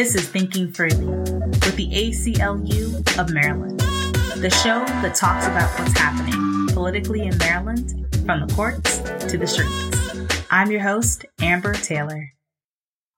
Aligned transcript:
This 0.00 0.14
is 0.14 0.26
Thinking 0.26 0.72
Freely 0.72 1.04
with 1.04 1.76
the 1.76 1.90
ACLU 1.90 3.18
of 3.18 3.34
Maryland, 3.34 3.80
the 3.80 4.48
show 4.48 4.82
that 5.02 5.14
talks 5.14 5.46
about 5.46 5.78
what's 5.78 5.92
happening 5.92 6.68
politically 6.68 7.26
in 7.26 7.36
Maryland 7.36 8.08
from 8.24 8.46
the 8.46 8.54
courts 8.54 8.96
to 9.30 9.36
the 9.36 9.46
streets. 9.46 10.42
I'm 10.50 10.70
your 10.70 10.80
host, 10.80 11.26
Amber 11.42 11.74
Taylor. 11.74 12.30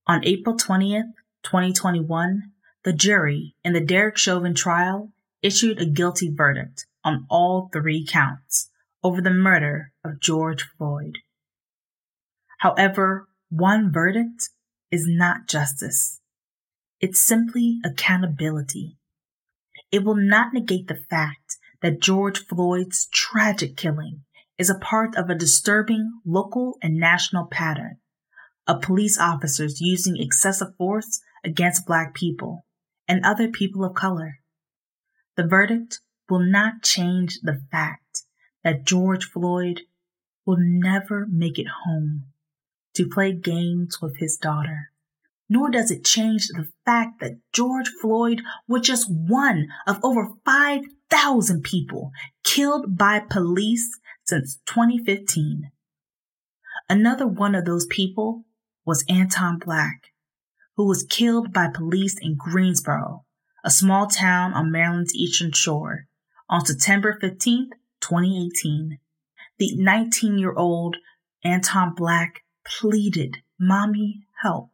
On 0.08 0.24
April 0.24 0.56
20th, 0.56 1.12
2021, 1.44 2.50
the 2.82 2.92
jury 2.92 3.54
in 3.62 3.74
the 3.74 3.80
Derek 3.80 4.16
Chauvin 4.16 4.52
trial 4.52 5.12
issued 5.40 5.80
a 5.80 5.86
guilty 5.86 6.34
verdict 6.34 6.86
on 7.04 7.26
all 7.30 7.70
three 7.72 8.04
counts 8.04 8.71
over 9.04 9.21
the 9.21 9.30
murder 9.30 9.93
of 10.04 10.21
George 10.21 10.64
Floyd. 10.76 11.18
However, 12.58 13.29
one 13.50 13.93
verdict 13.93 14.49
is 14.90 15.07
not 15.07 15.46
justice. 15.46 16.18
It's 17.02 17.20
simply 17.20 17.80
accountability. 17.84 18.96
It 19.90 20.04
will 20.04 20.14
not 20.14 20.54
negate 20.54 20.86
the 20.86 21.02
fact 21.10 21.56
that 21.82 22.00
George 22.00 22.46
Floyd's 22.46 23.08
tragic 23.12 23.76
killing 23.76 24.22
is 24.56 24.70
a 24.70 24.79
part 24.79 25.16
of 25.16 25.29
a 25.29 25.34
disturbing 25.34 26.20
local 26.24 26.79
and 26.80 26.94
national 26.94 27.46
pattern 27.46 27.96
of 28.68 28.82
police 28.82 29.18
officers 29.18 29.80
using 29.80 30.16
excessive 30.16 30.76
force 30.79 31.20
against 31.43 31.86
Black 31.86 32.14
people 32.14 32.64
and 33.08 33.24
other 33.24 33.48
people 33.48 33.84
of 33.84 33.94
color. 33.94 34.38
The 35.36 35.44
verdict 35.44 35.98
will 36.30 36.48
not 36.48 36.84
change 36.84 37.41
the 37.42 37.60
fact 37.72 38.22
that 38.62 38.84
George 38.84 39.24
Floyd 39.24 39.80
will 40.46 40.58
never 40.60 41.27
make 41.28 41.58
it 41.58 41.66
home 41.84 42.27
to 42.94 43.08
play 43.08 43.32
games 43.32 44.00
with 44.00 44.18
his 44.18 44.36
daughter. 44.36 44.91
Nor 45.48 45.70
does 45.70 45.90
it 45.90 46.04
change 46.04 46.48
the 46.48 46.68
fact 46.84 47.20
that 47.20 47.38
George 47.52 47.90
Floyd 48.00 48.42
was 48.66 48.86
just 48.86 49.10
one 49.10 49.68
of 49.86 50.00
over 50.02 50.30
5,000 50.44 51.62
people 51.62 52.10
killed 52.44 52.96
by 52.96 53.20
police 53.20 53.98
since 54.24 54.58
2015. 54.66 55.70
Another 56.88 57.26
one 57.26 57.54
of 57.54 57.64
those 57.64 57.86
people 57.86 58.44
was 58.84 59.04
Anton 59.08 59.58
Black, 59.58 60.12
who 60.76 60.86
was 60.86 61.06
killed 61.08 61.52
by 61.52 61.68
police 61.68 62.16
in 62.20 62.36
Greensboro, 62.36 63.24
a 63.64 63.70
small 63.70 64.06
town 64.06 64.52
on 64.52 64.72
Maryland's 64.72 65.14
eastern 65.14 65.52
shore, 65.52 66.06
on 66.48 66.64
September 66.64 67.16
15, 67.20 67.70
2018. 68.00 68.98
The 69.58 69.77
19 69.77 70.38
year 70.38 70.54
old 70.54 70.96
Anton 71.44 71.94
Black 71.94 72.42
pleaded, 72.64 73.38
Mommy, 73.58 74.22
help, 74.42 74.70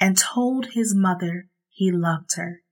and 0.00 0.16
told 0.18 0.72
his 0.72 0.94
mother 0.94 1.46
he 1.68 1.92
loved 1.92 2.34
her. 2.36 2.62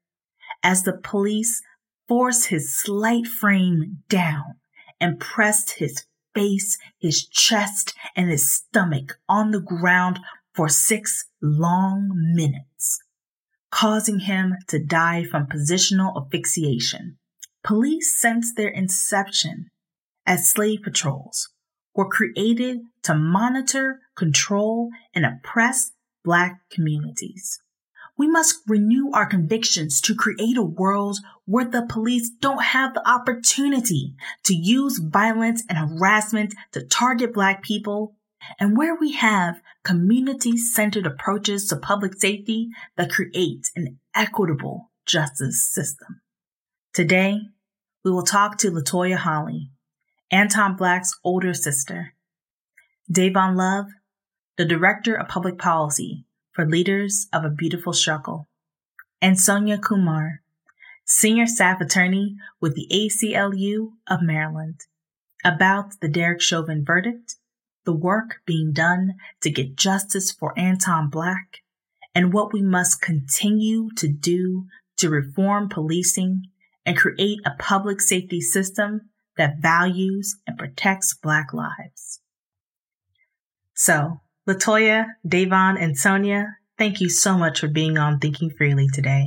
As 0.62 0.83
the 0.83 0.95
police 0.97 1.62
forced 2.09 2.47
his 2.47 2.75
slight 2.75 3.27
frame 3.27 3.98
down 4.09 4.57
and 4.98 5.21
pressed 5.21 5.79
his 5.79 6.06
face, 6.34 6.79
his 6.99 7.27
chest, 7.27 7.95
and 8.17 8.31
his 8.31 8.51
stomach 8.51 9.19
on 9.29 9.51
the 9.51 9.61
ground 9.61 10.19
for 10.55 10.69
six 10.69 11.27
long 11.43 12.11
minutes, 12.34 13.01
causing 13.71 14.21
him 14.21 14.55
to 14.67 14.83
die 14.83 15.25
from 15.25 15.47
positional 15.47 16.21
asphyxiation. 16.21 17.19
Police, 17.62 18.17
since 18.17 18.55
their 18.55 18.69
inception 18.69 19.67
as 20.27 20.49
slave 20.49 20.81
patrols, 20.83 21.51
were 21.95 22.09
created 22.09 22.79
to 23.03 23.15
monitor, 23.15 24.01
control, 24.17 24.91
and 25.15 25.25
oppress 25.25 25.91
Black 26.25 26.61
communities. 26.71 27.61
We 28.17 28.27
must 28.27 28.59
renew 28.67 29.12
our 29.12 29.27
convictions 29.27 30.01
to 30.01 30.15
create 30.15 30.56
a 30.56 30.62
world 30.62 31.19
where 31.45 31.65
the 31.65 31.87
police 31.89 32.29
don't 32.29 32.62
have 32.62 32.93
the 32.93 33.09
opportunity 33.09 34.15
to 34.43 34.55
use 34.55 34.99
violence 34.99 35.62
and 35.69 35.78
harassment 35.78 36.55
to 36.73 36.83
target 36.83 37.33
Black 37.33 37.62
people, 37.62 38.17
and 38.59 38.77
where 38.77 38.97
we 38.97 39.12
have 39.12 39.61
community 39.84 40.57
centered 40.57 41.07
approaches 41.07 41.67
to 41.67 41.77
public 41.77 42.15
safety 42.15 42.71
that 42.97 43.11
create 43.11 43.71
an 43.77 43.99
equitable 44.15 44.91
justice 45.07 45.62
system. 45.62 46.21
Today, 46.93 47.41
we 48.05 48.11
will 48.11 48.25
talk 48.25 48.59
to 48.59 48.71
Latoya 48.71 49.17
Holley, 49.17 49.71
Anton 50.31 50.77
Black's 50.77 51.19
older 51.23 51.55
sister, 51.55 52.15
Dayvon 53.12 53.57
Love, 53.57 53.87
the 54.59 54.65
Director 54.65 55.15
of 55.15 55.29
Public 55.29 55.57
Policy 55.57 56.25
for 56.51 56.67
Leaders 56.67 57.29
of 57.33 57.45
a 57.45 57.49
Beautiful 57.49 57.93
Struggle, 57.93 58.49
and 59.23 59.39
Sonia 59.39 59.79
Kumar, 59.79 60.43
Senior 61.05 61.47
Staff 61.47 61.81
Attorney 61.81 62.35
with 62.61 62.75
the 62.75 62.89
ACLU 62.91 63.93
of 64.09 64.21
Maryland, 64.21 64.81
about 65.45 66.01
the 66.01 66.09
Derek 66.09 66.41
Chauvin 66.41 66.85
verdict, 66.85 67.37
the 67.85 67.93
work 67.93 68.41
being 68.47 68.73
done 68.73 69.15
to 69.43 69.49
get 69.49 69.77
justice 69.77 70.33
for 70.33 70.59
Anton 70.59 71.09
Black, 71.09 71.59
and 72.13 72.33
what 72.33 72.53
we 72.53 72.61
must 72.61 73.01
continue 73.01 73.91
to 73.95 74.09
do 74.09 74.67
to 74.97 75.09
reform 75.09 75.69
policing 75.69 76.43
and 76.85 76.97
create 76.97 77.39
a 77.47 77.55
public 77.61 78.01
safety 78.01 78.41
system 78.41 79.03
that 79.37 79.59
values 79.61 80.35
and 80.49 80.59
protects 80.59 81.15
Black 81.15 81.55
lives. 81.55 82.19
So, 83.73 84.21
Latoya, 84.48 85.09
Dayvon, 85.26 85.76
and 85.78 85.94
Sonia, 85.94 86.56
thank 86.78 87.03
you 87.03 87.10
so 87.10 87.36
much 87.36 87.60
for 87.60 87.69
being 87.69 87.98
on 87.98 88.19
Thinking 88.19 88.48
Freely 88.48 88.88
today. 88.91 89.26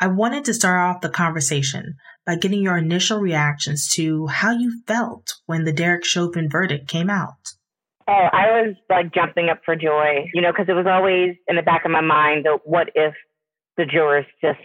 I 0.00 0.08
wanted 0.08 0.44
to 0.46 0.54
start 0.54 0.80
off 0.80 1.02
the 1.02 1.08
conversation 1.08 1.94
by 2.26 2.34
getting 2.34 2.62
your 2.62 2.76
initial 2.76 3.20
reactions 3.20 3.88
to 3.94 4.26
how 4.26 4.50
you 4.50 4.82
felt 4.88 5.34
when 5.46 5.64
the 5.64 5.72
Derek 5.72 6.04
Chauvin 6.04 6.50
verdict 6.50 6.88
came 6.88 7.08
out. 7.08 7.52
Oh, 8.08 8.12
I 8.12 8.60
was 8.60 8.74
like 8.90 9.14
jumping 9.14 9.50
up 9.50 9.60
for 9.64 9.76
joy, 9.76 10.28
you 10.34 10.42
know, 10.42 10.50
because 10.50 10.68
it 10.68 10.74
was 10.74 10.86
always 10.88 11.36
in 11.46 11.54
the 11.54 11.62
back 11.62 11.84
of 11.84 11.92
my 11.92 12.00
mind 12.00 12.44
that 12.44 12.58
what 12.64 12.90
if 12.96 13.14
the 13.76 13.86
jurors 13.86 14.26
just 14.42 14.58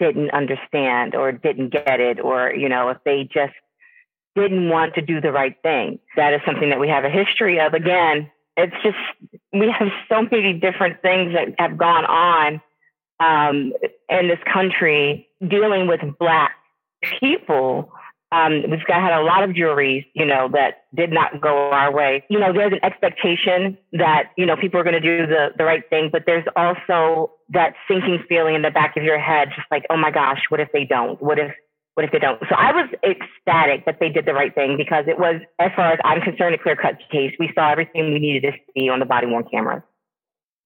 didn't 0.00 0.32
understand 0.32 1.14
or 1.14 1.30
didn't 1.30 1.72
get 1.72 2.00
it, 2.00 2.18
or, 2.18 2.52
you 2.52 2.68
know, 2.68 2.88
if 2.88 2.98
they 3.04 3.28
just 3.32 3.54
didn't 4.34 4.68
want 4.68 4.94
to 4.94 5.02
do 5.02 5.20
the 5.20 5.30
right 5.30 5.54
thing. 5.62 6.00
That 6.16 6.32
is 6.32 6.40
something 6.44 6.70
that 6.70 6.80
we 6.80 6.88
have 6.88 7.04
a 7.04 7.10
history 7.10 7.60
of. 7.60 7.74
Again, 7.74 8.30
it's 8.56 8.74
just 8.82 8.96
we 9.52 9.72
have 9.76 9.88
so 10.08 10.22
many 10.30 10.54
different 10.54 11.00
things 11.02 11.34
that 11.34 11.54
have 11.58 11.76
gone 11.76 12.04
on 12.04 12.60
um, 13.20 13.72
in 14.08 14.28
this 14.28 14.38
country 14.52 15.28
dealing 15.46 15.86
with 15.86 16.00
black 16.18 16.52
people. 17.20 17.92
Um, 18.32 18.62
we've 18.70 18.86
got 18.86 19.02
had 19.02 19.18
a 19.18 19.22
lot 19.22 19.42
of 19.42 19.56
juries, 19.56 20.04
you 20.14 20.24
know, 20.24 20.48
that 20.52 20.84
did 20.94 21.10
not 21.10 21.40
go 21.40 21.70
our 21.72 21.92
way. 21.92 22.24
You 22.30 22.38
know, 22.38 22.52
there's 22.52 22.72
an 22.72 22.84
expectation 22.84 23.76
that 23.92 24.30
you 24.36 24.46
know 24.46 24.56
people 24.56 24.78
are 24.78 24.84
going 24.84 25.00
to 25.00 25.00
do 25.00 25.26
the 25.26 25.48
the 25.56 25.64
right 25.64 25.82
thing, 25.90 26.10
but 26.12 26.24
there's 26.26 26.46
also 26.54 27.32
that 27.48 27.74
sinking 27.88 28.22
feeling 28.28 28.54
in 28.54 28.62
the 28.62 28.70
back 28.70 28.96
of 28.96 29.02
your 29.02 29.18
head, 29.18 29.48
just 29.56 29.66
like, 29.70 29.84
oh 29.90 29.96
my 29.96 30.12
gosh, 30.12 30.42
what 30.48 30.60
if 30.60 30.68
they 30.72 30.84
don't? 30.84 31.20
What 31.20 31.38
if 31.38 31.52
what 32.00 32.06
if 32.06 32.12
they 32.12 32.18
don't? 32.18 32.40
So 32.48 32.54
I 32.54 32.72
was 32.72 32.88
ecstatic 33.04 33.84
that 33.84 34.00
they 34.00 34.08
did 34.08 34.24
the 34.24 34.32
right 34.32 34.54
thing 34.54 34.78
because 34.78 35.04
it 35.06 35.18
was, 35.18 35.42
as 35.58 35.70
far 35.76 35.92
as 35.92 35.98
I'm 36.02 36.22
concerned, 36.22 36.54
a 36.54 36.58
clear 36.58 36.74
cut 36.74 36.96
case. 37.12 37.34
We 37.38 37.52
saw 37.54 37.70
everything 37.70 38.14
we 38.14 38.18
needed 38.18 38.50
to 38.50 38.58
see 38.72 38.88
on 38.88 39.00
the 39.00 39.04
body 39.04 39.26
worn 39.26 39.44
cameras. 39.50 39.82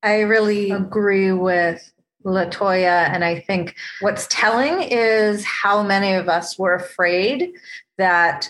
I 0.04 0.20
really 0.20 0.70
agree 0.70 1.32
with 1.32 1.92
Latoya. 2.24 3.10
And 3.10 3.24
I 3.24 3.40
think 3.40 3.74
what's 4.00 4.28
telling 4.30 4.80
is 4.82 5.44
how 5.44 5.82
many 5.82 6.12
of 6.12 6.28
us 6.28 6.56
were 6.56 6.76
afraid 6.76 7.50
that 7.98 8.48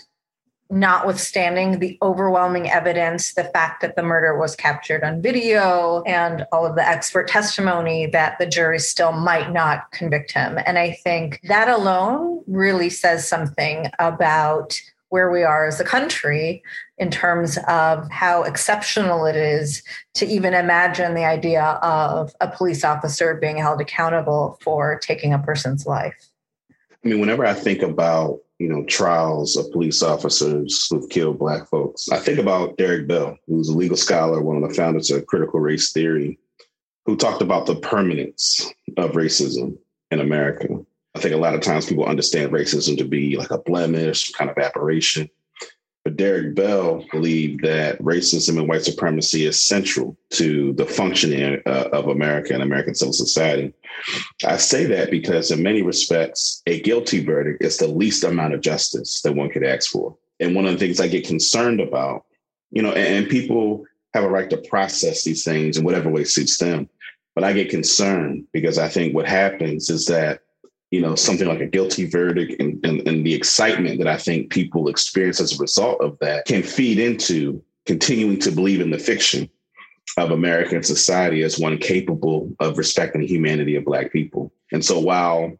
notwithstanding 0.69 1.79
the 1.79 1.97
overwhelming 2.01 2.69
evidence, 2.69 3.33
the 3.33 3.43
fact 3.43 3.81
that 3.81 3.95
the 3.95 4.03
murder 4.03 4.37
was 4.37 4.55
captured 4.55 5.03
on 5.03 5.21
video 5.21 6.01
and 6.03 6.45
all 6.51 6.65
of 6.65 6.75
the 6.75 6.87
expert 6.87 7.27
testimony, 7.27 8.07
that 8.07 8.37
the 8.39 8.47
jury 8.47 8.79
still 8.79 9.11
might 9.11 9.51
not 9.51 9.91
convict 9.91 10.31
him. 10.31 10.57
And 10.65 10.79
I 10.79 10.91
think 10.91 11.39
that 11.43 11.67
alone 11.67 12.43
really 12.47 12.89
says 12.89 13.27
something 13.27 13.91
about 13.99 14.79
where 15.09 15.31
we 15.31 15.43
are 15.43 15.67
as 15.67 15.79
a 15.79 15.85
country 15.85 16.63
in 16.97 17.11
terms 17.11 17.57
of 17.67 18.09
how 18.11 18.43
exceptional 18.43 19.25
it 19.25 19.35
is 19.35 19.83
to 20.15 20.25
even 20.25 20.53
imagine 20.53 21.13
the 21.13 21.25
idea 21.25 21.63
of 21.63 22.33
a 22.41 22.47
police 22.47 22.83
officer 22.83 23.35
being 23.35 23.57
held 23.57 23.79
accountable 23.79 24.57
for 24.61 24.99
taking 24.99 25.31
a 25.31 25.39
person's 25.39 25.85
life. 25.85 26.31
I 26.71 27.07
mean, 27.07 27.19
whenever 27.19 27.45
I 27.45 27.53
think 27.53 27.83
about 27.83 28.39
you 28.59 28.69
know, 28.69 28.83
trials 28.85 29.57
of 29.57 29.71
police 29.71 30.01
officers 30.01 30.87
who've 30.89 31.09
killed 31.09 31.39
Black 31.39 31.67
folks. 31.67 32.09
I 32.09 32.17
think 32.17 32.39
about 32.39 32.77
Derek 32.77 33.07
Bell, 33.07 33.37
who's 33.47 33.69
a 33.69 33.77
legal 33.77 33.97
scholar, 33.97 34.41
one 34.41 34.61
of 34.61 34.67
the 34.67 34.75
founders 34.75 35.11
of 35.11 35.25
critical 35.25 35.59
race 35.59 35.91
theory, 35.91 36.39
who 37.05 37.17
talked 37.17 37.41
about 37.41 37.65
the 37.65 37.75
permanence 37.75 38.71
of 38.97 39.11
racism 39.11 39.77
in 40.11 40.21
America. 40.21 40.67
I 41.15 41.19
think 41.19 41.33
a 41.33 41.37
lot 41.37 41.53
of 41.53 41.61
times 41.61 41.85
people 41.85 42.05
understand 42.05 42.51
racism 42.51 42.97
to 42.97 43.05
be 43.05 43.37
like 43.37 43.51
a 43.51 43.57
blemish, 43.57 44.31
kind 44.31 44.49
of 44.49 44.57
aberration. 44.57 45.29
But 46.05 46.17
Derek 46.17 46.53
Bell 46.53 47.03
believed 47.11 47.63
that 47.63 47.97
racism 47.97 48.59
and 48.59 48.69
white 48.69 48.83
supremacy 48.83 49.45
is 49.45 49.59
central 49.59 50.15
to 50.33 50.71
the 50.73 50.85
functioning 50.85 51.63
uh, 51.65 51.89
of 51.91 52.09
America 52.09 52.53
and 52.53 52.61
American 52.61 52.93
civil 52.93 53.11
society. 53.11 53.73
I 54.45 54.57
say 54.57 54.85
that 54.85 55.09
because, 55.09 55.49
in 55.49 55.63
many 55.63 55.81
respects, 55.81 56.61
a 56.67 56.79
guilty 56.81 57.25
verdict 57.25 57.63
is 57.63 57.77
the 57.77 57.87
least 57.87 58.23
amount 58.23 58.53
of 58.53 58.61
justice 58.61 59.21
that 59.23 59.33
one 59.33 59.49
could 59.49 59.65
ask 59.65 59.89
for. 59.89 60.15
And 60.39 60.53
one 60.53 60.67
of 60.67 60.73
the 60.73 60.77
things 60.77 60.99
I 60.99 61.07
get 61.07 61.25
concerned 61.25 61.81
about, 61.81 62.25
you 62.69 62.83
know, 62.83 62.91
and, 62.91 63.23
and 63.23 63.29
people 63.29 63.83
have 64.13 64.23
a 64.23 64.29
right 64.29 64.49
to 64.51 64.57
process 64.57 65.23
these 65.23 65.43
things 65.43 65.75
in 65.75 65.83
whatever 65.83 66.11
way 66.11 66.23
suits 66.23 66.57
them. 66.57 66.87
But 67.33 67.45
I 67.45 67.51
get 67.51 67.69
concerned 67.69 68.45
because 68.53 68.77
I 68.77 68.89
think 68.89 69.15
what 69.15 69.27
happens 69.27 69.89
is 69.89 70.05
that 70.05 70.41
you 70.95 71.01
know, 71.01 71.13
something 71.13 71.49
like 71.49 71.59
a 71.59 71.65
guilty 71.65 72.05
verdict 72.05 72.61
and, 72.61 72.83
and, 72.85 73.05
and, 73.05 73.25
the 73.25 73.33
excitement 73.33 73.97
that 73.97 74.07
I 74.07 74.15
think 74.15 74.49
people 74.49 74.87
experience 74.87 75.41
as 75.41 75.51
a 75.53 75.61
result 75.61 75.99
of 75.99 76.17
that 76.19 76.45
can 76.45 76.63
feed 76.63 76.99
into 76.99 77.61
continuing 77.85 78.39
to 78.39 78.51
believe 78.51 78.79
in 78.79 78.91
the 78.91 78.97
fiction 78.97 79.49
of 80.17 80.31
American 80.31 80.83
society 80.83 81.43
as 81.43 81.59
one 81.59 81.77
capable 81.79 82.55
of 82.61 82.77
respecting 82.77 83.19
the 83.19 83.27
humanity 83.27 83.75
of 83.75 83.83
Black 83.83 84.13
people. 84.13 84.53
And 84.71 84.85
so 84.85 84.97
while 84.97 85.51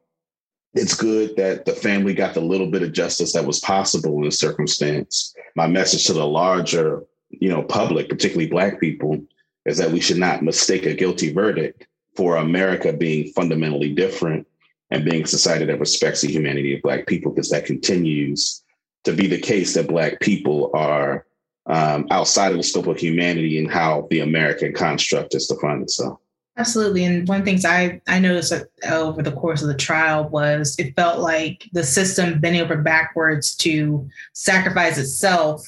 it's 0.74 0.96
good 0.96 1.36
that 1.36 1.66
the 1.66 1.74
family 1.74 2.14
got 2.14 2.34
the 2.34 2.40
little 2.40 2.72
bit 2.72 2.84
of 2.84 2.94
justice 2.94 3.34
that 3.34 3.46
was 3.46 3.60
possible 3.60 4.18
in 4.20 4.24
the 4.24 4.32
circumstance, 4.32 5.36
my 5.58 5.68
message 5.68 6.06
to 6.06 6.14
the 6.14 6.26
larger, 6.26 7.04
you 7.30 7.50
know, 7.50 7.62
public, 7.62 8.08
particularly 8.08 8.50
Black 8.50 8.80
people, 8.80 9.20
is 9.66 9.78
that 9.80 9.92
we 9.92 10.00
should 10.00 10.18
not 10.18 10.44
mistake 10.44 10.86
a 10.86 10.94
guilty 10.94 11.34
verdict 11.34 11.88
for 12.16 12.38
America 12.38 12.94
being 12.94 13.34
fundamentally 13.34 13.94
different 13.94 14.48
and 14.92 15.06
being 15.06 15.24
a 15.24 15.28
society 15.28 15.66
that 15.66 15.80
respects 15.80 16.22
the 16.22 16.32
humanity 16.32 16.76
of 16.76 16.82
Black 16.82 17.08
people, 17.08 17.32
because 17.32 17.50
that 17.50 17.66
continues 17.66 18.64
to 19.04 19.14
be 19.14 19.28
the 19.28 19.40
case 19.40 19.74
that 19.74 19.88
Black 19.88 20.20
people 20.20 20.72
are 20.74 21.26
um, 21.68 22.08
outside 22.12 22.52
of 22.52 22.58
the 22.58 22.64
scope 22.64 22.88
of 22.88 22.98
humanity 22.98 23.58
and 23.58 23.72
how 23.72 24.08
the 24.10 24.20
American 24.20 24.74
construct 24.74 25.34
is 25.34 25.48
defined 25.48 25.82
itself. 25.84 26.20
Absolutely. 26.58 27.04
And 27.04 27.28
one 27.28 27.40
of 27.40 27.46
the 27.46 27.52
things 27.52 27.66
I, 27.66 28.02
I 28.08 28.20
noticed 28.20 28.54
over 28.90 29.22
the 29.22 29.32
course 29.32 29.62
of 29.62 29.68
the 29.68 29.76
trial 29.76 30.30
was 30.30 30.76
it 30.80 30.96
felt 30.96 31.20
like 31.20 31.68
the 31.74 31.84
system 31.84 32.40
bending 32.40 32.62
over 32.62 32.78
backwards 32.78 33.56
to 33.58 34.08
sacrifice 34.34 34.98
itself 34.98 35.68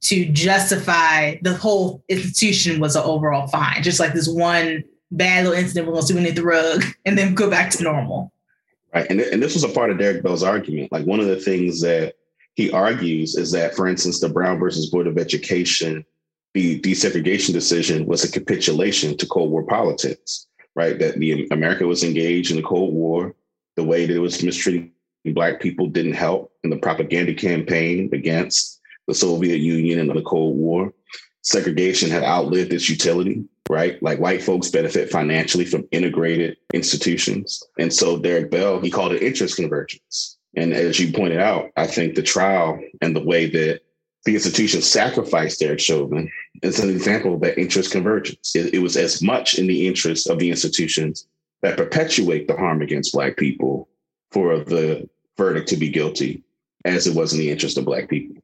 to 0.00 0.26
justify 0.26 1.36
the 1.42 1.54
whole 1.54 2.02
institution 2.08 2.80
was 2.80 2.96
an 2.96 3.02
overall 3.02 3.46
fine. 3.46 3.82
Just 3.82 4.00
like 4.00 4.12
this 4.12 4.28
one 4.28 4.82
bad 5.12 5.44
little 5.44 5.58
incident, 5.58 5.86
we're 5.86 5.92
going 5.92 6.02
to 6.02 6.06
sweep 6.06 6.18
underneath 6.18 6.36
the 6.36 6.44
rug 6.44 6.84
and 7.04 7.16
then 7.16 7.34
go 7.34 7.48
back 7.48 7.70
to 7.70 7.82
normal. 7.82 8.32
Right. 8.94 9.06
And, 9.10 9.20
and 9.20 9.42
this 9.42 9.54
was 9.54 9.64
a 9.64 9.68
part 9.68 9.90
of 9.90 9.98
Derek 9.98 10.22
Bell's 10.22 10.42
argument. 10.42 10.92
Like 10.92 11.04
one 11.04 11.20
of 11.20 11.26
the 11.26 11.40
things 11.40 11.80
that 11.82 12.14
he 12.54 12.70
argues 12.70 13.36
is 13.36 13.52
that, 13.52 13.74
for 13.74 13.86
instance, 13.86 14.20
the 14.20 14.28
Brown 14.28 14.58
versus 14.58 14.90
Board 14.90 15.06
of 15.06 15.18
Education, 15.18 16.04
the 16.54 16.80
desegregation 16.80 17.52
decision 17.52 18.06
was 18.06 18.24
a 18.24 18.32
capitulation 18.32 19.16
to 19.16 19.26
Cold 19.26 19.50
War 19.50 19.62
politics, 19.62 20.46
right? 20.74 20.98
That 20.98 21.18
the 21.18 21.46
America 21.50 21.86
was 21.86 22.02
engaged 22.02 22.50
in 22.50 22.56
the 22.56 22.62
Cold 22.62 22.94
War, 22.94 23.34
the 23.76 23.84
way 23.84 24.06
that 24.06 24.16
it 24.16 24.20
was 24.20 24.42
mistreating 24.42 24.92
Black 25.26 25.60
people 25.60 25.86
didn't 25.86 26.14
help 26.14 26.52
in 26.64 26.70
the 26.70 26.78
propaganda 26.78 27.34
campaign 27.34 28.08
against 28.12 28.80
the 29.06 29.14
Soviet 29.14 29.58
Union 29.58 29.98
and 29.98 30.10
the 30.10 30.22
Cold 30.22 30.56
War. 30.56 30.92
Segregation 31.42 32.10
had 32.10 32.24
outlived 32.24 32.72
its 32.72 32.88
utility 32.88 33.44
right? 33.68 34.02
Like 34.02 34.18
white 34.18 34.42
folks 34.42 34.70
benefit 34.70 35.10
financially 35.10 35.64
from 35.64 35.88
integrated 35.90 36.56
institutions. 36.72 37.62
And 37.78 37.92
so 37.92 38.18
Derek 38.18 38.50
Bell, 38.50 38.80
he 38.80 38.90
called 38.90 39.12
it 39.12 39.22
interest 39.22 39.56
convergence. 39.56 40.36
And 40.56 40.72
as 40.72 40.98
you 40.98 41.12
pointed 41.12 41.38
out, 41.38 41.70
I 41.76 41.86
think 41.86 42.14
the 42.14 42.22
trial 42.22 42.80
and 43.00 43.14
the 43.14 43.24
way 43.24 43.48
that 43.50 43.80
the 44.24 44.34
institution 44.34 44.82
sacrificed 44.82 45.60
Derek 45.60 45.80
Chauvin 45.80 46.30
is 46.62 46.80
an 46.80 46.90
example 46.90 47.34
of 47.34 47.40
that 47.40 47.58
interest 47.58 47.92
convergence. 47.92 48.54
It, 48.56 48.74
it 48.74 48.78
was 48.80 48.96
as 48.96 49.22
much 49.22 49.58
in 49.58 49.66
the 49.66 49.86
interest 49.86 50.28
of 50.28 50.38
the 50.38 50.50
institutions 50.50 51.26
that 51.62 51.76
perpetuate 51.76 52.48
the 52.48 52.56
harm 52.56 52.82
against 52.82 53.12
Black 53.12 53.36
people 53.36 53.88
for 54.30 54.58
the 54.58 55.08
verdict 55.36 55.68
to 55.68 55.76
be 55.76 55.88
guilty 55.88 56.42
as 56.84 57.06
it 57.06 57.14
was 57.14 57.32
in 57.32 57.38
the 57.38 57.50
interest 57.50 57.78
of 57.78 57.84
Black 57.84 58.08
people. 58.08 58.42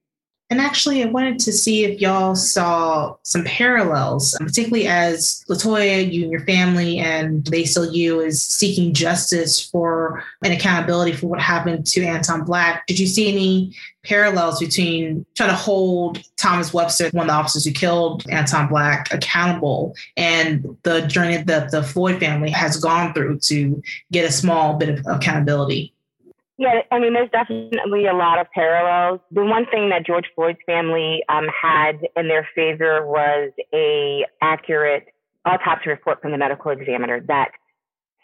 And 0.51 0.61
actually, 0.61 1.03
I 1.03 1.07
wanted 1.07 1.39
to 1.41 1.53
see 1.53 1.85
if 1.85 2.01
y'all 2.03 2.37
saw 2.37 3.17
some 3.23 3.45
parallels, 3.45 4.37
um, 4.39 4.47
particularly 4.47 4.87
as 4.87 5.43
Latoya, 5.49 6.13
you 6.13 6.25
and 6.25 6.31
your 6.31 6.45
family, 6.45 6.99
and 6.99 7.45
They 7.47 7.65
Still 7.65 7.93
You 7.93 8.21
is 8.21 8.43
seeking 8.43 8.93
justice 8.93 9.59
for 9.59 10.23
and 10.43 10.53
accountability 10.53 11.13
for 11.13 11.29
what 11.29 11.41
happened 11.41 11.87
to 11.87 12.05
Anton 12.05 12.45
Black. 12.45 12.87
Did 12.87 12.99
you 12.99 13.07
see 13.07 13.33
any 13.33 13.75
parallels 14.05 14.61
between 14.61 15.25
trying 15.35 15.49
to 15.49 15.57
hold 15.57 16.23
Thomas 16.37 16.75
Webster, 16.75 17.09
one 17.13 17.23
of 17.23 17.29
the 17.29 17.35
officers 17.35 17.65
who 17.65 17.73
killed 17.73 18.29
Anton 18.29 18.69
Black, 18.69 19.13
accountable, 19.15 19.95
and 20.19 20.77
the 20.83 21.07
journey 21.07 21.39
that 21.39 21.71
the 21.71 21.83
Floyd 21.83 22.21
family 22.21 22.51
has 22.51 22.77
gone 22.77 23.15
through 23.15 23.39
to 23.39 23.83
get 24.13 24.29
a 24.29 24.33
small 24.33 24.77
bit 24.77 24.91
of 24.91 25.07
accountability? 25.07 25.94
Yeah, 26.57 26.83
I 26.93 27.01
mean, 27.01 27.15
there's 27.15 27.31
definitely 27.31 28.07
a 28.07 28.15
lot 28.15 28.39
of 28.39 28.47
parallels. 28.55 29.21
The 29.33 29.45
one 29.45 29.67
thing 29.67 29.89
that 29.91 30.07
George 30.07 30.27
Floyd's 30.37 30.59
family 30.67 31.25
um, 31.29 31.47
had 31.49 31.99
in 32.17 32.29
their 32.29 32.49
favor 32.55 33.05
was 33.05 33.51
a 33.75 34.25
accurate 34.41 35.09
autopsy 35.45 35.91
report 35.91 36.23
from 36.23 36.31
the 36.31 36.39
medical 36.39 36.71
examiner 36.71 37.21
that 37.27 37.51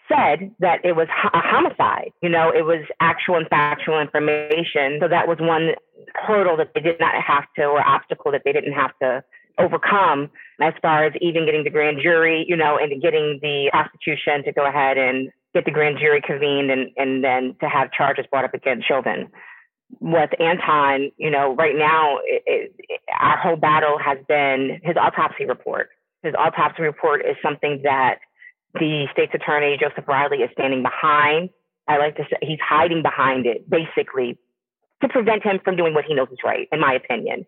said 0.09 0.51
that 0.61 0.85
it 0.85 0.95
was 0.95 1.09
a 1.33 1.39
homicide. 1.39 2.13
You 2.23 2.29
know, 2.29 2.51
it 2.51 2.63
was 2.63 2.85
actual 3.01 3.37
and 3.37 3.49
factual 3.49 4.01
information. 4.01 4.99
So 5.01 5.09
that 5.09 5.27
was 5.27 5.39
one 5.41 5.71
hurdle 6.15 6.57
that 6.57 6.71
they 6.75 6.81
did 6.81 6.99
not 7.01 7.15
have 7.15 7.45
to, 7.57 7.65
or 7.65 7.87
obstacle 7.87 8.33
that 8.33 8.43
they 8.45 8.53
didn't 8.53 8.73
have 8.73 8.93
to 9.03 9.23
overcome 9.59 10.31
as 10.61 10.73
far 10.81 11.05
as 11.05 11.13
even 11.21 11.45
getting 11.45 11.65
the 11.65 11.71
grand 11.71 11.99
jury, 12.03 12.45
you 12.49 12.57
know, 12.57 12.79
and 12.79 13.03
getting 13.03 13.39
the 13.43 13.71
prosecution 13.71 14.45
to 14.45 14.53
go 14.53 14.67
ahead 14.67 14.99
and 14.99 15.31
get 15.55 15.65
the 15.65 15.71
grand 15.71 15.99
jury 15.99 16.21
convened 16.25 16.71
and, 16.71 16.91
and 16.97 17.25
then 17.25 17.57
to 17.61 17.69
have 17.69 17.93
charges 17.93 18.27
brought 18.31 18.45
up 18.45 18.55
against 18.55 18.87
Chauvin. 18.87 19.29
With 19.99 20.31
Anton, 20.39 21.11
you 21.17 21.31
know, 21.31 21.55
right 21.57 21.75
now, 21.77 22.19
it, 22.23 22.43
it, 22.47 23.01
our 23.19 23.37
whole 23.39 23.57
battle 23.57 23.99
has 23.99 24.19
been 24.29 24.81
his 24.85 24.97
autopsy 24.97 25.47
report. 25.47 25.91
His 26.23 26.35
autopsy 26.39 26.83
report 26.83 27.23
is 27.23 27.37
something 27.43 27.81
that 27.83 28.19
the 28.75 29.07
state's 29.13 29.35
attorney, 29.35 29.77
Joseph 29.81 30.07
Riley, 30.07 30.39
is 30.39 30.51
standing 30.53 30.83
behind. 30.83 31.51
I 31.89 31.99
like 31.99 32.17
to 32.17 32.23
say 32.31 32.37
he's 32.41 32.61
hiding 32.61 33.03
behind 33.03 33.47
it, 33.47 33.69
basically, 33.69 34.39
to 35.03 35.09
prevent 35.09 35.43
him 35.43 35.59
from 35.65 35.75
doing 35.75 35.93
what 35.93 36.05
he 36.05 36.15
knows 36.15 36.29
is 36.31 36.39
right, 36.45 36.69
in 36.71 36.79
my 36.79 36.95
opinion. 36.95 37.47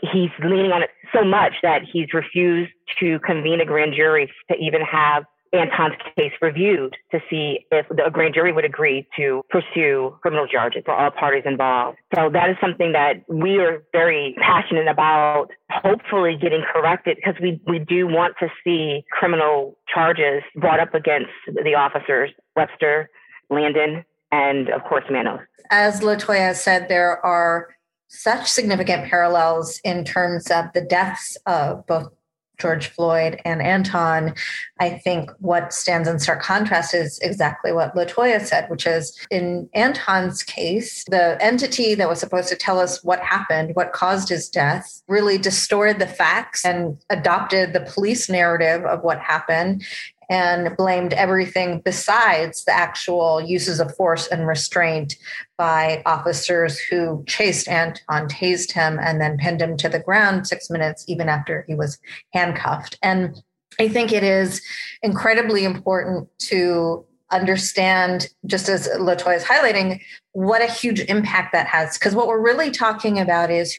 He's 0.00 0.30
leaning 0.42 0.72
on 0.72 0.82
it 0.82 0.90
so 1.12 1.24
much 1.24 1.52
that 1.62 1.82
he's 1.90 2.12
refused 2.12 2.72
to 2.98 3.20
convene 3.20 3.60
a 3.60 3.64
grand 3.64 3.94
jury 3.94 4.28
to 4.50 4.56
even 4.56 4.80
have 4.80 5.24
Anton's 5.54 5.96
case 6.16 6.32
reviewed 6.42 6.96
to 7.12 7.20
see 7.30 7.66
if 7.70 7.86
the 7.88 8.10
grand 8.12 8.34
jury 8.34 8.52
would 8.52 8.64
agree 8.64 9.06
to 9.16 9.42
pursue 9.50 10.16
criminal 10.20 10.46
charges 10.46 10.82
for 10.84 10.94
all 10.94 11.10
parties 11.10 11.44
involved. 11.46 11.98
So 12.14 12.28
that 12.32 12.50
is 12.50 12.56
something 12.60 12.92
that 12.92 13.22
we 13.28 13.58
are 13.58 13.84
very 13.92 14.34
passionate 14.40 14.88
about, 14.88 15.48
hopefully 15.70 16.36
getting 16.40 16.62
corrected 16.72 17.16
because 17.16 17.40
we, 17.40 17.60
we 17.66 17.78
do 17.78 18.06
want 18.06 18.34
to 18.40 18.48
see 18.64 19.04
criminal 19.10 19.78
charges 19.92 20.42
brought 20.56 20.80
up 20.80 20.94
against 20.94 21.30
the 21.46 21.74
officers, 21.74 22.30
Webster, 22.56 23.08
Lannon, 23.50 24.04
and 24.32 24.68
of 24.70 24.82
course 24.84 25.04
Manos. 25.10 25.40
As 25.70 26.00
Latoya 26.00 26.54
said, 26.54 26.88
there 26.88 27.24
are 27.24 27.68
such 28.08 28.46
significant 28.46 29.08
parallels 29.08 29.80
in 29.84 30.04
terms 30.04 30.50
of 30.50 30.66
the 30.74 30.80
deaths 30.80 31.36
of 31.46 31.86
both 31.86 32.12
George 32.58 32.88
Floyd 32.88 33.40
and 33.44 33.60
Anton, 33.60 34.34
I 34.80 34.90
think 34.90 35.30
what 35.38 35.72
stands 35.72 36.08
in 36.08 36.18
stark 36.18 36.42
contrast 36.42 36.94
is 36.94 37.18
exactly 37.20 37.72
what 37.72 37.94
Latoya 37.94 38.40
said, 38.40 38.68
which 38.70 38.86
is 38.86 39.16
in 39.30 39.68
Anton's 39.74 40.42
case, 40.42 41.04
the 41.08 41.36
entity 41.40 41.94
that 41.94 42.08
was 42.08 42.20
supposed 42.20 42.48
to 42.48 42.56
tell 42.56 42.78
us 42.78 43.02
what 43.02 43.20
happened, 43.20 43.74
what 43.74 43.92
caused 43.92 44.28
his 44.28 44.48
death, 44.48 45.02
really 45.08 45.38
distorted 45.38 45.98
the 45.98 46.06
facts 46.06 46.64
and 46.64 46.96
adopted 47.10 47.72
the 47.72 47.80
police 47.80 48.28
narrative 48.28 48.84
of 48.84 49.02
what 49.02 49.18
happened 49.20 49.84
and 50.28 50.76
blamed 50.76 51.12
everything 51.12 51.80
besides 51.84 52.64
the 52.64 52.72
actual 52.72 53.40
uses 53.40 53.80
of 53.80 53.94
force 53.96 54.26
and 54.26 54.46
restraint 54.46 55.16
by 55.56 56.02
officers 56.06 56.78
who 56.78 57.24
chased 57.26 57.68
Anton, 57.68 58.28
tased 58.28 58.72
him, 58.72 58.98
and 59.00 59.20
then 59.20 59.38
pinned 59.38 59.60
him 59.62 59.76
to 59.76 59.88
the 59.88 60.00
ground 60.00 60.46
six 60.46 60.70
minutes 60.70 61.04
even 61.08 61.28
after 61.28 61.64
he 61.68 61.74
was 61.74 61.98
handcuffed. 62.32 62.98
And 63.02 63.42
I 63.80 63.88
think 63.88 64.12
it 64.12 64.22
is 64.22 64.62
incredibly 65.02 65.64
important 65.64 66.28
to 66.40 67.04
understand, 67.30 68.28
just 68.46 68.68
as 68.68 68.88
Latoya 68.88 69.36
is 69.36 69.44
highlighting, 69.44 70.00
what 70.32 70.62
a 70.62 70.70
huge 70.70 71.00
impact 71.00 71.52
that 71.52 71.66
has. 71.66 71.98
Because 71.98 72.14
what 72.14 72.28
we're 72.28 72.40
really 72.40 72.70
talking 72.70 73.18
about 73.18 73.50
is 73.50 73.78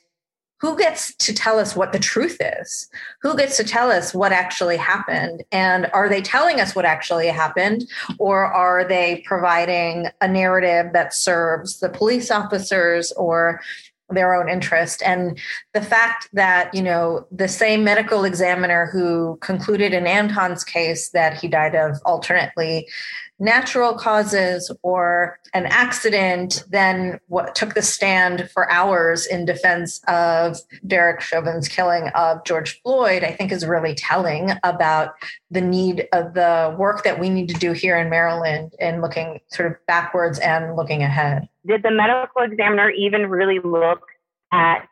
who 0.66 0.76
gets 0.76 1.14
to 1.18 1.32
tell 1.32 1.60
us 1.60 1.76
what 1.76 1.94
the 1.94 2.00
truth 2.00 2.38
is? 2.42 2.90
Who 3.22 3.38
gets 3.38 3.56
to 3.58 3.64
tell 3.64 3.92
us 3.92 4.16
what 4.16 4.32
actually 4.32 4.78
happened? 4.78 5.44
And 5.52 5.86
are 5.94 6.10
they 6.10 6.24
telling 6.24 6.60
us 6.60 6.76
what 6.76 6.86
actually 6.86 7.28
happened? 7.28 7.86
Or 8.18 8.46
are 8.46 8.84
they 8.84 9.22
providing 9.28 10.08
a 10.22 10.28
narrative 10.28 10.92
that 10.94 11.14
serves 11.14 11.82
the 11.82 11.90
police 11.90 12.32
officers 12.32 13.12
or 13.12 13.62
their 14.10 14.34
own 14.34 14.50
interest 14.50 15.04
and 15.06 15.40
the 15.74 15.82
fact 15.82 16.30
that 16.34 16.74
you 16.74 16.82
know 16.82 17.26
the 17.32 17.48
same 17.48 17.84
medical 17.84 18.24
examiner 18.24 18.86
who 18.92 19.36
concluded 19.42 19.96
in 19.96 20.06
anton's 20.06 20.64
case 20.64 21.10
that 21.10 21.36
he 21.36 21.48
died 21.48 21.74
of 21.74 21.98
alternately 22.06 22.88
natural 23.38 23.94
causes 23.94 24.72
or 24.82 25.40
an 25.54 25.66
accident 25.66 26.64
then 26.70 27.20
what 27.28 27.54
took 27.54 27.74
the 27.74 27.82
stand 27.82 28.50
for 28.52 28.72
hours 28.72 29.26
in 29.26 29.46
defense 29.46 30.02
of 30.08 30.58
derek 30.88 31.20
chauvin's 31.20 31.68
killing 31.68 32.08
of 32.16 32.44
george 32.46 32.82
floyd 32.82 33.24
i 33.24 33.32
think 33.32 33.52
is 33.52 33.66
really 33.66 33.94
telling 33.94 34.52
about 34.64 35.16
the 35.52 35.60
need 35.60 36.08
of 36.14 36.34
the 36.34 36.74
work 36.80 37.04
that 37.04 37.20
we 37.20 37.30
need 37.30 37.50
to 37.50 37.56
do 37.56 37.74
here 37.74 37.98
in 37.98 38.10
maryland 38.10 38.74
in 38.80 39.02
looking 39.02 39.42
sort 39.48 39.70
of 39.70 39.78
backwards 39.86 40.40
and 40.40 40.78
looking 40.78 41.04
ahead 41.04 41.50
did 41.66 41.84
the 41.84 41.92
medical 41.92 42.42
examiner 42.42 42.90
even 42.90 43.28
really 43.28 43.60
look 43.60 44.08
at 44.52 44.88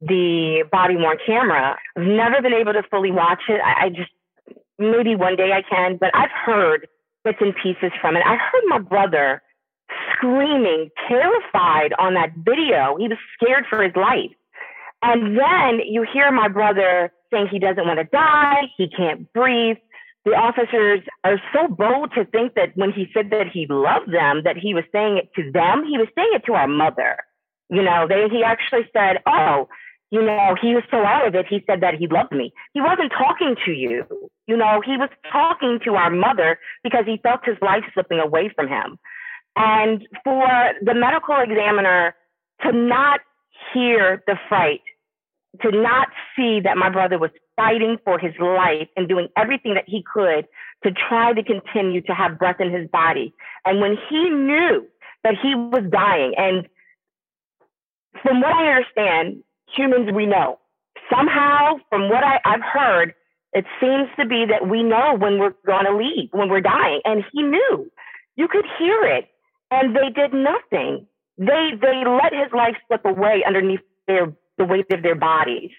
the 0.00 0.64
body 0.70 0.96
worn 0.96 1.18
camera? 1.26 1.76
I've 1.96 2.04
never 2.04 2.42
been 2.42 2.52
able 2.52 2.72
to 2.72 2.82
fully 2.90 3.10
watch 3.10 3.42
it. 3.48 3.60
I, 3.60 3.86
I 3.86 3.88
just, 3.90 4.10
maybe 4.78 5.14
one 5.14 5.36
day 5.36 5.52
I 5.52 5.62
can, 5.62 5.96
but 5.96 6.10
I've 6.14 6.30
heard 6.30 6.88
bits 7.24 7.38
and 7.40 7.54
pieces 7.62 7.92
from 8.00 8.16
it. 8.16 8.22
I 8.24 8.36
heard 8.36 8.62
my 8.66 8.78
brother 8.78 9.42
screaming, 10.12 10.90
terrified 11.08 11.92
on 11.98 12.14
that 12.14 12.32
video. 12.36 12.96
He 12.98 13.08
was 13.08 13.18
scared 13.34 13.64
for 13.68 13.82
his 13.82 13.94
life. 13.96 14.32
And 15.02 15.36
then 15.38 15.80
you 15.86 16.06
hear 16.10 16.30
my 16.30 16.48
brother 16.48 17.12
saying 17.32 17.48
he 17.50 17.58
doesn't 17.58 17.86
want 17.86 17.98
to 17.98 18.04
die, 18.04 18.62
he 18.76 18.88
can't 18.88 19.30
breathe 19.32 19.76
the 20.24 20.32
officers 20.32 21.00
are 21.22 21.40
so 21.52 21.68
bold 21.68 22.12
to 22.14 22.24
think 22.24 22.54
that 22.54 22.76
when 22.76 22.92
he 22.92 23.06
said 23.12 23.30
that 23.30 23.48
he 23.52 23.66
loved 23.68 24.08
them, 24.12 24.42
that 24.44 24.56
he 24.56 24.72
was 24.72 24.84
saying 24.90 25.18
it 25.18 25.28
to 25.36 25.50
them. 25.52 25.84
He 25.84 25.98
was 25.98 26.08
saying 26.16 26.30
it 26.32 26.44
to 26.46 26.54
our 26.54 26.66
mother. 26.66 27.16
You 27.68 27.82
know, 27.82 28.06
they, 28.08 28.28
he 28.30 28.42
actually 28.42 28.88
said, 28.92 29.18
Oh, 29.26 29.68
you 30.14 30.22
know, 30.22 30.54
he 30.62 30.76
was 30.76 30.84
so 30.92 31.04
out 31.04 31.26
of 31.26 31.34
it. 31.34 31.46
He 31.50 31.60
said 31.66 31.80
that 31.80 31.94
he 31.94 32.06
loved 32.06 32.30
me. 32.30 32.52
He 32.72 32.80
wasn't 32.80 33.10
talking 33.10 33.56
to 33.66 33.72
you. 33.72 34.04
You 34.46 34.56
know, 34.56 34.80
he 34.86 34.96
was 34.96 35.08
talking 35.32 35.80
to 35.84 35.94
our 35.96 36.08
mother 36.08 36.56
because 36.84 37.02
he 37.04 37.18
felt 37.20 37.40
his 37.44 37.56
life 37.60 37.82
slipping 37.94 38.20
away 38.20 38.48
from 38.54 38.68
him. 38.68 38.96
And 39.56 40.06
for 40.22 40.46
the 40.82 40.94
medical 40.94 41.34
examiner 41.40 42.14
to 42.62 42.70
not 42.70 43.22
hear 43.72 44.22
the 44.28 44.36
fight, 44.48 44.82
to 45.62 45.72
not 45.72 46.06
see 46.36 46.60
that 46.60 46.76
my 46.76 46.90
brother 46.90 47.18
was 47.18 47.30
fighting 47.56 47.96
for 48.04 48.16
his 48.16 48.34
life 48.38 48.86
and 48.96 49.08
doing 49.08 49.26
everything 49.36 49.74
that 49.74 49.88
he 49.88 50.04
could 50.04 50.46
to 50.84 50.92
try 50.92 51.32
to 51.32 51.42
continue 51.42 52.02
to 52.02 52.14
have 52.14 52.38
breath 52.38 52.60
in 52.60 52.72
his 52.72 52.88
body. 52.90 53.34
And 53.64 53.80
when 53.80 53.96
he 54.08 54.30
knew 54.30 54.86
that 55.24 55.34
he 55.42 55.56
was 55.56 55.82
dying, 55.90 56.34
and 56.36 56.68
from 58.22 58.40
what 58.40 58.52
I 58.52 58.68
understand, 58.68 59.42
humans 59.76 60.10
we 60.14 60.26
know. 60.26 60.58
Somehow, 61.10 61.76
from 61.90 62.08
what 62.08 62.24
I, 62.24 62.40
have 62.44 62.62
heard, 62.62 63.14
it 63.52 63.64
seems 63.80 64.08
to 64.18 64.26
be 64.26 64.46
that 64.48 64.68
we 64.68 64.82
know 64.82 65.16
when 65.16 65.38
we're 65.38 65.54
going 65.66 65.86
to 65.86 65.96
leave, 65.96 66.28
when 66.32 66.48
we're 66.48 66.60
dying. 66.60 67.00
And 67.04 67.24
he 67.32 67.42
knew. 67.42 67.90
You 68.36 68.48
could 68.48 68.64
hear 68.78 69.02
it. 69.04 69.28
And 69.70 69.94
they 69.94 70.10
did 70.10 70.32
nothing. 70.32 71.06
They 71.36 71.70
they 71.80 72.04
let 72.06 72.32
his 72.32 72.52
life 72.52 72.76
slip 72.86 73.04
away 73.04 73.42
underneath 73.46 73.80
their 74.06 74.32
the 74.56 74.64
weight 74.64 74.86
of 74.92 75.02
their 75.02 75.16
bodies 75.16 75.70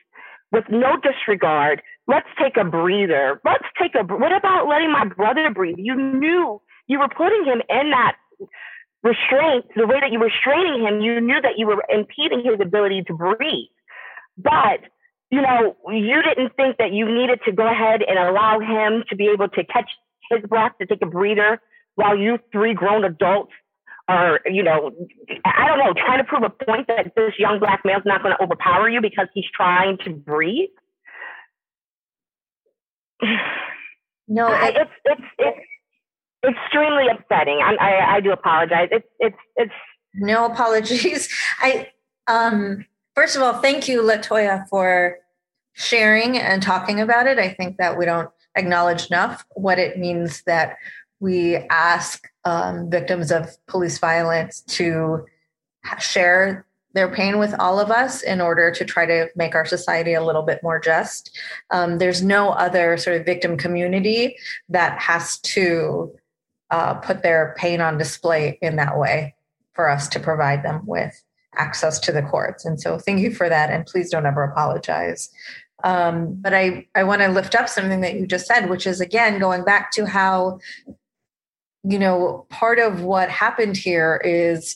with 0.52 0.66
no 0.70 0.98
disregard. 0.98 1.82
Let's 2.08 2.28
take 2.42 2.58
a 2.58 2.64
breather. 2.64 3.42
Let's 3.46 3.66
take 3.82 3.96
a, 3.96 4.04
what 4.04 4.32
about 4.32 4.68
letting 4.68 4.92
my 4.92 5.06
brother 5.06 5.50
breathe? 5.50 5.75
You 5.78 5.96
knew 5.96 6.62
you 6.88 7.00
were 7.00 7.10
putting 7.10 7.46
him 7.46 7.62
in 7.70 7.92
that 7.92 8.16
restraint, 9.04 9.66
the 9.75 9.88
way 9.88 10.00
that 10.02 10.12
you 10.12 10.20
were 10.20 10.28
restraining 10.28 10.82
him, 10.82 11.00
you 11.02 11.22
knew 11.22 11.40
that 11.42 11.58
you 11.58 11.68
were 11.68 11.84
impeding 11.90 12.44
his 12.44 12.60
ability 12.60 13.04
to 13.04 13.14
breathe. 13.14 13.70
But, 14.38 14.82
you 15.32 15.42
know, 15.42 15.75
you 15.89 16.22
didn't 16.22 16.56
think 16.56 16.77
that 16.77 16.92
you 16.94 17.06
needed 17.06 17.39
to 17.46 17.51
go 17.51 17.68
ahead 17.68 18.01
and 18.08 18.18
allow 18.18 18.60
him 18.60 19.04
to 19.10 19.15
be 19.15 19.27
able 19.27 19.50
to 19.50 19.63
catch 19.63 19.89
his 20.30 20.42
breath, 20.48 20.74
to 20.80 20.86
take 20.86 21.01
a 21.01 21.06
breather, 21.06 21.62
while 21.96 22.18
you 22.18 22.39
three 22.51 22.74
grown 22.74 23.06
adults 23.06 23.54
are, 24.08 24.39
you 24.46 24.63
know, 24.63 24.92
I 25.46 25.68
don't 25.68 25.80
know, 25.80 25.94
trying 25.94 26.20
to 26.20 26.24
prove 26.24 26.44
a 26.44 26.50
point 26.50 26.88
that 26.88 27.13
this 27.15 27.34
young 27.39 27.60
black 27.60 27.82
male's 27.84 28.04
not 28.06 28.22
going 28.22 28.36
to 28.38 28.44
overpower 28.44 28.89
you 28.89 29.01
because 29.01 29.27
he's 29.34 29.46
trying 29.56 29.98
to 30.06 30.12
breathe. 30.12 30.70
No, 34.27 34.48
it, 34.62 34.75
it's 34.75 34.92
it's 35.06 35.22
it's 35.39 36.58
extremely 36.58 37.08
upsetting. 37.08 37.60
I, 37.63 37.75
I 37.75 38.15
I 38.15 38.20
do 38.22 38.32
apologize. 38.32 38.89
It's 38.92 39.08
it's 39.20 39.38
it's 39.56 39.74
no 40.13 40.46
apologies. 40.46 41.30
I 41.60 41.88
um 42.27 42.86
first 43.16 43.36
of 43.36 43.42
all, 43.42 43.62
thank 43.62 43.88
you, 43.88 44.02
Latoya, 44.02 44.68
for 44.68 45.18
sharing 45.74 46.38
and 46.38 46.62
talking 46.62 47.00
about 47.02 47.28
it. 47.28 47.40
I 47.40 47.50
think 47.54 47.78
that 47.78 47.98
we 47.98 48.06
don't 48.06 48.30
acknowledge 48.56 49.08
enough 49.08 49.46
what 49.56 49.80
it 49.80 49.98
means 49.98 50.44
that 50.46 50.78
we 51.20 51.56
ask 51.56 52.28
um, 52.44 52.90
victims 52.90 53.32
of 53.32 53.50
police 53.68 53.98
violence 54.00 54.62
to 54.62 55.26
share 56.00 56.66
their 56.94 57.14
pain 57.14 57.40
with 57.40 57.54
all 57.60 57.80
of 57.80 57.92
us 57.92 58.22
in 58.22 58.40
order 58.40 58.72
to 58.72 58.86
try 58.86 59.06
to 59.06 59.28
make 59.36 59.54
our 59.54 59.66
society 59.66 60.14
a 60.14 60.24
little 60.24 60.44
bit 60.44 60.64
more 60.64 60.80
just. 60.80 61.38
Um, 61.72 61.98
there's 61.98 62.22
no 62.22 62.52
other 62.52 62.98
sort 62.98 63.20
of 63.20 63.26
victim 63.26 63.58
community 63.58 64.38
that 64.70 64.98
has 65.00 65.40
to 65.40 66.16
uh, 66.72 66.96
put 66.96 67.22
their 67.22 67.54
pain 67.58 67.82
on 67.82 67.98
display 67.98 68.58
in 68.62 68.78
that 68.78 68.98
way 68.98 69.36
for 69.74 69.90
us 69.90 70.08
to 70.10 70.22
provide 70.22 70.64
them 70.64 70.86
with 70.86 71.22
access 71.58 72.00
to 72.00 72.12
the 72.12 72.22
courts. 72.22 72.66
And 72.66 72.80
so 72.80 72.98
thank 72.98 73.20
you 73.20 73.34
for 73.34 73.50
that. 73.50 73.70
And 73.70 73.86
please 73.86 74.10
don't 74.10 74.26
ever 74.26 74.44
apologize. 74.44 75.30
Um, 75.84 76.36
but 76.36 76.54
I, 76.54 76.88
I 76.96 77.04
want 77.04 77.22
to 77.22 77.28
lift 77.28 77.54
up 77.54 77.70
something 77.70 78.02
that 78.02 78.16
you 78.16 78.26
just 78.26 78.48
said, 78.48 78.70
which 78.70 78.88
is 78.88 79.02
again 79.02 79.40
going 79.40 79.64
back 79.64 79.92
to 79.92 80.06
how 80.06 80.60
you 81.88 82.00
know, 82.00 82.48
part 82.50 82.80
of 82.80 83.02
what 83.02 83.30
happened 83.30 83.78
here 83.78 84.20
is 84.26 84.76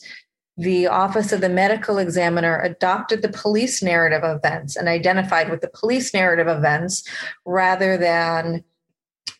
the 0.57 0.87
Office 0.87 1.31
of 1.31 1.41
the 1.41 1.49
Medical 1.49 1.97
Examiner 1.97 2.61
adopted 2.61 3.21
the 3.21 3.29
police 3.29 3.81
narrative 3.81 4.23
events 4.23 4.75
and 4.75 4.87
identified 4.87 5.49
with 5.49 5.61
the 5.61 5.69
police 5.69 6.13
narrative 6.13 6.47
events 6.47 7.03
rather 7.45 7.97
than 7.97 8.63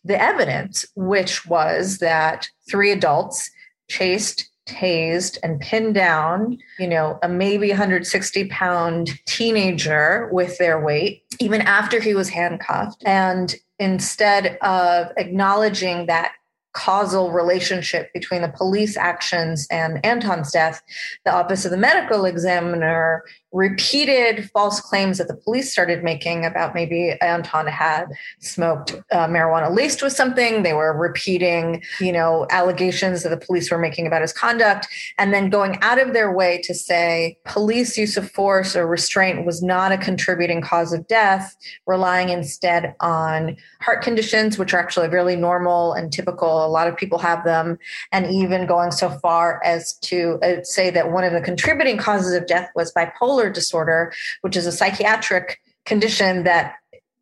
the 0.04 0.20
evidence, 0.20 0.86
which 0.96 1.46
was 1.46 2.00
that 2.00 2.50
three 2.70 2.92
adults 2.92 3.52
chased, 3.90 4.50
tased, 4.70 5.38
and 5.44 5.60
pinned 5.60 5.96
down, 5.96 6.58
you 6.78 6.88
know, 6.88 7.20
a 7.24 7.28
maybe 7.28 7.70
160 7.70 8.48
pound 8.48 9.12
teenager 9.26 10.30
with 10.32 10.58
their 10.58 10.80
weight, 10.84 11.24
even 11.40 11.62
after 11.62 12.00
he 12.00 12.14
was 12.14 12.30
handcuffed. 12.30 13.04
And 13.06 13.56
instead 13.80 14.58
of 14.62 15.08
acknowledging 15.18 16.06
that 16.06 16.34
causal 16.74 17.32
relationship 17.32 18.14
between 18.14 18.42
the 18.42 18.54
police 18.56 18.96
actions 18.96 19.68
and 19.72 20.04
Anton's 20.06 20.52
death, 20.52 20.82
the 21.26 21.34
Office 21.34 21.66
of 21.66 21.72
the 21.72 21.78
Medical 21.78 22.26
Examiner 22.26 23.24
repeated 23.52 24.50
false 24.52 24.80
claims 24.80 25.18
that 25.18 25.28
the 25.28 25.36
police 25.36 25.72
started 25.72 26.04
making 26.04 26.46
about 26.46 26.76
maybe 26.76 27.16
Anton 27.22 27.66
had 27.66 28.06
smoked 28.40 28.94
uh, 29.12 29.28
marijuana 29.28 29.76
laced 29.76 30.04
with 30.04 30.14
something. 30.14 30.62
They 30.62 30.74
were 30.74 30.96
repeating, 30.96 31.84
you 32.00 32.12
know, 32.12 32.46
allegations 32.52 33.24
that 33.24 33.30
the 33.30 33.38
police 33.38 33.72
were 33.72 33.80
making 33.80 34.06
about 34.06 34.22
his 34.22 34.34
conduct, 34.34 34.88
and 35.18 35.34
then 35.34 35.50
going 35.50 35.80
out 35.82 36.00
of 36.00 36.14
their 36.14 36.32
way 36.32 36.62
to 36.64 36.74
say 36.76 37.38
police 37.46 37.98
use 37.98 38.18
of 38.18 38.30
force 38.32 38.76
or 38.76 38.86
restraint 38.86 39.46
was 39.46 39.64
not 39.64 39.92
a 39.92 39.98
contributing 39.98 40.62
cause 40.62 40.94
of 40.94 41.08
death, 41.08 41.56
relying 41.88 42.30
instead 42.30 42.94
on 43.00 43.58
heart 43.82 44.04
conditions, 44.04 44.60
which 44.60 44.74
are 44.74 44.80
actually 44.80 45.10
really 45.10 45.36
normal 45.36 45.94
and 45.94 46.14
typical. 46.14 46.66
A 46.66 46.68
lot 46.68 46.88
of 46.88 46.96
people 46.96 47.18
have 47.18 47.44
them, 47.44 47.80
and 48.12 48.28
even 48.28 48.68
going 48.68 48.92
so 48.92 49.10
far 49.10 49.60
as 49.64 49.94
to 50.00 50.38
uh, 50.44 50.64
say 50.64 50.92
that 50.92 51.12
one 51.12 51.24
of 51.24 51.34
the 51.34 51.42
contributing 51.42 51.98
causes 51.98 52.34
of 52.34 52.46
death 52.46 52.70
was 52.76 52.94
bipolar 52.94 53.39
bipolar 53.40 53.54
disorder, 53.54 54.14
which 54.42 54.56
is 54.56 54.66
a 54.66 54.72
psychiatric 54.72 55.60
condition 55.86 56.44
that 56.44 56.76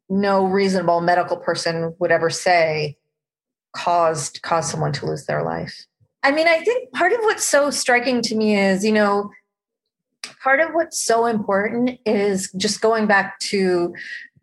no 0.10 0.46
reasonable 0.46 1.02
medical 1.02 1.38
person 1.38 1.94
would 2.00 2.12
ever 2.12 2.30
say 2.30 2.98
caused 3.74 4.42
caused 4.42 4.70
someone 4.70 4.94
to 4.94 5.06
lose 5.06 5.26
their 5.26 5.44
life. 5.44 5.86
I 6.24 6.32
mean, 6.32 6.48
I 6.48 6.62
think 6.62 6.92
part 6.94 7.14
of 7.14 7.20
what's 7.22 7.46
so 7.46 7.70
striking 7.70 8.22
to 8.24 8.36
me 8.36 8.58
is, 8.58 8.84
you 8.84 8.92
know, 8.92 9.32
part 10.42 10.60
of 10.60 10.70
what's 10.74 11.00
so 11.00 11.26
important 11.26 12.00
is 12.06 12.52
just 12.58 12.82
going 12.82 13.06
back 13.06 13.40
to 13.40 13.94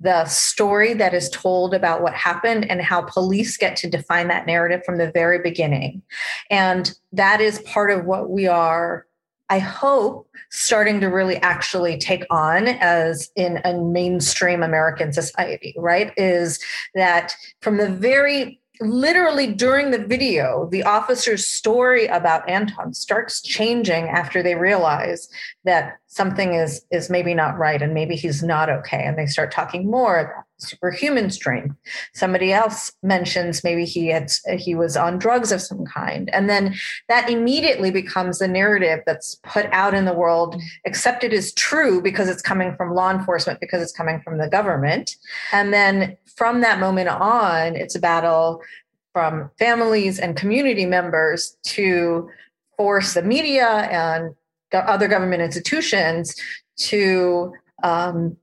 the 0.01 0.25
story 0.27 0.93
that 0.95 1.15
is 1.15 1.31
told 1.31 1.73
about 1.73 2.03
what 2.03 2.15
happened 2.15 2.71
and 2.71 2.83
how 2.83 3.03
police 3.03 3.57
get 3.57 3.77
to 3.77 3.89
define 3.89 4.29
that 4.29 4.47
narrative 4.47 4.83
from 4.85 4.99
the 4.99 5.11
very 5.11 5.39
beginning. 5.39 6.03
And 6.51 6.93
that 7.13 7.41
is 7.41 7.61
part 7.61 7.91
of 7.91 8.05
what 8.05 8.29
we 8.29 8.47
are 8.47 9.07
I 9.51 9.59
hope 9.59 10.29
starting 10.51 11.01
to 11.01 11.07
really 11.07 11.37
actually 11.37 11.99
take 11.99 12.25
on 12.31 12.67
as 12.67 13.31
in 13.37 13.61
a 13.65 13.75
mainstream 13.79 14.63
American 14.63 15.13
society, 15.13 15.75
right? 15.77 16.13
Is 16.17 16.59
that 16.95 17.35
from 17.61 17.77
the 17.77 17.89
very 17.89 18.61
literally 18.81 19.53
during 19.53 19.91
the 19.91 19.99
video, 19.99 20.69
the 20.71 20.83
officer's 20.83 21.47
story 21.47 22.07
about 22.07 22.49
Anton 22.49 22.93
starts 22.93 23.41
changing 23.41 24.09
after 24.09 24.43
they 24.43 24.55
realize 24.55 25.29
that 25.65 25.99
something 26.07 26.55
is 26.55 26.85
is 26.91 27.11
maybe 27.11 27.35
not 27.35 27.59
right 27.59 27.81
and 27.81 27.95
maybe 27.95 28.17
he's 28.17 28.43
not 28.43 28.69
okay. 28.69 29.05
And 29.05 29.19
they 29.19 29.27
start 29.27 29.53
talking 29.53 29.91
more 29.91 30.44
superhuman 30.59 31.31
strength. 31.31 31.75
Somebody 32.15 32.53
else 32.53 32.93
mentions 33.03 33.65
maybe 33.65 33.85
he 33.85 34.09
had 34.09 34.31
he 34.57 34.75
was 34.75 34.97
on 34.97 35.19
drugs 35.19 35.53
of 35.53 35.61
some 35.61 35.85
kind. 35.85 36.31
And 36.33 36.49
then 36.49 36.75
that 37.09 37.29
immediately 37.31 37.91
becomes 37.91 38.39
the 38.39 38.49
narrative 38.49 39.01
that's 39.07 39.37
put 39.43 39.67
out 39.67 39.95
in 39.95 40.05
the 40.05 40.13
world, 40.13 40.61
accepted 40.87 41.33
as 41.33 41.53
true 41.55 42.01
because 42.01 42.29
it's 42.29 42.43
coming 42.43 42.75
from 42.77 42.95
law 42.95 43.11
enforcement, 43.11 43.61
because 43.61 43.83
it's 43.83 43.93
coming 43.93 44.21
from 44.23 44.39
the 44.39 44.49
government. 44.49 45.17
And 45.53 45.73
then 45.73 46.17
from 46.37 46.61
that 46.63 46.81
moment 46.81 47.09
on, 47.09 47.77
it's 47.77 47.95
a 47.95 48.01
battle 48.01 48.63
from 49.13 49.51
families 49.59 50.19
and 50.19 50.37
community 50.37 50.87
members 50.87 51.57
to 51.65 52.29
force 52.77 53.15
the 53.15 53.23
media 53.23 53.69
and 53.69 54.35
other 54.73 55.07
government 55.07 55.41
institutions 55.41 56.35
to 56.77 57.53
um, 57.85 58.37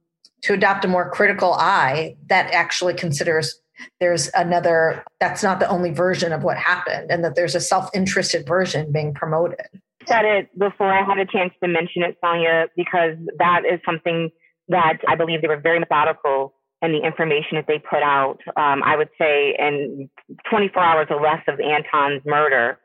to 0.43 0.53
adopt 0.53 0.85
a 0.85 0.87
more 0.87 1.09
critical 1.09 1.53
eye 1.53 2.15
that 2.27 2.51
actually 2.53 2.93
considers 2.93 3.59
there's 3.99 4.29
another 4.35 5.03
that's 5.19 5.41
not 5.41 5.59
the 5.59 5.67
only 5.67 5.91
version 5.91 6.31
of 6.31 6.43
what 6.43 6.57
happened 6.57 7.09
and 7.11 7.23
that 7.23 7.35
there's 7.35 7.55
a 7.55 7.59
self-interested 7.61 8.45
version 8.47 8.91
being 8.91 9.13
promoted 9.13 9.65
said 10.07 10.25
it 10.25 10.49
before 10.57 10.91
i 10.91 11.03
had 11.03 11.17
a 11.17 11.25
chance 11.25 11.53
to 11.61 11.67
mention 11.67 12.03
it 12.03 12.17
sonia 12.23 12.67
because 12.75 13.15
that 13.39 13.63
is 13.65 13.79
something 13.85 14.29
that 14.67 14.97
i 15.07 15.15
believe 15.15 15.41
they 15.41 15.47
were 15.47 15.59
very 15.59 15.79
methodical 15.79 16.53
in 16.81 16.91
the 16.91 16.99
information 16.99 17.55
that 17.57 17.65
they 17.67 17.77
put 17.77 18.01
out. 18.01 18.39
Um, 18.57 18.81
I 18.83 18.95
would 18.97 19.09
say 19.17 19.55
in 19.57 20.09
24 20.49 20.81
hours 20.81 21.07
or 21.09 21.21
less 21.21 21.41
of 21.47 21.59
Anton's 21.59 22.23
murder, 22.25 22.79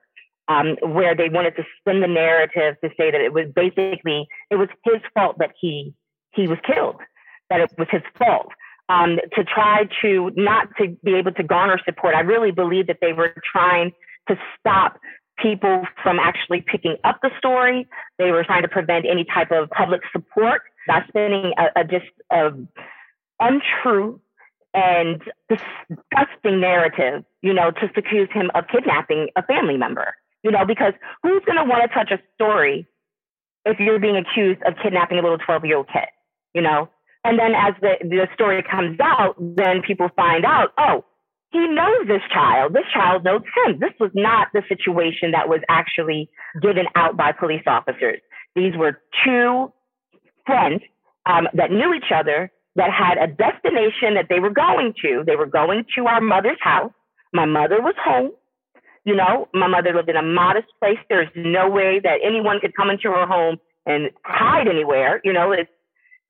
um, 0.49 0.77
where 0.83 1.15
they 1.15 1.29
wanted 1.29 1.57
to 1.57 1.65
spin 1.81 2.01
the 2.01 2.07
narrative 2.07 2.77
to 2.85 2.91
say 2.97 3.11
that 3.11 3.21
it 3.21 3.33
was 3.33 3.47
basically 3.55 4.29
it 4.51 4.57
was 4.57 4.69
his 4.85 5.01
fault 5.15 5.37
that 5.39 5.53
he 5.61 5.95
he 6.35 6.47
was 6.47 6.59
killed, 6.67 6.97
that 7.50 7.61
it 7.61 7.71
was 7.79 7.88
his 7.91 8.03
fault. 8.19 8.49
Um, 8.88 9.19
to 9.35 9.43
try 9.43 9.88
to 10.03 10.31
not 10.37 10.69
to 10.81 10.97
be 11.03 11.17
able 11.17 11.33
to 11.33 11.43
garner 11.43 11.81
support. 11.85 12.15
I 12.15 12.21
really 12.21 12.53
believe 12.53 12.87
that 12.87 12.99
they 13.00 13.12
were 13.12 13.35
trying 13.53 13.91
to 14.29 14.37
stop 14.61 15.00
people 15.38 15.83
from 16.03 16.19
actually 16.21 16.61
picking 16.61 16.97
up 17.03 17.19
the 17.21 17.31
story. 17.37 17.88
They 18.19 18.31
were 18.31 18.45
trying 18.45 18.62
to 18.62 18.69
prevent 18.69 19.05
any 19.11 19.25
type 19.25 19.50
of 19.50 19.71
public 19.71 20.03
support 20.12 20.62
by 20.87 21.03
spinning 21.09 21.53
a, 21.59 21.81
a 21.81 21.85
just 21.85 22.07
a 22.31 22.50
untrue 23.41 24.21
and 24.75 25.23
disgusting 25.49 26.61
narrative, 26.61 27.25
you 27.43 27.53
know, 27.53 27.71
to 27.71 27.88
accuse 27.97 28.29
him 28.33 28.50
of 28.55 28.65
kidnapping 28.71 29.29
a 29.37 29.43
family 29.43 29.76
member, 29.76 30.15
you 30.43 30.50
know, 30.50 30.65
because 30.67 30.93
who's 31.23 31.43
going 31.47 31.57
to 31.57 31.65
want 31.65 31.83
to 31.83 31.95
touch 31.95 32.11
a 32.11 32.23
story 32.35 32.87
if 33.65 33.81
you're 33.81 33.99
being 33.99 34.17
accused 34.17 34.61
of 34.67 34.75
kidnapping 34.83 35.19
a 35.19 35.23
little 35.23 35.38
12 35.38 35.65
year 35.65 35.79
old 35.79 35.88
kid, 35.88 36.09
you 36.55 36.61
know? 36.61 36.88
And 37.26 37.40
then 37.40 37.54
as 37.56 37.75
the, 37.80 37.95
the 38.02 38.28
story 38.35 38.62
comes 38.62 39.00
out, 39.02 39.35
then 39.40 39.83
people 39.85 40.09
find 40.14 40.45
out, 40.45 40.68
oh, 40.78 41.04
he 41.50 41.59
knows 41.59 42.06
this 42.06 42.23
child. 42.33 42.73
This 42.73 42.85
child 42.95 43.25
knows 43.25 43.42
him. 43.42 43.80
This 43.80 43.90
was 43.99 44.12
not 44.14 44.49
the 44.54 44.62
situation 44.68 45.33
that 45.33 45.49
was 45.49 45.59
actually 45.68 46.30
given 46.62 46.87
out 46.95 47.16
by 47.16 47.33
police 47.33 47.64
officers. 47.66 48.21
These 48.54 48.76
were 48.76 49.00
two 49.25 49.73
friends 50.47 50.83
um, 51.26 51.49
that 51.54 51.73
knew 51.73 51.95
each 51.95 52.12
other 52.14 52.52
that 52.76 52.90
had 52.92 53.18
a 53.18 53.26
destination 53.26 54.14
that 54.14 54.26
they 54.28 54.38
were 54.38 54.50
going 54.50 54.95
to. 55.02 55.25
They 55.26 55.35
were 55.35 55.47
going 55.47 55.85
to 55.97 56.06
our 56.06 56.21
mother's 56.21 56.61
house. 56.61 56.92
My 57.33 57.45
mother 57.45 57.80
was 57.80 57.95
home. 57.99 58.30
You 59.04 59.16
know, 59.16 59.49
my 59.52 59.66
mother 59.66 59.92
lived 59.95 60.11
in 60.11 60.16
a 60.16 60.23
modest 60.23 60.68
place. 60.78 60.99
There's 61.09 61.30
no 61.35 61.68
way 61.68 62.00
that 62.04 62.18
anyone 62.25 62.61
could 62.61 62.76
come 62.76 62.90
into 62.90 63.09
her 63.11 63.26
home 63.26 63.56
and 63.85 64.11
hide 64.25 64.68
anywhere. 64.68 65.21
You 65.25 65.33
know, 65.33 65.50
it's 65.52 65.71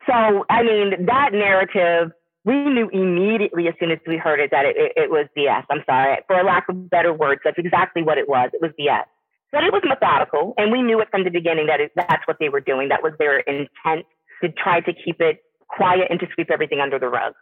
so. 0.06 0.44
I 0.48 0.62
mean, 0.62 1.06
that 1.06 1.32
narrative 1.32 2.12
we 2.46 2.54
knew 2.54 2.88
immediately 2.90 3.66
as 3.66 3.74
soon 3.80 3.90
as 3.90 3.98
we 4.06 4.16
heard 4.16 4.38
it 4.38 4.52
that 4.52 4.64
it, 4.64 4.76
it, 4.76 4.92
it 4.96 5.10
was 5.10 5.26
BS. 5.36 5.64
I'm 5.68 5.82
sorry, 5.84 6.18
for 6.28 6.42
lack 6.44 6.68
of 6.68 6.88
better 6.88 7.12
words, 7.12 7.40
that's 7.44 7.58
exactly 7.58 8.04
what 8.04 8.18
it 8.18 8.28
was. 8.28 8.50
It 8.52 8.62
was 8.62 8.70
BS. 8.78 9.04
But 9.50 9.64
it 9.64 9.72
was 9.72 9.82
methodical, 9.84 10.54
and 10.56 10.70
we 10.70 10.80
knew 10.80 11.00
it 11.00 11.08
from 11.10 11.24
the 11.24 11.30
beginning 11.30 11.66
that 11.66 11.80
it, 11.80 11.92
that's 11.96 12.26
what 12.26 12.36
they 12.38 12.48
were 12.48 12.60
doing. 12.60 12.88
That 12.88 13.02
was 13.02 13.12
their 13.18 13.40
intent 13.40 14.06
to 14.42 14.50
try 14.52 14.80
to 14.80 14.92
keep 14.92 15.20
it 15.20 15.42
quiet 15.68 16.06
and 16.08 16.20
to 16.20 16.26
sweep 16.34 16.50
everything 16.50 16.80
under 16.80 16.98
the 16.98 17.08
rug. 17.08 17.32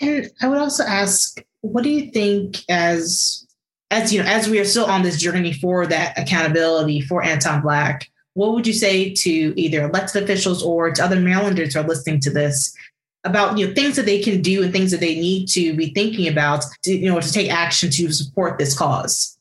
And 0.00 0.30
I 0.42 0.48
would 0.48 0.58
also 0.58 0.84
ask, 0.84 1.42
what 1.60 1.84
do 1.84 1.90
you 1.90 2.10
think 2.10 2.58
as 2.68 3.46
as 3.90 4.12
you 4.12 4.22
know, 4.22 4.28
as 4.28 4.48
we 4.48 4.58
are 4.58 4.64
still 4.64 4.86
on 4.86 5.02
this 5.02 5.20
journey 5.20 5.52
for 5.52 5.86
that 5.86 6.18
accountability 6.18 7.00
for 7.00 7.22
Anton 7.22 7.62
Black, 7.62 8.10
what 8.34 8.52
would 8.52 8.66
you 8.66 8.72
say 8.72 9.12
to 9.14 9.60
either 9.60 9.84
elected 9.84 10.22
officials 10.22 10.62
or 10.62 10.90
to 10.90 11.04
other 11.04 11.20
Marylanders 11.20 11.74
who 11.74 11.80
are 11.80 11.86
listening 11.86 12.20
to 12.20 12.30
this 12.30 12.76
about 13.24 13.56
you 13.56 13.66
know 13.66 13.74
things 13.74 13.96
that 13.96 14.06
they 14.06 14.20
can 14.20 14.42
do 14.42 14.62
and 14.62 14.72
things 14.72 14.90
that 14.90 15.00
they 15.00 15.14
need 15.14 15.48
to 15.48 15.74
be 15.74 15.90
thinking 15.94 16.28
about 16.28 16.64
to, 16.82 16.94
you 16.94 17.10
know 17.10 17.20
to 17.20 17.32
take 17.32 17.50
action 17.50 17.90
to 17.90 18.12
support 18.12 18.58
this 18.58 18.76
cause? 18.76 19.38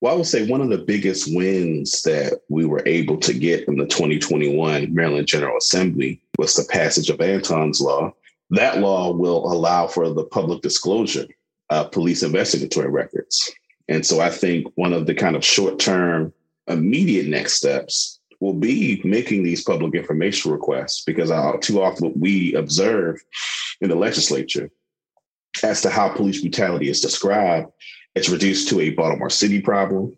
Well, 0.00 0.14
I 0.14 0.16
would 0.16 0.26
say 0.26 0.46
one 0.46 0.60
of 0.60 0.68
the 0.68 0.78
biggest 0.78 1.34
wins 1.34 2.02
that 2.02 2.40
we 2.48 2.64
were 2.64 2.82
able 2.86 3.16
to 3.18 3.34
get 3.34 3.64
from 3.64 3.78
the 3.78 3.86
2021 3.86 4.94
Maryland 4.94 5.26
General 5.26 5.56
Assembly 5.56 6.20
was 6.38 6.54
the 6.54 6.64
passage 6.70 7.10
of 7.10 7.20
Anton's 7.20 7.80
Law. 7.80 8.12
That 8.50 8.78
law 8.78 9.12
will 9.12 9.52
allow 9.52 9.88
for 9.88 10.08
the 10.08 10.24
public 10.24 10.62
disclosure 10.62 11.26
of 11.70 11.90
police 11.90 12.22
investigatory 12.22 12.88
records. 12.88 13.50
And 13.88 14.06
so 14.06 14.20
I 14.20 14.30
think 14.30 14.70
one 14.76 14.92
of 14.92 15.06
the 15.06 15.14
kind 15.14 15.34
of 15.34 15.44
short 15.44 15.78
term, 15.80 16.32
immediate 16.68 17.26
next 17.26 17.54
steps 17.54 18.20
will 18.40 18.54
be 18.54 19.00
making 19.04 19.42
these 19.42 19.64
public 19.64 19.94
information 19.94 20.52
requests 20.52 21.02
because 21.04 21.30
uh, 21.30 21.52
too 21.60 21.82
often 21.82 22.08
what 22.08 22.18
we 22.18 22.54
observe 22.54 23.20
in 23.80 23.88
the 23.88 23.96
legislature 23.96 24.70
as 25.62 25.80
to 25.82 25.90
how 25.90 26.08
police 26.08 26.40
brutality 26.40 26.88
is 26.88 27.00
described 27.00 27.68
it's 28.18 28.28
reduced 28.28 28.68
to 28.68 28.80
a 28.80 28.90
Baltimore 28.90 29.30
City 29.30 29.60
problem 29.60 30.16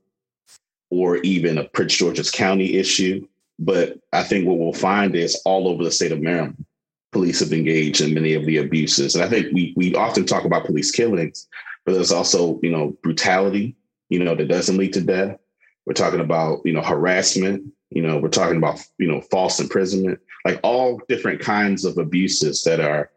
or 0.88 1.18
even 1.18 1.58
a 1.58 1.64
Prince 1.64 1.96
George's 1.96 2.30
County 2.30 2.76
issue. 2.76 3.26
But 3.58 3.98
I 4.12 4.22
think 4.22 4.46
what 4.46 4.58
we'll 4.58 4.72
find 4.72 5.14
is 5.14 5.40
all 5.44 5.68
over 5.68 5.84
the 5.84 5.90
state 5.90 6.12
of 6.12 6.22
Maryland, 6.22 6.64
police 7.12 7.40
have 7.40 7.52
engaged 7.52 8.00
in 8.00 8.14
many 8.14 8.32
of 8.32 8.46
the 8.46 8.56
abuses. 8.56 9.14
And 9.14 9.22
I 9.22 9.28
think 9.28 9.52
we 9.52 9.74
we 9.76 9.94
often 9.94 10.24
talk 10.24 10.44
about 10.44 10.64
police 10.64 10.90
killings, 10.90 11.46
but 11.84 11.92
there's 11.92 12.10
also, 12.10 12.58
you 12.62 12.70
know, 12.70 12.96
brutality, 13.02 13.76
you 14.08 14.18
know, 14.18 14.34
that 14.34 14.48
doesn't 14.48 14.78
lead 14.78 14.94
to 14.94 15.02
death. 15.02 15.38
We're 15.86 15.94
talking 15.94 16.20
about, 16.20 16.60
you 16.64 16.72
know, 16.72 16.82
harassment, 16.82 17.64
you 17.90 18.02
know, 18.02 18.18
we're 18.18 18.28
talking 18.28 18.56
about, 18.56 18.80
you 18.98 19.08
know, 19.08 19.20
false 19.22 19.60
imprisonment, 19.60 20.20
like 20.44 20.60
all 20.62 21.00
different 21.08 21.40
kinds 21.40 21.84
of 21.84 21.98
abuses 21.98 22.62
that 22.64 22.80
are 22.80 23.10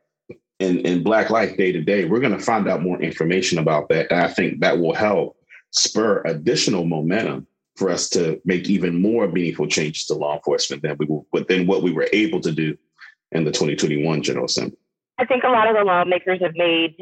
in, 0.59 0.79
in 0.79 1.03
Black 1.03 1.29
life 1.29 1.57
day 1.57 1.71
to 1.71 1.81
day, 1.81 2.05
we're 2.05 2.19
going 2.19 2.37
to 2.37 2.43
find 2.43 2.67
out 2.67 2.81
more 2.81 3.01
information 3.01 3.59
about 3.59 3.89
that. 3.89 4.11
And 4.11 4.21
I 4.21 4.27
think 4.27 4.61
that 4.61 4.79
will 4.79 4.93
help 4.93 5.37
spur 5.71 6.21
additional 6.25 6.85
momentum 6.85 7.47
for 7.75 7.89
us 7.89 8.09
to 8.09 8.39
make 8.45 8.69
even 8.69 9.01
more 9.01 9.27
meaningful 9.27 9.67
changes 9.67 10.05
to 10.05 10.13
law 10.13 10.35
enforcement 10.35 10.83
than 10.83 10.95
we 10.97 11.43
than 11.49 11.65
what 11.65 11.81
we 11.81 11.91
were 11.91 12.07
able 12.13 12.39
to 12.41 12.51
do 12.51 12.77
in 13.31 13.43
the 13.43 13.51
2021 13.51 14.21
General 14.21 14.45
Assembly. 14.45 14.77
I 15.17 15.25
think 15.25 15.43
a 15.43 15.49
lot 15.49 15.67
of 15.67 15.75
the 15.75 15.83
lawmakers 15.83 16.39
have 16.41 16.55
made 16.55 16.97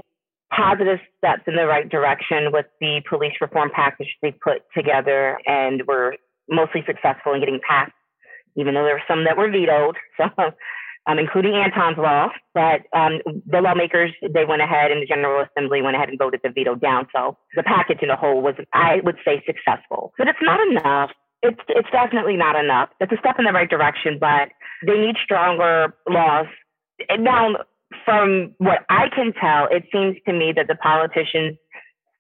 positive 0.55 0.99
steps 1.17 1.43
in 1.47 1.55
the 1.55 1.65
right 1.65 1.89
direction 1.89 2.51
with 2.51 2.65
the 2.79 3.01
police 3.09 3.33
reform 3.39 3.71
package 3.73 4.07
they 4.21 4.31
put 4.31 4.63
together 4.75 5.37
and 5.45 5.83
were 5.87 6.15
mostly 6.49 6.83
successful 6.85 7.33
in 7.33 7.39
getting 7.39 7.59
passed, 7.67 7.93
even 8.55 8.73
though 8.73 8.83
there 8.83 8.95
were 8.95 9.07
some 9.07 9.23
that 9.23 9.37
were 9.37 9.49
vetoed. 9.49 9.95
So 10.37 10.51
um, 11.07 11.17
including 11.17 11.55
Anton's 11.55 11.97
law, 11.97 12.29
but 12.53 12.81
um, 12.93 13.21
the 13.47 13.59
lawmakers, 13.59 14.11
they 14.21 14.45
went 14.45 14.61
ahead 14.61 14.91
and 14.91 15.01
the 15.01 15.07
General 15.07 15.43
Assembly 15.49 15.81
went 15.81 15.95
ahead 15.95 16.09
and 16.09 16.19
voted 16.19 16.41
the 16.43 16.51
veto 16.53 16.75
down. 16.75 17.07
So 17.15 17.37
the 17.55 17.63
package 17.63 17.99
in 18.01 18.09
a 18.09 18.15
whole 18.15 18.41
was, 18.41 18.55
I 18.73 19.01
would 19.03 19.17
say, 19.25 19.43
successful. 19.45 20.13
But 20.17 20.27
it's 20.27 20.39
not 20.41 20.59
enough. 20.67 21.11
It's, 21.41 21.59
it's 21.69 21.89
definitely 21.91 22.37
not 22.37 22.55
enough. 22.55 22.89
It's 22.99 23.11
a 23.11 23.17
step 23.17 23.37
in 23.39 23.45
the 23.45 23.51
right 23.51 23.69
direction, 23.69 24.17
but 24.19 24.49
they 24.85 24.97
need 24.99 25.15
stronger 25.23 25.95
laws. 26.07 26.45
Now, 27.17 27.55
from 28.12 28.54
what 28.58 28.80
I 28.89 29.08
can 29.15 29.32
tell, 29.39 29.67
it 29.71 29.84
seems 29.91 30.17
to 30.26 30.34
me 30.34 30.52
that 30.56 30.67
the 30.67 30.76
politicians 30.76 31.58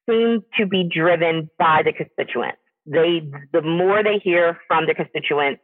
seem 0.09 0.41
to 0.57 0.65
be 0.65 0.89
driven 0.89 1.49
by 1.59 1.81
the 1.83 1.91
constituents. 1.91 2.59
They, 2.85 3.21
the 3.51 3.61
more 3.61 4.01
they 4.01 4.17
hear 4.23 4.57
from 4.67 4.85
the 4.87 4.93
constituents, 4.93 5.61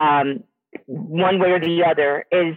um, 0.00 0.42
one 0.86 1.38
way 1.38 1.50
or 1.50 1.60
the 1.60 1.84
other 1.84 2.24
is 2.32 2.56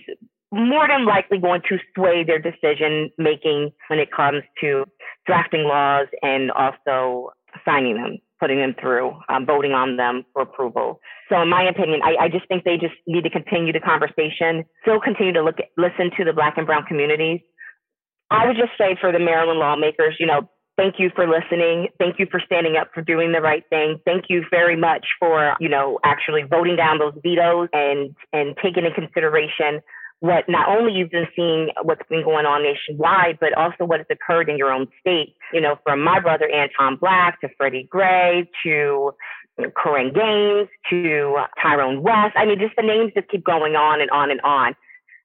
more 0.51 0.87
than 0.87 1.05
likely 1.05 1.37
going 1.37 1.61
to 1.69 1.77
sway 1.95 2.23
their 2.23 2.39
decision 2.39 3.11
making 3.17 3.71
when 3.87 3.99
it 3.99 4.11
comes 4.11 4.41
to 4.61 4.85
drafting 5.27 5.63
laws 5.63 6.07
and 6.23 6.51
also 6.51 7.29
signing 7.65 7.95
them, 7.95 8.17
putting 8.39 8.57
them 8.57 8.75
through, 8.79 9.13
um, 9.29 9.45
voting 9.45 9.73
on 9.73 9.97
them 9.97 10.25
for 10.33 10.41
approval. 10.41 10.99
So, 11.29 11.41
in 11.41 11.49
my 11.49 11.63
opinion, 11.63 12.01
I, 12.03 12.25
I, 12.25 12.29
just 12.29 12.47
think 12.47 12.63
they 12.63 12.77
just 12.77 12.95
need 13.07 13.23
to 13.23 13.29
continue 13.29 13.71
the 13.71 13.79
conversation, 13.79 14.65
still 14.81 14.99
continue 14.99 15.33
to 15.33 15.43
look, 15.43 15.57
listen 15.77 16.11
to 16.17 16.25
the 16.25 16.33
Black 16.33 16.57
and 16.57 16.65
Brown 16.65 16.83
communities. 16.85 17.41
I 18.29 18.47
would 18.47 18.57
just 18.57 18.71
say 18.77 18.97
for 18.99 19.11
the 19.11 19.19
Maryland 19.19 19.59
lawmakers, 19.59 20.15
you 20.19 20.25
know, 20.25 20.49
Thank 20.77 20.95
you 20.97 21.11
for 21.13 21.27
listening. 21.27 21.89
Thank 21.99 22.17
you 22.17 22.25
for 22.31 22.41
standing 22.43 22.75
up 22.75 22.87
for 22.93 23.01
doing 23.01 23.33
the 23.33 23.41
right 23.41 23.63
thing. 23.69 23.99
Thank 24.05 24.25
you 24.29 24.43
very 24.49 24.75
much 24.75 25.05
for, 25.19 25.53
you 25.59 25.69
know, 25.69 25.99
actually 26.03 26.43
voting 26.49 26.75
down 26.75 26.97
those 26.97 27.13
vetoes 27.21 27.67
and 27.73 28.15
and 28.31 28.55
taking 28.63 28.85
into 28.85 28.95
consideration 28.95 29.81
what 30.21 30.47
not 30.47 30.69
only 30.69 30.93
you've 30.93 31.09
been 31.09 31.27
seeing 31.35 31.69
what's 31.81 32.07
been 32.07 32.23
going 32.23 32.45
on 32.45 32.61
nationwide, 32.63 33.39
but 33.39 33.53
also 33.57 33.85
what 33.85 33.99
has 33.99 34.07
occurred 34.09 34.49
in 34.49 34.57
your 34.57 34.71
own 34.71 34.87
state. 34.99 35.35
You 35.51 35.59
know, 35.59 35.77
from 35.83 36.01
my 36.01 36.19
brother 36.19 36.47
Anton 36.47 36.95
Black 36.95 37.41
to 37.41 37.49
Freddie 37.57 37.87
Gray 37.89 38.47
to 38.63 39.11
Korryn 39.59 40.13
Gaines 40.13 40.69
to 40.91 41.37
Tyrone 41.61 42.03
West. 42.03 42.33
I 42.35 42.45
mean, 42.45 42.59
just 42.59 42.75
the 42.75 42.83
names 42.83 43.11
just 43.15 43.29
keep 43.29 43.43
going 43.43 43.75
on 43.75 43.99
and 43.99 44.09
on 44.11 44.31
and 44.31 44.39
on. 44.41 44.75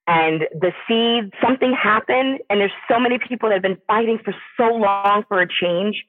And 0.08 0.42
the 0.52 0.72
see 0.88 1.30
something 1.44 1.74
happened, 1.74 2.40
and 2.48 2.60
there's 2.60 2.72
so 2.90 2.98
many 2.98 3.18
people 3.18 3.48
that 3.50 3.56
have 3.56 3.62
been 3.62 3.80
fighting 3.86 4.18
for 4.24 4.34
so 4.56 4.74
long 4.74 5.24
for 5.28 5.42
a 5.42 5.46
change. 5.48 6.04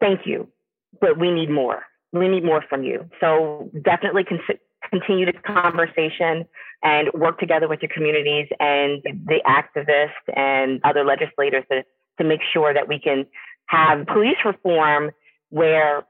Thank 0.00 0.20
you, 0.24 0.48
but 1.00 1.18
we 1.18 1.30
need 1.30 1.50
more. 1.50 1.82
We 2.12 2.28
need 2.28 2.44
more 2.44 2.64
from 2.68 2.84
you. 2.84 3.10
So 3.20 3.70
definitely 3.82 4.24
con- 4.24 4.40
continue 4.90 5.26
this 5.26 5.40
conversation 5.46 6.44
and 6.82 7.08
work 7.14 7.38
together 7.38 7.68
with 7.68 7.80
your 7.82 7.90
communities 7.94 8.46
and 8.60 9.02
the 9.02 9.40
activists 9.46 10.36
and 10.36 10.80
other 10.84 11.04
legislators 11.04 11.64
to, 11.70 11.82
to 12.18 12.28
make 12.28 12.40
sure 12.52 12.74
that 12.74 12.88
we 12.88 12.98
can 12.98 13.26
have 13.66 14.06
police 14.06 14.36
reform 14.44 15.10
where 15.48 16.04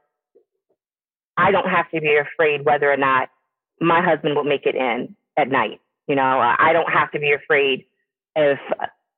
I 1.37 1.51
don't 1.51 1.69
have 1.69 1.89
to 1.91 2.01
be 2.01 2.17
afraid 2.17 2.65
whether 2.65 2.91
or 2.91 2.97
not 2.97 3.29
my 3.79 4.01
husband 4.01 4.35
will 4.35 4.43
make 4.43 4.65
it 4.65 4.75
in 4.75 5.15
at 5.37 5.49
night. 5.49 5.79
You 6.07 6.15
know, 6.15 6.21
I 6.23 6.71
don't 6.71 6.91
have 6.91 7.11
to 7.11 7.19
be 7.19 7.33
afraid 7.33 7.85
if 8.35 8.59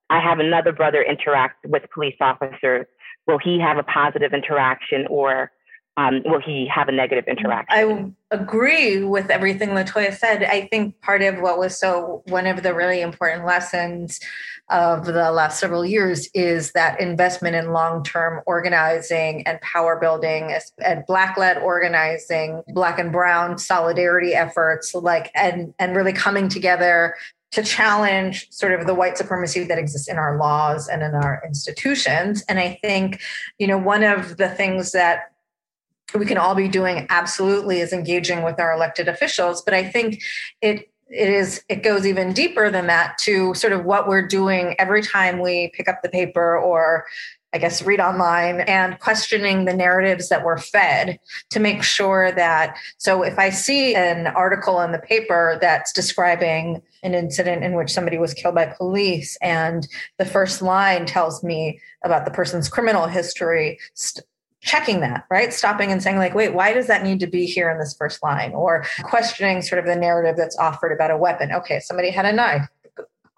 I 0.10 0.22
have 0.22 0.40
another 0.40 0.72
brother 0.72 1.04
interact 1.04 1.66
with 1.66 1.84
police 1.94 2.16
officers. 2.22 2.86
Will 3.28 3.40
he 3.44 3.60
have 3.60 3.78
a 3.78 3.84
positive 3.84 4.34
interaction 4.34 5.06
or 5.10 5.52
um, 5.98 6.22
will 6.26 6.40
he 6.40 6.68
have 6.68 6.88
a 6.88 6.92
negative 6.92 7.28
interaction? 7.28 8.16
I 8.32 8.36
agree 8.36 9.04
with 9.04 9.32
everything 9.32 9.70
Latoya 9.70 10.16
said. 10.16 10.44
I 10.44 10.68
think 10.68 11.02
part 11.02 11.24
of 11.24 11.40
what 11.40 11.58
was 11.58 11.78
so 11.78 12.22
one 12.28 12.46
of 12.46 12.62
the 12.62 12.76
really 12.76 13.02
important 13.02 13.46
lessons 13.46 14.20
of 14.70 15.06
the 15.06 15.32
last 15.32 15.60
several 15.60 15.84
years 15.84 16.30
is 16.36 16.72
that 16.74 17.00
investment 17.02 17.56
in 17.56 17.72
long-term 17.72 18.42
organizing 18.46 19.48
and 19.48 19.60
power 19.62 19.98
building 20.00 20.56
and 20.86 21.04
black-led 21.08 21.58
organizing, 21.58 22.62
black 22.68 23.00
and 23.00 23.12
brown 23.12 23.58
solidarity 23.58 24.36
efforts, 24.36 24.94
like 24.94 25.32
and 25.34 25.74
and 25.80 25.96
really 25.96 26.14
coming 26.14 26.48
together 26.48 27.16
to 27.50 27.64
challenge 27.64 28.48
sort 28.52 28.80
of 28.80 28.86
the 28.86 28.94
white 28.94 29.18
supremacy 29.18 29.64
that 29.64 29.80
exists 29.80 30.10
in 30.10 30.18
our 30.18 30.38
laws 30.38 30.88
and 30.90 31.02
in 31.02 31.16
our 31.16 31.42
institutions. 31.48 32.44
And 32.50 32.60
I 32.60 32.78
think, 32.84 33.22
you 33.58 33.66
know, 33.66 33.78
one 33.78 34.04
of 34.04 34.36
the 34.36 34.50
things 34.50 34.92
that 34.92 35.32
we 36.16 36.26
can 36.26 36.38
all 36.38 36.56
be 36.56 36.68
doing 36.68 37.06
absolutely 37.10 37.80
is 37.80 37.92
engaging 37.92 38.44
with 38.44 38.60
our 38.60 38.74
elected 38.74 39.08
officials 39.08 39.62
but 39.62 39.74
i 39.74 39.84
think 39.84 40.22
it 40.62 40.90
it 41.10 41.30
is 41.30 41.64
it 41.70 41.84
goes 41.84 42.06
even 42.06 42.34
deeper 42.34 42.70
than 42.70 42.88
that 42.88 43.18
to 43.18 43.54
sort 43.54 43.74
of 43.74 43.86
what 43.86 44.08
we're 44.08 44.28
doing 44.28 44.76
every 44.78 45.02
time 45.02 45.40
we 45.40 45.72
pick 45.74 45.88
up 45.88 46.02
the 46.02 46.10
paper 46.10 46.58
or 46.58 47.06
I 47.54 47.60
guess 47.60 47.82
read 47.82 48.02
online 48.02 48.60
and 48.62 49.00
questioning 49.00 49.66
the 49.66 49.74
narratives 49.74 50.28
that 50.30 50.44
we're 50.44 50.58
fed 50.58 51.18
to 51.52 51.60
make 51.62 51.82
sure 51.82 52.32
that 52.34 52.76
so 52.98 53.24
if 53.24 53.40
I 53.40 53.52
see 53.52 53.96
an 53.96 54.28
article 54.28 54.82
in 54.82 54.92
the 54.92 55.00
paper 55.00 55.58
that's 55.62 55.94
describing 55.94 56.82
an 57.04 57.14
incident 57.14 57.64
in 57.64 57.74
which 57.74 57.92
somebody 57.92 58.18
was 58.18 58.34
killed 58.34 58.56
by 58.56 58.66
police 58.66 59.38
and 59.42 59.88
the 60.18 60.26
first 60.26 60.62
line 60.62 61.06
tells 61.06 61.42
me 61.42 61.80
about 62.04 62.26
the 62.26 62.32
person's 62.32 62.68
criminal 62.68 63.08
history 63.08 63.80
checking 64.62 65.00
that, 65.02 65.26
right? 65.30 65.54
Stopping 65.54 65.92
and 65.92 66.02
saying, 66.02 66.18
like, 66.18 66.34
wait, 66.34 66.54
why 66.54 66.74
does 66.74 66.88
that 66.88 67.04
need 67.04 67.20
to 67.20 67.28
be 67.28 67.46
here 67.46 67.70
in 67.70 67.78
this 67.78 67.96
first 67.98 68.24
line? 68.24 68.54
Or 68.54 68.86
questioning 69.04 69.62
sort 69.62 69.80
of 69.80 69.86
the 69.86 69.96
narrative 69.96 70.36
that's 70.38 70.58
offered 70.58 70.92
about 70.92 71.12
a 71.12 71.18
weapon. 71.18 71.52
Okay, 71.52 71.80
somebody 71.80 72.10
had 72.10 72.26
a 72.26 72.34
knife. 72.34 72.68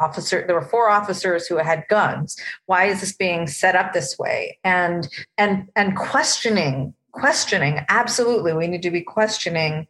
Officer, 0.02 0.46
there 0.48 0.56
were 0.56 0.66
four 0.66 0.90
officers 0.90 1.46
who 1.46 1.58
had 1.58 1.84
guns. 1.90 2.38
Why 2.68 2.86
is 2.86 3.02
this 3.02 3.12
being 3.12 3.48
set 3.48 3.76
up 3.76 3.92
this 3.92 4.18
way? 4.18 4.58
And 4.64 5.10
and 5.38 5.68
and 5.76 5.98
questioning, 5.98 6.94
questioning, 7.12 7.82
absolutely. 7.90 8.54
We 8.54 8.68
need 8.68 8.82
to 8.84 8.92
be 8.92 9.02
questioning 9.02 9.88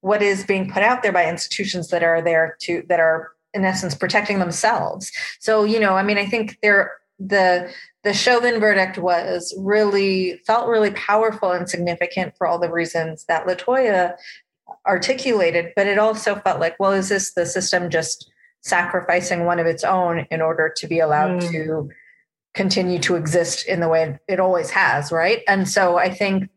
what 0.00 0.22
is 0.22 0.44
being 0.44 0.70
put 0.70 0.82
out 0.82 1.02
there 1.02 1.12
by 1.12 1.28
institutions 1.28 1.88
that 1.88 2.02
are 2.02 2.22
there 2.22 2.56
to 2.62 2.82
that 2.88 2.98
are 2.98 3.32
in 3.52 3.66
essence 3.66 3.94
protecting 3.94 4.38
themselves. 4.38 5.12
So, 5.38 5.64
you 5.64 5.78
know, 5.78 5.96
I 5.96 6.02
mean, 6.02 6.16
I 6.16 6.24
think 6.24 6.56
there 6.62 6.92
the 7.18 7.70
the 8.04 8.12
Chauvin 8.12 8.58
verdict 8.58 8.98
was 8.98 9.54
really 9.58 10.40
felt 10.46 10.68
really 10.68 10.90
powerful 10.90 11.52
and 11.52 11.68
significant 11.68 12.36
for 12.36 12.46
all 12.46 12.58
the 12.58 12.70
reasons 12.70 13.24
that 13.26 13.46
Latoya 13.46 14.16
articulated, 14.86 15.72
but 15.76 15.86
it 15.86 15.98
also 15.98 16.36
felt 16.36 16.60
like, 16.60 16.78
well, 16.80 16.92
is 16.92 17.08
this 17.08 17.34
the 17.34 17.46
system 17.46 17.90
just 17.90 18.30
sacrificing 18.62 19.44
one 19.44 19.58
of 19.58 19.66
its 19.66 19.84
own 19.84 20.26
in 20.30 20.40
order 20.40 20.72
to 20.76 20.86
be 20.86 20.98
allowed 20.98 21.40
mm. 21.40 21.50
to 21.50 21.90
continue 22.54 22.98
to 22.98 23.16
exist 23.16 23.66
in 23.66 23.80
the 23.80 23.88
way 23.88 24.18
it 24.28 24.40
always 24.40 24.70
has, 24.70 25.10
right? 25.10 25.42
And 25.48 25.68
so 25.68 25.96
I 25.96 26.10
think 26.10 26.48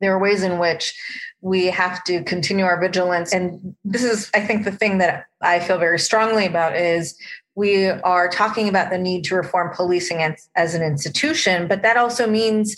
there 0.00 0.12
are 0.12 0.18
ways 0.18 0.42
in 0.42 0.58
which 0.58 0.94
we 1.40 1.66
have 1.66 2.02
to 2.04 2.22
continue 2.24 2.64
our 2.64 2.80
vigilance. 2.80 3.32
And 3.32 3.74
this 3.84 4.02
is, 4.02 4.30
I 4.34 4.40
think, 4.40 4.64
the 4.64 4.72
thing 4.72 4.98
that 4.98 5.26
I 5.40 5.60
feel 5.60 5.78
very 5.78 5.98
strongly 5.98 6.46
about 6.46 6.76
is 6.76 7.16
we 7.54 7.86
are 7.88 8.28
talking 8.28 8.68
about 8.68 8.90
the 8.90 8.98
need 8.98 9.24
to 9.24 9.34
reform 9.34 9.74
policing 9.74 10.22
as, 10.22 10.48
as, 10.56 10.74
an 10.74 10.82
institution, 10.82 11.68
but 11.68 11.82
that 11.82 11.96
also 11.96 12.26
means 12.26 12.76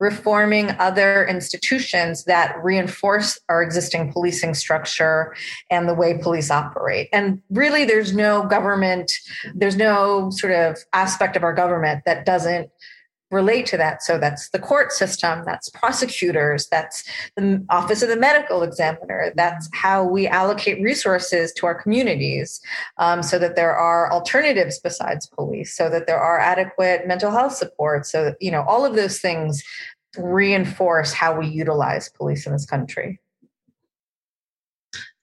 reforming 0.00 0.70
other 0.78 1.26
institutions 1.26 2.24
that 2.24 2.56
reinforce 2.64 3.38
our 3.50 3.62
existing 3.62 4.10
policing 4.10 4.54
structure 4.54 5.36
and 5.70 5.88
the 5.88 5.94
way 5.94 6.16
police 6.16 6.50
operate. 6.50 7.08
And 7.12 7.42
really, 7.50 7.84
there's 7.84 8.14
no 8.14 8.44
government, 8.44 9.12
there's 9.54 9.76
no 9.76 10.30
sort 10.30 10.54
of 10.54 10.78
aspect 10.94 11.36
of 11.36 11.44
our 11.44 11.52
government 11.52 12.02
that 12.06 12.24
doesn't 12.24 12.70
relate 13.30 13.66
to 13.66 13.76
that. 13.76 14.02
So 14.02 14.18
that's 14.18 14.50
the 14.50 14.58
court 14.58 14.92
system, 14.92 15.42
that's 15.44 15.68
prosecutors, 15.70 16.66
that's 16.68 17.04
the 17.36 17.64
office 17.70 18.02
of 18.02 18.08
the 18.08 18.16
medical 18.16 18.62
examiner, 18.62 19.32
that's 19.36 19.68
how 19.72 20.04
we 20.04 20.26
allocate 20.26 20.82
resources 20.82 21.52
to 21.54 21.66
our 21.66 21.80
communities 21.80 22.60
um, 22.98 23.22
so 23.22 23.38
that 23.38 23.56
there 23.56 23.76
are 23.76 24.12
alternatives 24.12 24.80
besides 24.80 25.26
police, 25.26 25.76
so 25.76 25.88
that 25.88 26.06
there 26.06 26.18
are 26.18 26.38
adequate 26.38 27.06
mental 27.06 27.30
health 27.30 27.54
support. 27.54 28.06
So, 28.06 28.24
that, 28.24 28.36
you 28.40 28.50
know, 28.50 28.62
all 28.62 28.84
of 28.84 28.96
those 28.96 29.20
things 29.20 29.62
reinforce 30.18 31.12
how 31.12 31.38
we 31.38 31.46
utilize 31.46 32.08
police 32.08 32.46
in 32.46 32.52
this 32.52 32.66
country 32.66 33.20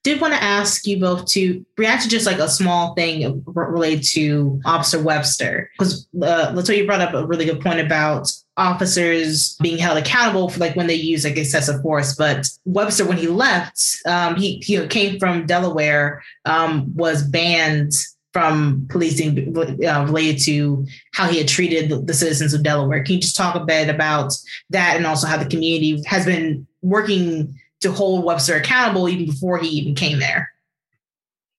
did 0.08 0.22
want 0.22 0.34
to 0.34 0.42
ask 0.42 0.88
you 0.88 1.00
both 1.02 1.26
to 1.26 1.66
react 1.78 2.04
to 2.04 2.10
just 2.10 2.26
like 2.26 2.40
a 2.40 2.48
small 2.48 2.96
thing 2.96 3.44
related 3.46 4.04
to 4.06 4.62
Officer 4.64 5.04
Webster, 5.04 5.70
because 5.78 6.08
let's 6.14 6.70
uh, 6.70 6.74
Latoya 6.74 6.86
brought 6.86 7.02
up 7.02 7.14
a 7.14 7.26
really 7.26 7.44
good 7.44 7.60
point 7.60 7.82
about 7.82 8.32
officers 8.56 9.58
being 9.58 9.78
held 9.78 9.98
accountable 9.98 10.48
for 10.48 10.60
like 10.60 10.78
when 10.78 10.88
they 10.88 10.96
use 10.96 11.26
like 11.26 11.36
excessive 11.36 11.82
force. 11.82 12.16
But 12.16 12.48
Webster, 12.64 13.06
when 13.06 13.18
he 13.18 13.28
left, 13.28 13.98
um, 14.06 14.38
he, 14.38 14.62
he 14.64 14.88
came 14.88 15.20
from 15.20 15.46
Delaware, 15.46 16.24
um, 16.46 16.96
was 16.96 17.24
banned 17.24 17.92
from 18.32 18.86
policing 18.90 19.58
uh, 19.58 20.06
related 20.06 20.42
to 20.44 20.86
how 21.12 21.28
he 21.28 21.38
had 21.38 21.50
treated 21.50 22.08
the, 22.08 22.14
citizens 22.14 22.54
of 22.54 22.64
Delaware. 22.64 23.04
Can 23.04 23.16
you 23.16 23.22
just 23.22 23.36
talk 23.36 23.56
a 23.56 23.66
bit 23.66 23.90
about 23.90 24.34
that 24.70 24.96
and 24.96 25.06
also 25.06 25.28
how 25.28 25.38
the 25.38 25.50
community 25.50 26.02
has 26.06 26.26
been 26.26 26.66
working 26.82 27.60
to 27.82 27.92
hold 27.92 28.24
Webster 28.24 28.56
accountable 28.56 29.08
even 29.10 29.26
before 29.26 29.58
he 29.58 29.68
even 29.70 29.96
came 29.96 30.20
there. 30.20 30.52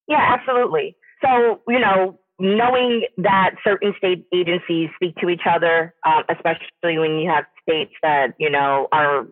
Yeah, 0.09 0.37
absolutely. 0.39 0.97
So, 1.25 1.61
you 1.69 1.79
know, 1.79 2.19
knowing 2.39 3.05
that 3.19 3.57
certain 3.65 3.95
state 3.99 4.27
agencies 4.33 4.91
speak 4.95 5.17
to 5.17 5.29
each 5.29 5.43
other, 5.49 5.95
um, 6.07 6.23
especially 6.29 6.99
when 6.99 7.19
you 7.19 7.29
have 7.31 7.45
states 7.63 7.93
that, 8.03 8.35
you 8.39 8.51
know, 8.51 8.89
are 8.93 9.27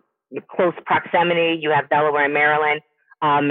close 0.49 0.73
proximity, 0.85 1.57
you 1.61 1.71
have 1.71 1.89
Delaware 1.89 2.25
and 2.25 2.33
Maryland, 2.33 2.81
um, 3.21 3.49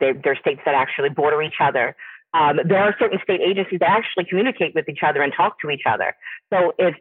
they're, 0.00 0.14
they're, 0.22 0.36
states 0.36 0.60
that 0.64 0.74
actually 0.74 1.08
border 1.08 1.40
each 1.40 1.60
other. 1.60 1.96
Um, 2.34 2.58
there 2.68 2.78
are 2.78 2.94
certain 2.98 3.18
state 3.22 3.40
agencies 3.40 3.78
that 3.80 3.88
actually 3.88 4.24
communicate 4.24 4.74
with 4.74 4.88
each 4.88 4.98
other 5.06 5.22
and 5.22 5.32
talk 5.34 5.60
to 5.60 5.70
each 5.70 5.84
other. 5.88 6.14
So 6.52 6.72
if 6.78 6.94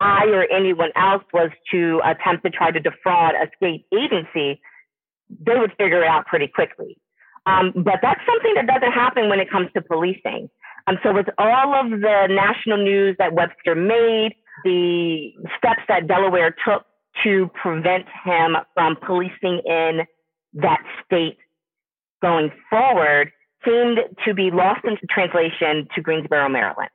I 0.00 0.24
or 0.28 0.44
anyone 0.44 0.90
else 0.96 1.24
was 1.34 1.50
to 1.72 2.00
attempt 2.04 2.44
to 2.44 2.50
try 2.50 2.70
to 2.70 2.80
defraud 2.80 3.34
a 3.34 3.50
state 3.56 3.84
agency, 3.92 4.60
they 5.46 5.56
would 5.56 5.72
figure 5.78 6.02
it 6.02 6.08
out 6.08 6.26
pretty 6.26 6.48
quickly. 6.48 6.98
Um, 7.46 7.72
but 7.74 8.00
that's 8.02 8.20
something 8.26 8.54
that 8.54 8.66
doesn't 8.66 8.92
happen 8.92 9.28
when 9.28 9.40
it 9.40 9.50
comes 9.50 9.68
to 9.74 9.80
policing. 9.80 10.50
Um, 10.86 10.98
so 11.02 11.12
with 11.12 11.26
all 11.38 11.74
of 11.74 11.90
the 11.90 12.26
national 12.28 12.78
news 12.78 13.16
that 13.18 13.32
Webster 13.32 13.74
made, 13.74 14.34
the 14.64 15.32
steps 15.56 15.82
that 15.88 16.06
Delaware 16.06 16.54
took 16.64 16.84
to 17.24 17.50
prevent 17.60 18.06
him 18.24 18.56
from 18.74 18.96
policing 19.04 19.62
in 19.64 20.00
that 20.54 20.82
state 21.04 21.38
going 22.22 22.50
forward 22.68 23.32
seemed 23.64 23.98
to 24.24 24.34
be 24.34 24.50
lost 24.50 24.84
in 24.84 24.96
translation 25.10 25.86
to 25.94 26.00
Greensboro, 26.00 26.48
Maryland. 26.48 26.90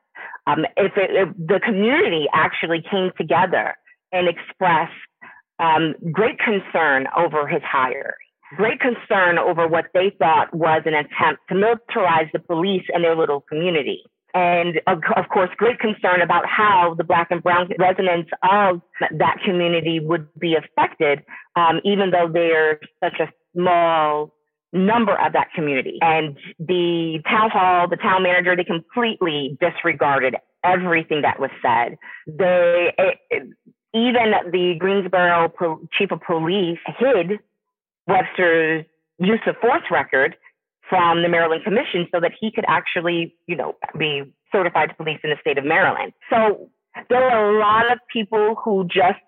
Um, 0.48 0.66
if, 0.78 0.94
it, 0.96 1.12
if 1.12 1.30
the 1.38 1.60
community 1.64 2.28
actually 2.34 2.84
came 2.90 3.12
together 3.18 3.76
and 4.12 4.28
expressed 4.28 4.94
um, 5.60 5.96
great 6.12 6.38
concern 6.40 7.08
over 7.18 7.48
his 7.48 7.62
hire, 7.64 8.16
great 8.56 8.80
concern 8.80 9.38
over 9.38 9.68
what 9.68 9.86
they 9.94 10.12
thought 10.18 10.54
was 10.54 10.84
an 10.86 10.94
attempt 10.94 11.42
to 11.50 11.56
militarize 11.56 12.32
the 12.32 12.40
police 12.40 12.84
and 12.94 13.04
their 13.04 13.16
little 13.16 13.42
community. 13.42 14.04
And 14.34 14.82
of, 14.86 15.00
course, 15.32 15.50
great 15.56 15.80
concern 15.80 16.22
about 16.22 16.46
how 16.46 16.94
the 16.98 17.06
black 17.06 17.28
and 17.32 17.42
brown 17.42 17.70
residents 17.80 18.30
of 18.44 18.82
that 19.18 19.38
community 19.46 20.02
would 20.02 20.28
be 20.38 20.56
affected, 20.56 21.24
um, 21.56 21.80
even 21.86 22.12
though 22.12 22.30
they're 22.32 22.82
such 23.02 23.20
a 23.22 23.32
small 23.56 24.34
number 24.74 25.14
of 25.14 25.32
that 25.32 25.48
community. 25.56 26.00
And 26.02 26.38
the 26.60 27.20
town 27.30 27.50
hall, 27.50 27.88
the 27.88 27.96
town 27.96 28.24
manager, 28.24 28.58
they 28.58 28.66
completely 28.66 29.58
disregarded 29.62 30.36
everything 30.66 31.22
that 31.22 31.40
was 31.40 31.52
said. 31.62 31.98
They, 32.28 32.94
it, 32.98 33.48
even 33.94 34.34
the 34.52 34.76
Greensboro 34.78 35.50
chief 35.98 36.12
of 36.12 36.20
police 36.28 36.80
hid 37.00 37.40
Webster's 38.08 38.86
use 39.20 39.40
of 39.48 39.56
force 39.62 39.84
record 39.90 40.36
from 40.90 41.24
the 41.24 41.30
Maryland 41.30 41.64
Commission 41.64 42.08
so 42.14 42.20
that 42.20 42.32
he 42.40 42.52
could 42.52 42.66
actually, 42.68 43.36
you 43.48 43.56
know, 43.56 43.76
be 43.98 44.24
certified 44.52 44.90
to 44.90 44.96
police 44.96 45.20
in 45.24 45.32
the 45.32 45.38
state 45.42 45.58
of 45.58 45.66
Maryland. 45.66 46.14
So 46.30 46.70
there 47.10 47.22
were 47.22 47.56
a 47.56 47.60
lot 47.60 47.92
of 47.92 48.00
people 48.12 48.56
who 48.64 48.86
just 48.86 49.20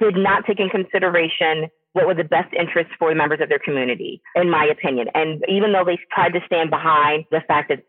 did 0.00 0.16
not 0.16 0.44
take 0.46 0.60
in 0.60 0.68
consideration 0.68 1.68
what 1.92 2.06
were 2.06 2.14
the 2.14 2.24
best 2.24 2.52
interests 2.54 2.92
for 2.98 3.10
the 3.10 3.16
members 3.16 3.40
of 3.40 3.48
their 3.48 3.58
community, 3.58 4.22
in 4.34 4.50
my 4.50 4.64
opinion. 4.64 5.08
And 5.14 5.42
even 5.48 5.72
though 5.72 5.84
they 5.84 5.98
tried 6.14 6.32
to 6.34 6.40
stand 6.46 6.70
behind 6.70 7.24
the 7.30 7.40
fact 7.46 7.70
that 7.70 7.84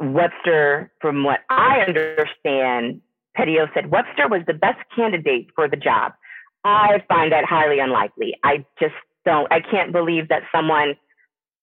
Webster, 0.00 0.90
from 1.00 1.24
what 1.24 1.40
I 1.50 1.80
understand, 1.86 3.02
Petyo 3.36 3.72
said 3.74 3.90
Webster 3.90 4.28
was 4.28 4.42
the 4.46 4.54
best 4.54 4.78
candidate 4.96 5.48
for 5.54 5.68
the 5.68 5.76
job. 5.76 6.12
I 6.64 7.02
find 7.08 7.32
that 7.32 7.44
highly 7.44 7.78
unlikely. 7.78 8.34
I 8.44 8.64
just 8.78 8.94
don't, 9.24 9.50
I 9.52 9.60
can't 9.60 9.92
believe 9.92 10.28
that 10.28 10.42
someone 10.52 10.94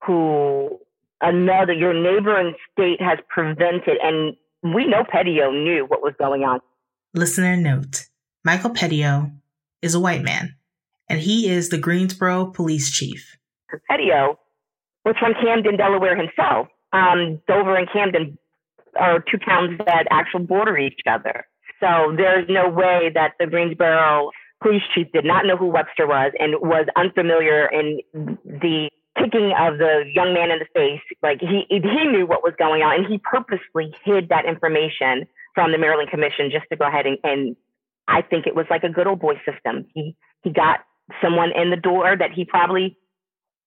who 0.05 0.79
another, 1.21 1.73
your 1.73 1.93
neighboring 1.93 2.55
state 2.71 3.01
has 3.01 3.19
prevented, 3.29 3.97
and 4.01 4.35
we 4.63 4.87
know 4.87 5.03
Petyo 5.03 5.51
knew 5.51 5.85
what 5.87 6.01
was 6.01 6.13
going 6.19 6.43
on. 6.43 6.59
Listener 7.13 7.55
note 7.55 8.05
Michael 8.43 8.71
Petyo 8.71 9.31
is 9.81 9.95
a 9.95 9.99
white 9.99 10.23
man, 10.23 10.55
and 11.09 11.19
he 11.19 11.49
is 11.49 11.69
the 11.69 11.77
Greensboro 11.77 12.47
police 12.47 12.91
chief. 12.91 13.37
Petyo 13.89 14.37
was 15.05 15.15
from 15.19 15.33
Camden, 15.41 15.77
Delaware 15.77 16.15
himself. 16.15 16.67
Um, 16.93 17.41
Dover 17.47 17.75
and 17.75 17.87
Camden 17.91 18.37
are 18.99 19.19
two 19.19 19.37
towns 19.37 19.77
that 19.85 20.05
actually 20.09 20.45
border 20.45 20.77
each 20.77 21.01
other. 21.09 21.45
So 21.79 22.13
there's 22.15 22.47
no 22.49 22.69
way 22.69 23.11
that 23.13 23.33
the 23.39 23.45
Greensboro 23.45 24.31
police 24.61 24.83
chief 24.93 25.07
did 25.13 25.25
not 25.25 25.45
know 25.45 25.57
who 25.57 25.67
Webster 25.67 26.07
was 26.07 26.31
and 26.39 26.55
was 26.61 26.87
unfamiliar 26.95 27.67
in 27.67 27.99
the 28.13 28.89
kicking 29.17 29.53
of 29.57 29.77
the 29.77 30.03
young 30.13 30.33
man 30.33 30.51
in 30.51 30.59
the 30.59 30.67
face. 30.73 31.01
Like 31.21 31.39
he 31.39 31.65
he 31.69 31.79
knew 31.79 32.25
what 32.25 32.43
was 32.43 32.53
going 32.57 32.81
on, 32.81 32.95
and 32.95 33.07
he 33.07 33.19
purposely 33.19 33.93
hid 34.03 34.29
that 34.29 34.45
information 34.45 35.27
from 35.53 35.71
the 35.71 35.77
Maryland 35.77 36.09
Commission 36.09 36.51
just 36.51 36.65
to 36.71 36.77
go 36.77 36.87
ahead 36.87 37.05
and, 37.05 37.17
and 37.23 37.55
I 38.07 38.21
think 38.21 38.47
it 38.47 38.55
was 38.55 38.65
like 38.69 38.83
a 38.83 38.89
good 38.89 39.07
old 39.07 39.19
boy 39.19 39.35
system. 39.45 39.85
He 39.93 40.15
he 40.43 40.51
got 40.51 40.79
someone 41.21 41.51
in 41.55 41.69
the 41.69 41.77
door 41.77 42.15
that 42.17 42.31
he 42.31 42.45
probably 42.45 42.97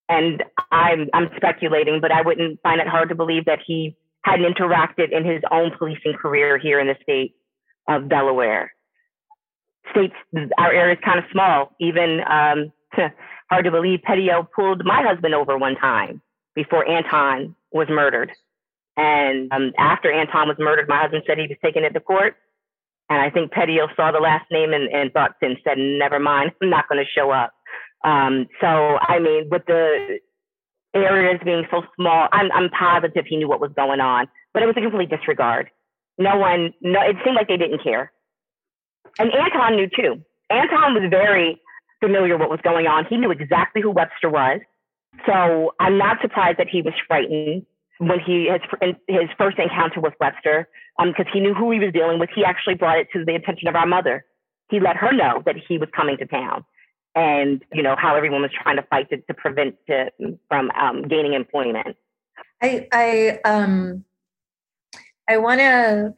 and 0.09 0.42
I'm 0.72 1.09
I'm 1.14 1.31
speculating, 1.37 2.00
but 2.00 2.12
I 2.12 2.22
wouldn't 2.22 2.61
find 2.62 2.81
it 2.81 2.88
hard 2.88 3.09
to 3.11 3.14
believe 3.14 3.44
that 3.46 3.61
he 3.64 3.96
hadn't 4.22 4.55
interacted 4.55 5.12
in 5.12 5.24
his 5.24 5.42
own 5.50 5.72
policing 5.76 6.14
career 6.20 6.59
here 6.59 6.81
in 6.81 6.88
the 6.88 6.96
state 7.03 7.35
of 7.88 8.09
Delaware. 8.09 8.72
States, 9.90 10.14
our 10.59 10.72
area 10.72 10.94
is 10.94 11.00
kind 11.05 11.18
of 11.18 11.24
small. 11.33 11.72
Even 11.81 12.20
um, 12.29 12.72
hard 13.50 13.64
to 13.64 13.70
believe, 13.70 14.00
Petyo 14.09 14.46
pulled 14.55 14.85
my 14.85 15.03
husband 15.03 15.35
over 15.35 15.59
one 15.59 15.76
time 15.76 16.22
before 16.55 16.88
Anton 16.88 17.55
was 17.72 17.88
murdered. 17.88 18.33
And 18.96 19.53
um, 19.53 19.72
after 19.79 20.12
Anton 20.12 20.48
was 20.48 20.57
murdered, 20.59 20.88
my 20.88 21.00
husband 21.00 21.22
said 21.26 21.38
he 21.38 21.46
was 21.46 21.57
taking 21.64 21.85
it 21.85 21.90
to 21.90 22.00
court. 22.00 22.37
And 23.09 23.20
I 23.20 23.31
think 23.31 23.53
Petyo 23.53 23.94
saw 23.96 24.12
the 24.12 24.20
last 24.20 24.46
name 24.50 24.72
and, 24.72 24.88
and 24.88 25.11
and 25.42 25.57
said, 25.64 25.79
never 25.79 26.18
mind, 26.18 26.53
I'm 26.62 26.70
not 26.70 26.88
going 26.88 27.05
to 27.05 27.11
show 27.11 27.31
up. 27.31 27.53
Um, 28.05 28.46
so, 28.61 28.66
I 28.66 29.18
mean, 29.18 29.48
with 29.50 29.62
the 29.66 30.20
areas 30.94 31.40
being 31.44 31.66
so 31.70 31.83
small, 31.96 32.29
I'm, 32.33 32.50
I'm 32.53 32.70
positive 32.70 33.26
he 33.26 33.37
knew 33.37 33.48
what 33.48 33.61
was 33.61 33.72
going 33.76 34.00
on, 34.00 34.26
but 34.55 34.62
it 34.62 34.66
was 34.66 34.76
a 34.76 34.81
complete 34.81 35.11
disregard. 35.11 35.70
No 36.18 36.37
one, 36.37 36.74
no, 36.81 37.00
it 37.03 37.16
seemed 37.24 37.37
like 37.37 37.48
they 37.48 37.57
didn't 37.57 37.83
care. 37.83 38.12
And 39.18 39.33
Anton 39.33 39.77
knew 39.77 39.88
too. 39.88 40.23
Anton 40.51 40.94
was 40.94 41.09
very 41.11 41.61
familiar 42.01 42.37
what 42.37 42.51
was 42.51 42.61
going 42.62 42.87
on. 42.87 43.05
He 43.07 43.16
knew 43.16 43.31
exactly 43.31 43.83
who 43.83 43.90
Webster 43.90 44.31
was. 44.31 44.61
So 45.27 45.75
I'm 45.81 45.99
not 45.99 46.18
surprised 46.20 46.59
that 46.59 46.68
he 46.68 46.83
was 46.83 46.94
frightened 47.07 47.66
when 47.99 48.18
he 48.20 48.49
his 48.81 48.94
his 49.07 49.29
first 49.37 49.59
encounter 49.59 50.01
with 50.01 50.14
Webster, 50.20 50.68
because 50.99 51.27
um, 51.27 51.33
he 51.33 51.40
knew 51.40 51.55
who 51.55 51.70
he 51.70 51.79
was 51.79 51.92
dealing 51.92 52.18
with. 52.18 52.31
He 52.35 52.44
actually 52.44 52.75
brought 52.75 52.99
it 52.99 53.09
to 53.12 53.25
the 53.25 53.35
attention 53.35 53.68
of 53.68 53.77
our 53.77 53.87
mother. 53.87 54.25
He 54.70 54.81
let 54.81 54.96
her 54.96 55.12
know 55.12 55.42
that 55.44 55.57
he 55.57 55.79
was 55.79 55.88
coming 55.94 56.16
to 56.18 56.27
town, 56.27 56.64
and 57.14 57.62
you 57.73 57.83
know 57.83 57.96
how 57.99 58.16
everyone 58.16 58.42
was 58.42 58.53
trying 58.62 58.77
to 58.77 58.83
fight 58.83 59.11
to, 59.11 59.18
to 59.18 59.35
prevent 59.35 59.77
to, 59.88 60.11
from 60.49 60.70
um, 60.70 61.07
gaining 61.09 61.35
employment. 61.35 61.96
I 62.62 62.88
I 62.92 63.40
um 63.44 64.05
I 65.29 65.37
want 65.37 65.61
to 65.61 66.14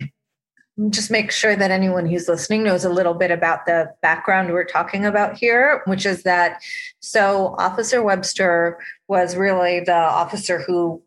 just 0.88 1.10
make 1.10 1.30
sure 1.30 1.54
that 1.54 1.70
anyone 1.70 2.06
who's 2.06 2.28
listening 2.28 2.62
knows 2.62 2.84
a 2.84 2.88
little 2.88 3.14
bit 3.14 3.30
about 3.30 3.66
the 3.66 3.92
background 4.00 4.52
we're 4.52 4.64
talking 4.64 5.04
about 5.04 5.36
here, 5.36 5.82
which 5.86 6.06
is 6.06 6.22
that 6.22 6.62
so 7.00 7.54
Officer 7.58 8.02
Webster 8.02 8.78
was 9.06 9.36
really 9.36 9.80
the 9.80 9.94
officer 9.94 10.60
who 10.60 11.02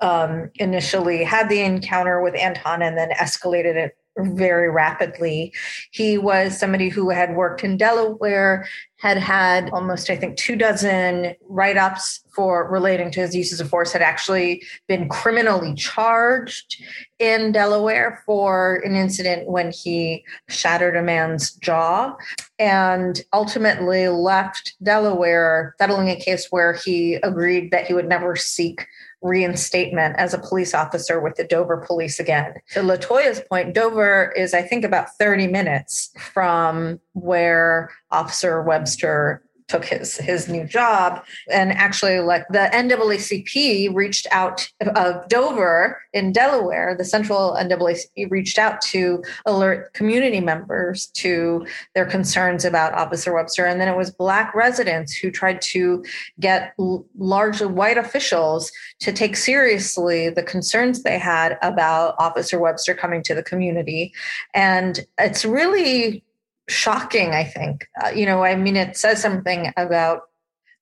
um, 0.00 0.50
initially 0.56 1.24
had 1.24 1.48
the 1.48 1.60
encounter 1.60 2.20
with 2.20 2.34
Anton 2.36 2.82
and 2.82 2.96
then 2.96 3.10
escalated 3.10 3.76
it 3.76 3.96
very 4.18 4.70
rapidly. 4.70 5.52
He 5.90 6.18
was 6.18 6.58
somebody 6.58 6.88
who 6.88 7.10
had 7.10 7.34
worked 7.34 7.64
in 7.64 7.76
Delaware, 7.76 8.66
had 8.96 9.16
had 9.16 9.70
almost, 9.70 10.10
I 10.10 10.16
think, 10.16 10.36
two 10.36 10.56
dozen 10.56 11.34
write 11.48 11.76
ups 11.76 12.20
for 12.34 12.68
relating 12.68 13.10
to 13.12 13.20
his 13.20 13.34
uses 13.34 13.60
of 13.60 13.68
force, 13.68 13.92
had 13.92 14.02
actually 14.02 14.62
been 14.88 15.08
criminally 15.08 15.74
charged 15.74 16.82
in 17.18 17.52
Delaware 17.52 18.22
for 18.26 18.82
an 18.84 18.96
incident 18.96 19.48
when 19.48 19.70
he 19.70 20.24
shattered 20.48 20.96
a 20.96 21.02
man's 21.02 21.52
jaw 21.52 22.16
and 22.58 23.22
ultimately 23.32 24.08
left 24.08 24.74
Delaware, 24.82 25.74
settling 25.78 26.08
a 26.08 26.16
case 26.16 26.48
where 26.50 26.72
he 26.72 27.14
agreed 27.16 27.70
that 27.70 27.86
he 27.86 27.94
would 27.94 28.08
never 28.08 28.34
seek 28.34 28.86
reinstatement 29.22 30.16
as 30.16 30.34
a 30.34 30.38
police 30.38 30.74
officer 30.74 31.20
with 31.20 31.36
the 31.36 31.44
Dover 31.44 31.78
police 31.78 32.20
again. 32.20 32.54
To 32.72 32.80
Latoya's 32.80 33.40
point, 33.40 33.74
Dover 33.74 34.32
is, 34.36 34.54
I 34.54 34.62
think, 34.62 34.84
about 34.84 35.16
30 35.18 35.48
minutes 35.48 36.10
from 36.32 37.00
where 37.14 37.90
Officer 38.10 38.62
Webster 38.62 39.42
took 39.68 39.84
his 39.84 40.16
his 40.16 40.48
new 40.48 40.64
job. 40.64 41.24
And 41.50 41.72
actually 41.72 42.20
like 42.20 42.46
the 42.48 42.70
NAACP 42.72 43.94
reached 43.94 44.26
out 44.30 44.68
of 44.80 45.28
Dover 45.28 46.02
in 46.12 46.32
Delaware 46.32 46.94
the 46.96 47.04
central 47.04 47.56
NAACP 47.58 48.30
reached 48.30 48.58
out 48.58 48.80
to 48.80 49.22
alert 49.46 49.92
community 49.94 50.40
members 50.40 51.06
to 51.14 51.66
their 51.94 52.06
concerns 52.06 52.64
about 52.64 52.94
Officer 52.94 53.34
Webster. 53.34 53.66
And 53.66 53.80
then 53.80 53.88
it 53.88 53.96
was 53.96 54.10
black 54.10 54.54
residents 54.54 55.14
who 55.14 55.30
tried 55.30 55.60
to 55.62 56.04
get 56.40 56.74
largely 57.16 57.66
white 57.66 57.98
officials 57.98 58.70
to 59.00 59.12
take 59.12 59.36
seriously 59.36 60.30
the 60.30 60.42
concerns 60.42 61.02
they 61.02 61.18
had 61.18 61.58
about 61.62 62.14
Officer 62.18 62.58
Webster 62.58 62.94
coming 62.94 63.22
to 63.24 63.34
the 63.34 63.42
community. 63.42 64.12
And 64.54 65.00
it's 65.18 65.44
really 65.44 66.24
shocking, 66.68 67.32
I 67.32 67.44
think. 67.44 67.86
Uh, 68.02 68.10
you 68.10 68.26
know, 68.26 68.44
I 68.44 68.54
mean, 68.56 68.76
it 68.76 68.96
says 68.96 69.20
something 69.20 69.72
about 69.76 70.22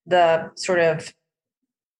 the 0.06 0.50
sort 0.56 0.80
of 0.80 1.12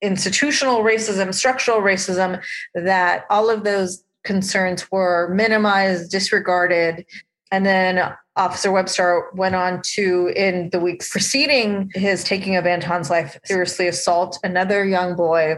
institutional 0.02 0.80
racism, 0.80 1.32
structural 1.32 1.80
racism, 1.80 2.42
that 2.74 3.24
all 3.30 3.48
of 3.48 3.64
those 3.64 4.04
concerns 4.24 4.90
were 4.90 5.32
minimized, 5.34 6.10
disregarded. 6.10 7.06
And 7.50 7.64
then 7.64 8.12
Officer 8.34 8.70
Webster 8.70 9.30
went 9.34 9.54
on 9.54 9.80
to, 9.94 10.32
in 10.36 10.70
the 10.70 10.80
weeks 10.80 11.10
preceding 11.10 11.90
his 11.94 12.24
taking 12.24 12.56
of 12.56 12.66
Anton's 12.66 13.08
life, 13.08 13.38
seriously 13.44 13.88
assault 13.88 14.38
another 14.42 14.84
young 14.84 15.16
boy 15.16 15.56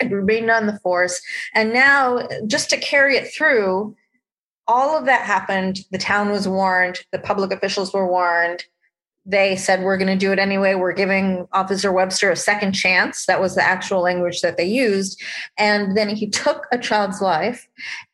and 0.00 0.12
remained 0.12 0.50
on 0.50 0.66
the 0.66 0.78
force. 0.80 1.20
And 1.54 1.72
now, 1.72 2.26
just 2.46 2.70
to 2.70 2.76
carry 2.76 3.16
it 3.16 3.32
through, 3.32 3.94
all 4.66 4.96
of 4.96 5.04
that 5.06 5.22
happened. 5.26 5.80
The 5.90 5.98
town 5.98 6.30
was 6.30 6.48
warned, 6.48 7.00
the 7.12 7.18
public 7.18 7.52
officials 7.52 7.92
were 7.92 8.06
warned. 8.06 8.64
they 9.26 9.56
said 9.56 9.82
we're 9.82 9.96
going 9.96 10.06
to 10.06 10.26
do 10.26 10.32
it 10.32 10.38
anyway. 10.38 10.74
We're 10.74 10.92
giving 10.92 11.48
officer 11.52 11.90
webster 11.90 12.30
a 12.30 12.36
second 12.36 12.72
chance. 12.72 13.24
That 13.24 13.40
was 13.40 13.54
the 13.54 13.62
actual 13.62 14.02
language 14.02 14.42
that 14.42 14.58
they 14.58 14.66
used. 14.66 15.22
And 15.56 15.96
then 15.96 16.10
he 16.10 16.28
took 16.28 16.66
a 16.72 16.78
child's 16.78 17.22
life. 17.22 17.66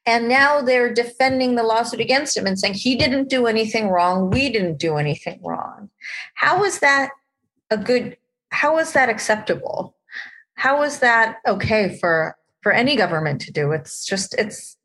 And 0.07 0.29
now 0.29 0.61
they're 0.61 0.95
defending 0.95 1.57
the 1.57 1.65
lawsuit 1.65 2.01
against 2.01 2.37
him 2.37 2.47
and 2.47 2.59
saying 2.59 2.75
he 2.75 2.95
didn't 2.95 3.29
do 3.29 3.47
anything 3.47 3.89
wrong. 3.89 4.31
We 4.31 4.51
didn't 4.51 4.79
do 4.79 4.97
anything 4.97 5.41
wrong. 5.43 5.91
How 6.35 6.65
is 6.65 6.79
that 6.79 7.11
a 7.71 7.77
good 7.77 8.17
how 8.51 8.79
is 8.79 8.93
that 8.93 9.09
acceptable? 9.09 9.97
How 10.55 10.83
is 10.83 10.99
that 10.99 11.39
okay 11.47 11.97
for 11.99 12.37
for 12.63 12.73
any 12.73 12.97
government 12.97 13.41
to 13.43 13.53
do? 13.53 13.73
It's 13.73 14.05
just 14.05 14.35
it's 14.35 14.77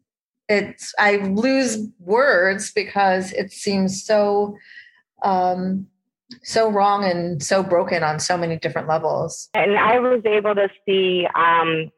it's 0.49 0.93
i 0.99 1.17
lose 1.17 1.87
words 1.99 2.71
because 2.71 3.31
it 3.33 3.51
seems 3.51 4.03
so 4.03 4.55
um 5.23 5.87
so 6.43 6.69
wrong 6.69 7.03
and 7.03 7.41
so 7.41 7.63
broken 7.63 8.03
on 8.03 8.19
so 8.19 8.37
many 8.37 8.57
different 8.57 8.87
levels. 8.87 9.49
And 9.53 9.77
I 9.77 9.99
was 9.99 10.21
able 10.25 10.55
to 10.55 10.69
see 10.85 11.27
um, 11.35 11.91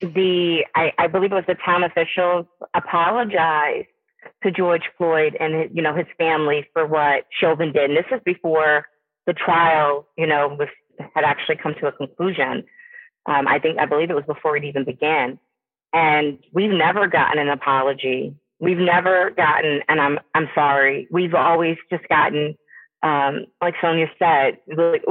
the, 0.00 0.64
I, 0.74 0.92
I, 0.98 1.06
believe 1.06 1.32
it 1.32 1.34
was 1.34 1.44
the 1.46 1.56
town 1.64 1.82
officials 1.84 2.46
apologize 2.74 3.84
to 4.42 4.50
George 4.50 4.82
Floyd 4.96 5.36
and 5.38 5.74
you 5.74 5.82
know 5.82 5.94
his 5.94 6.06
family 6.18 6.66
for 6.72 6.86
what 6.86 7.26
Chauvin 7.40 7.72
did. 7.72 7.90
And 7.90 7.96
this 7.96 8.06
is 8.12 8.20
before 8.24 8.86
the 9.26 9.32
trial, 9.32 10.06
you 10.16 10.26
know, 10.26 10.56
was 10.58 10.68
had 11.14 11.24
actually 11.24 11.56
come 11.56 11.74
to 11.80 11.86
a 11.86 11.92
conclusion. 11.92 12.64
Um, 13.26 13.46
I 13.48 13.58
think 13.58 13.78
I 13.78 13.86
believe 13.86 14.10
it 14.10 14.14
was 14.14 14.24
before 14.26 14.56
it 14.56 14.64
even 14.64 14.84
began. 14.84 15.38
And 15.92 16.38
we've 16.52 16.70
never 16.70 17.06
gotten 17.06 17.38
an 17.38 17.48
apology. 17.48 18.34
We've 18.60 18.78
never 18.78 19.30
gotten, 19.30 19.80
and 19.88 20.00
I'm 20.00 20.18
I'm 20.34 20.48
sorry. 20.54 21.08
We've 21.10 21.34
always 21.34 21.76
just 21.90 22.08
gotten 22.08 22.56
um, 23.02 23.46
like 23.60 23.74
Sonia 23.80 24.06
said, 24.18 24.58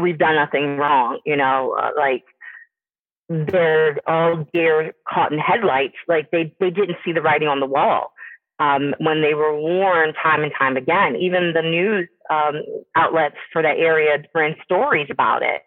we've 0.01 0.17
done 0.17 0.35
nothing 0.35 0.77
wrong, 0.77 1.19
you 1.25 1.35
know, 1.35 1.77
uh, 1.77 1.91
like 1.97 2.23
they're 3.27 3.97
all 4.07 4.47
deer 4.53 4.93
caught 5.07 5.31
in 5.31 5.39
headlights. 5.39 5.95
Like 6.07 6.31
they, 6.31 6.53
they 6.59 6.69
didn't 6.69 6.97
see 7.03 7.11
the 7.11 7.21
writing 7.21 7.47
on 7.47 7.59
the 7.59 7.65
wall. 7.65 8.13
Um, 8.59 8.93
when 8.99 9.21
they 9.21 9.33
were 9.33 9.59
warned 9.59 10.15
time 10.21 10.43
and 10.43 10.51
time 10.57 10.77
again, 10.77 11.15
even 11.15 11.53
the 11.53 11.63
news 11.63 12.07
um, 12.29 12.61
outlets 12.95 13.35
for 13.51 13.61
that 13.61 13.77
area 13.77 14.23
ran 14.35 14.55
stories 14.63 15.07
about 15.09 15.41
it. 15.41 15.61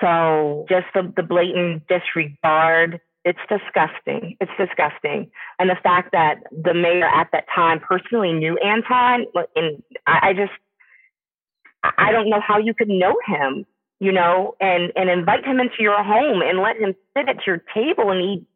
So 0.00 0.66
just 0.68 0.86
the, 0.94 1.12
the 1.16 1.22
blatant 1.22 1.84
disregard, 1.88 3.00
it's 3.24 3.38
disgusting. 3.48 4.36
It's 4.40 4.52
disgusting. 4.58 5.30
And 5.58 5.68
the 5.68 5.76
fact 5.82 6.12
that 6.12 6.36
the 6.50 6.74
mayor 6.74 7.06
at 7.06 7.28
that 7.32 7.44
time 7.54 7.80
personally 7.80 8.32
knew 8.32 8.56
Anton, 8.58 9.26
and 9.54 9.82
I, 10.06 10.30
I 10.30 10.32
just, 10.32 10.52
I 11.82 12.12
don't 12.12 12.30
know 12.30 12.40
how 12.40 12.58
you 12.58 12.74
could 12.74 12.88
know 12.88 13.14
him, 13.26 13.66
you 14.00 14.12
know, 14.12 14.54
and, 14.60 14.92
and 14.96 15.10
invite 15.10 15.44
him 15.44 15.60
into 15.60 15.80
your 15.80 16.02
home 16.02 16.42
and 16.42 16.60
let 16.60 16.76
him 16.76 16.94
sit 17.16 17.28
at 17.28 17.46
your 17.46 17.62
table 17.74 18.10
and 18.10 18.20
eat 18.20 18.46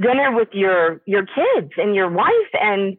dinner 0.00 0.34
with 0.34 0.48
your, 0.52 1.02
your 1.06 1.26
kids 1.26 1.72
and 1.76 1.94
your 1.94 2.10
wife 2.10 2.30
and, 2.54 2.96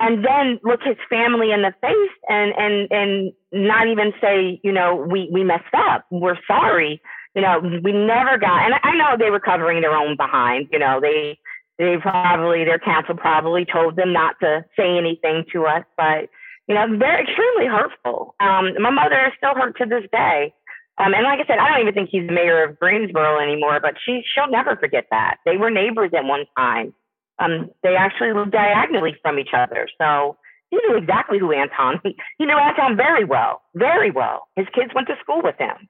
and 0.00 0.24
then 0.24 0.58
look 0.64 0.80
his 0.82 0.96
family 1.10 1.52
in 1.52 1.62
the 1.62 1.74
face 1.82 2.16
and, 2.28 2.52
and, 2.56 2.90
and 2.90 3.32
not 3.52 3.86
even 3.86 4.12
say, 4.20 4.60
you 4.64 4.72
know, 4.72 4.96
we, 4.96 5.28
we 5.30 5.44
messed 5.44 5.74
up. 5.74 6.06
We're 6.10 6.38
sorry. 6.46 7.02
You 7.34 7.42
know, 7.42 7.60
we 7.60 7.92
never 7.92 8.36
got, 8.38 8.62
and 8.64 8.74
I 8.82 8.96
know 8.96 9.16
they 9.18 9.30
were 9.30 9.40
covering 9.40 9.80
their 9.80 9.94
own 9.94 10.16
behind, 10.16 10.68
you 10.70 10.78
know, 10.78 11.00
they, 11.00 11.38
they 11.78 11.96
probably, 12.00 12.64
their 12.64 12.78
counsel 12.78 13.16
probably 13.16 13.64
told 13.64 13.96
them 13.96 14.12
not 14.12 14.36
to 14.40 14.64
say 14.76 14.98
anything 14.98 15.44
to 15.52 15.64
us, 15.64 15.84
but, 15.96 16.28
you 16.68 16.74
know, 16.74 16.86
they're 16.98 17.22
extremely 17.22 17.66
hurtful. 17.66 18.34
Um, 18.38 18.74
my 18.80 18.90
mother 18.90 19.26
is 19.26 19.32
still 19.38 19.54
hurt 19.54 19.78
to 19.78 19.86
this 19.86 20.04
day. 20.12 20.52
Um, 20.98 21.14
and 21.14 21.24
like 21.24 21.40
I 21.40 21.46
said, 21.46 21.58
I 21.58 21.70
don't 21.70 21.80
even 21.80 21.94
think 21.94 22.10
he's 22.10 22.28
mayor 22.28 22.64
of 22.64 22.78
Greensboro 22.78 23.38
anymore, 23.38 23.80
but 23.80 23.94
she 24.04 24.22
she'll 24.34 24.50
never 24.50 24.76
forget 24.76 25.06
that. 25.10 25.38
They 25.46 25.56
were 25.56 25.70
neighbors 25.70 26.10
at 26.14 26.24
one 26.24 26.44
time. 26.56 26.92
Um, 27.38 27.70
they 27.82 27.96
actually 27.96 28.32
lived 28.34 28.52
diagonally 28.52 29.16
from 29.22 29.38
each 29.38 29.54
other. 29.56 29.88
So 29.98 30.36
he 30.70 30.78
knew 30.86 30.96
exactly 30.96 31.38
who 31.38 31.52
Anton. 31.52 32.00
He, 32.02 32.16
he 32.38 32.46
knew 32.46 32.56
Anton 32.56 32.96
very 32.96 33.24
well, 33.24 33.62
very 33.74 34.10
well. 34.10 34.48
His 34.56 34.66
kids 34.74 34.92
went 34.94 35.08
to 35.08 35.16
school 35.20 35.40
with 35.42 35.56
him, 35.58 35.88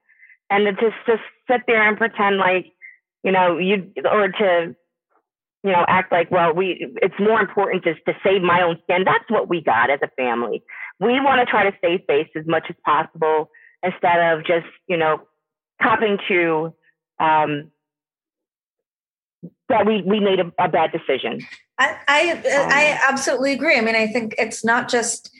and 0.52 0.66
to 0.66 0.72
just 0.72 0.96
just 1.06 1.22
sit 1.50 1.62
there 1.66 1.86
and 1.88 1.96
pretend 1.96 2.36
like, 2.36 2.66
you 3.24 3.32
know, 3.32 3.58
you 3.58 3.92
or 4.04 4.28
to 4.28 4.76
you 5.64 5.70
know, 5.70 5.84
act 5.86 6.10
like, 6.10 6.30
well, 6.30 6.52
we, 6.52 6.92
it's 7.00 7.14
more 7.20 7.40
important 7.40 7.84
just 7.84 8.00
to 8.06 8.12
save 8.24 8.42
my 8.42 8.62
own 8.62 8.76
skin. 8.82 9.04
That's 9.04 9.24
what 9.28 9.48
we 9.48 9.60
got 9.62 9.90
as 9.90 10.00
a 10.02 10.08
family. 10.16 10.62
We 10.98 11.20
want 11.20 11.40
to 11.40 11.46
try 11.46 11.68
to 11.70 11.76
save 11.80 12.00
face 12.08 12.28
as 12.34 12.44
much 12.46 12.66
as 12.68 12.76
possible 12.84 13.48
instead 13.82 14.18
of 14.18 14.44
just, 14.44 14.66
you 14.88 14.96
know, 14.96 15.22
copping 15.80 16.18
to, 16.28 16.74
um, 17.20 17.70
that 19.68 19.86
we, 19.86 20.02
we 20.02 20.18
made 20.18 20.40
a, 20.40 20.52
a 20.58 20.68
bad 20.68 20.90
decision. 20.90 21.40
I, 21.78 21.96
I, 22.08 22.30
um, 22.32 22.42
I 22.44 22.98
absolutely 23.08 23.52
agree. 23.52 23.78
I 23.78 23.82
mean, 23.82 23.94
I 23.94 24.08
think 24.08 24.34
it's 24.38 24.64
not 24.64 24.88
just 24.88 25.30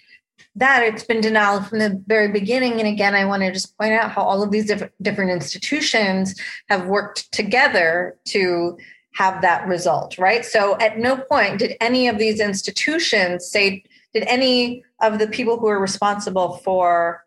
that 0.54 0.82
it's 0.82 1.04
been 1.04 1.20
denial 1.20 1.62
from 1.62 1.78
the 1.78 2.02
very 2.06 2.28
beginning. 2.28 2.78
And 2.78 2.86
again, 2.86 3.14
I 3.14 3.24
want 3.24 3.42
to 3.42 3.52
just 3.52 3.76
point 3.78 3.92
out 3.92 4.10
how 4.10 4.22
all 4.22 4.42
of 4.42 4.50
these 4.50 4.66
different, 5.00 5.30
institutions 5.30 6.38
have 6.68 6.86
worked 6.86 7.32
together 7.32 8.16
to 8.26 8.76
have 9.14 9.42
that 9.42 9.66
result, 9.66 10.18
right? 10.18 10.44
So 10.44 10.76
at 10.78 10.98
no 10.98 11.16
point 11.16 11.58
did 11.58 11.76
any 11.80 12.08
of 12.08 12.18
these 12.18 12.40
institutions 12.40 13.46
say, 13.46 13.84
did 14.12 14.24
any 14.24 14.84
of 15.00 15.18
the 15.18 15.26
people 15.26 15.58
who 15.58 15.68
are 15.68 15.80
responsible 15.80 16.58
for 16.58 17.24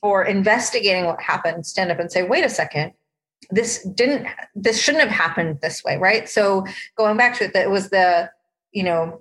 for 0.00 0.24
investigating 0.24 1.04
what 1.04 1.20
happened 1.20 1.66
stand 1.66 1.90
up 1.90 1.98
and 1.98 2.10
say, 2.10 2.22
wait 2.22 2.42
a 2.42 2.48
second, 2.48 2.92
this 3.50 3.82
didn't 3.94 4.26
this 4.54 4.80
shouldn't 4.80 5.04
have 5.04 5.12
happened 5.12 5.60
this 5.60 5.84
way, 5.84 5.98
right? 5.98 6.28
So 6.28 6.64
going 6.96 7.16
back 7.18 7.36
to 7.38 7.44
it, 7.44 7.52
that 7.52 7.70
was 7.70 7.90
the, 7.90 8.30
you 8.72 8.82
know, 8.82 9.20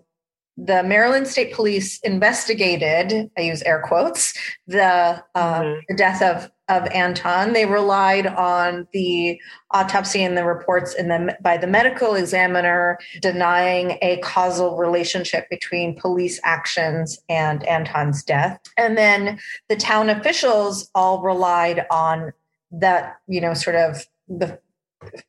the 0.65 0.84
Maryland 0.84 1.28
State 1.28 1.54
Police 1.54 2.00
investigated, 2.02 3.30
I 3.38 3.41
use 3.41 3.62
air 3.63 3.82
quotes, 3.86 4.34
the, 4.67 5.24
uh, 5.36 5.62
mm-hmm. 5.62 5.80
the 5.88 5.95
death 5.95 6.22
of 6.22 6.52
of 6.69 6.86
Anton. 6.93 7.54
They 7.54 7.65
relied 7.65 8.28
on 8.28 8.88
the 8.93 9.41
autopsy 9.72 10.24
and 10.24 10.38
the 10.38 10.45
reports 10.45 10.93
in 10.93 11.08
the, 11.08 11.36
by 11.41 11.58
the 11.58 11.67
medical 11.67 12.13
examiner 12.13 13.00
denying 13.22 13.98
a 14.04 14.17
causal 14.19 14.78
relationship 14.78 15.50
between 15.50 16.00
police 16.00 16.39
actions 16.43 17.19
and 17.28 17.67
Anton's 17.67 18.24
death. 18.24 18.60
And 18.78 18.98
then 18.98 19.39
the 19.67 19.76
town 19.76 20.10
officials 20.10 20.89
all 20.93 21.22
relied 21.22 21.86
on 21.91 22.32
that, 22.72 23.17
you 23.28 23.41
know, 23.41 23.56
sort 23.56 23.76
of 23.76 24.06
the 24.28 24.60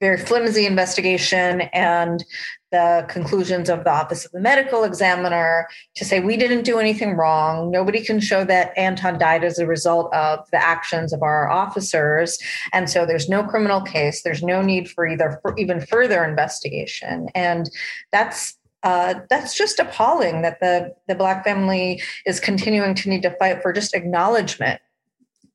very 0.01 0.17
flimsy 0.17 0.67
investigation 0.67 1.63
and 1.73 2.25
the 2.73 3.05
conclusions 3.09 3.69
of 3.69 3.85
the 3.85 3.91
office 3.91 4.25
of 4.25 4.33
the 4.33 4.41
medical 4.41 4.85
examiner 4.85 5.67
to 5.97 6.05
say 6.05 6.21
we 6.21 6.37
didn't 6.37 6.63
do 6.63 6.79
anything 6.79 7.17
wrong. 7.17 7.71
Nobody 7.71 8.05
can 8.05 8.21
show 8.21 8.45
that 8.45 8.73
anton 8.77 9.19
died 9.19 9.43
as 9.43 9.59
a 9.59 9.67
result 9.67 10.13
of 10.15 10.49
the 10.53 10.63
actions 10.63 11.13
of 11.13 11.23
our 11.23 11.51
officers. 11.51 12.39
And 12.73 12.89
so 12.89 13.05
there's 13.05 13.29
no 13.29 13.43
criminal 13.43 13.81
case. 13.81 14.23
There's 14.23 14.43
no 14.43 14.63
need 14.63 14.89
for 14.89 15.07
either 15.07 15.41
for 15.43 15.57
even 15.59 15.81
further 15.81 16.25
investigation. 16.25 17.29
And 17.35 17.71
that's 18.13 18.57
uh, 18.83 19.15
that's 19.29 19.59
just 19.59 19.79
appalling 19.79 20.41
that 20.43 20.61
the 20.61 20.95
the 21.07 21.15
black 21.15 21.45
family 21.45 22.03
is 22.25 22.41
continuing 22.41 22.95
to 22.95 23.11
need 23.11 23.23
to 23.23 23.37
fight 23.37 23.61
for 23.61 23.73
just 23.73 23.95
acknowledgement 23.95 24.81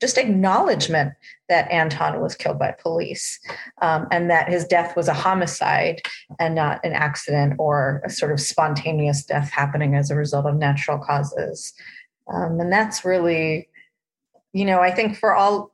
just 0.01 0.17
acknowledgement 0.17 1.13
that 1.49 1.69
Anton 1.71 2.21
was 2.21 2.35
killed 2.35 2.59
by 2.59 2.71
police 2.71 3.39
um, 3.81 4.07
and 4.11 4.29
that 4.29 4.49
his 4.49 4.65
death 4.65 4.95
was 4.95 5.07
a 5.07 5.13
homicide 5.13 6.01
and 6.39 6.55
not 6.55 6.83
an 6.83 6.93
accident 6.93 7.53
or 7.59 8.01
a 8.05 8.09
sort 8.09 8.31
of 8.31 8.39
spontaneous 8.39 9.23
death 9.23 9.49
happening 9.51 9.95
as 9.95 10.09
a 10.09 10.15
result 10.15 10.45
of 10.45 10.55
natural 10.55 10.97
causes. 10.97 11.73
Um, 12.27 12.59
and 12.59 12.71
that's 12.71 13.05
really, 13.05 13.69
you 14.53 14.65
know, 14.65 14.79
I 14.79 14.91
think 14.91 15.17
for 15.17 15.33
all 15.35 15.71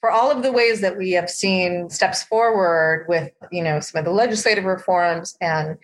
for 0.00 0.10
all 0.10 0.30
of 0.30 0.42
the 0.42 0.52
ways 0.52 0.80
that 0.80 0.96
we 0.96 1.12
have 1.12 1.30
seen 1.30 1.88
steps 1.90 2.22
forward 2.22 3.06
with, 3.08 3.30
you 3.52 3.62
know, 3.62 3.80
some 3.80 3.98
of 3.98 4.04
the 4.04 4.10
legislative 4.10 4.64
reforms 4.64 5.36
and 5.40 5.76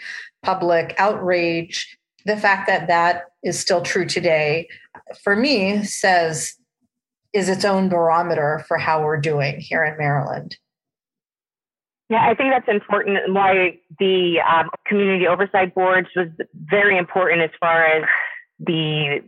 public 0.42 0.94
outrage, 0.98 1.98
the 2.24 2.36
fact 2.36 2.66
that 2.66 2.88
that 2.88 3.24
is 3.42 3.58
still 3.58 3.82
true 3.82 4.06
today, 4.06 4.68
for 5.22 5.36
me, 5.36 5.84
says 5.84 6.56
is 7.32 7.48
its 7.48 7.64
own 7.64 7.88
barometer 7.88 8.64
for 8.66 8.76
how 8.76 9.02
we're 9.02 9.20
doing 9.20 9.60
here 9.60 9.84
in 9.84 9.96
Maryland. 9.98 10.56
Yeah, 12.08 12.28
I 12.28 12.34
think 12.34 12.50
that's 12.52 12.68
important. 12.68 13.18
Why 13.32 13.78
the 14.00 14.40
um, 14.40 14.68
community 14.86 15.28
oversight 15.28 15.74
boards 15.74 16.08
was 16.16 16.28
very 16.54 16.98
important 16.98 17.42
as 17.42 17.50
far 17.60 17.84
as 17.84 18.02
the 18.58 19.20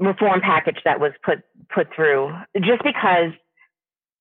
reform 0.00 0.40
package 0.40 0.78
that 0.84 0.98
was 0.98 1.12
put 1.24 1.38
put 1.72 1.86
through. 1.94 2.34
Just 2.56 2.82
because 2.82 3.30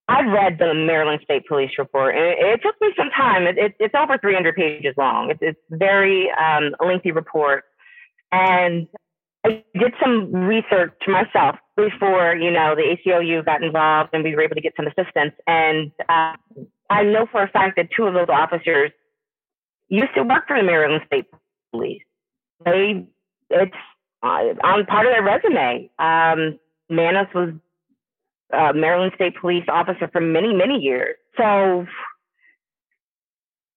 I've 0.08 0.32
read 0.32 0.58
the 0.60 0.76
Maryland 0.76 1.22
State 1.24 1.48
Police 1.48 1.72
report, 1.80 2.16
and 2.16 2.26
it, 2.26 2.38
it 2.40 2.62
took 2.62 2.76
me 2.80 2.94
some 2.96 3.10
time. 3.10 3.48
It, 3.48 3.58
it, 3.58 3.76
it's 3.80 3.96
over 3.96 4.20
300 4.20 4.56
pages 4.56 4.94
long. 4.96 5.32
It's, 5.32 5.40
it's 5.42 5.60
very 5.72 6.30
um, 6.32 6.76
lengthy 6.80 7.12
report, 7.12 7.64
and 8.32 8.88
I 9.46 9.64
did 9.78 9.94
some 10.02 10.34
research 10.34 10.94
myself 11.08 11.58
before, 11.78 12.36
you 12.36 12.50
know, 12.50 12.74
the 12.76 12.98
ACLU 12.98 13.46
got 13.46 13.64
involved 13.64 14.10
and 14.14 14.24
we 14.24 14.36
were 14.36 14.42
able 14.42 14.56
to 14.56 14.62
get 14.62 14.74
some 14.76 14.88
assistance. 14.88 15.34
And 15.46 15.92
uh, 16.10 16.34
I 16.90 17.04
know 17.04 17.28
for 17.32 17.44
a 17.44 17.50
fact 17.50 17.76
that 17.78 17.90
two 17.96 18.06
of 18.06 18.16
those 18.16 18.30
officers 18.30 18.92
used 19.88 20.16
to 20.16 20.24
work 20.24 20.48
for 20.48 20.58
the 20.58 20.64
Maryland 20.64 21.04
State 21.06 21.26
Police. 21.72 22.02
They, 22.64 23.06
it's 23.52 23.76
uh, 24.24 24.58
on 24.64 24.86
part 24.88 25.06
of 25.06 25.14
their 25.14 25.24
resume. 25.24 25.92
Um, 26.00 26.60
Manos 26.90 27.28
was 27.36 27.54
a 28.52 28.74
Maryland 28.74 29.12
State 29.14 29.36
Police 29.40 29.66
officer 29.68 30.10
for 30.12 30.22
many, 30.22 30.54
many 30.56 30.80
years. 30.80 31.18
So 31.38 31.86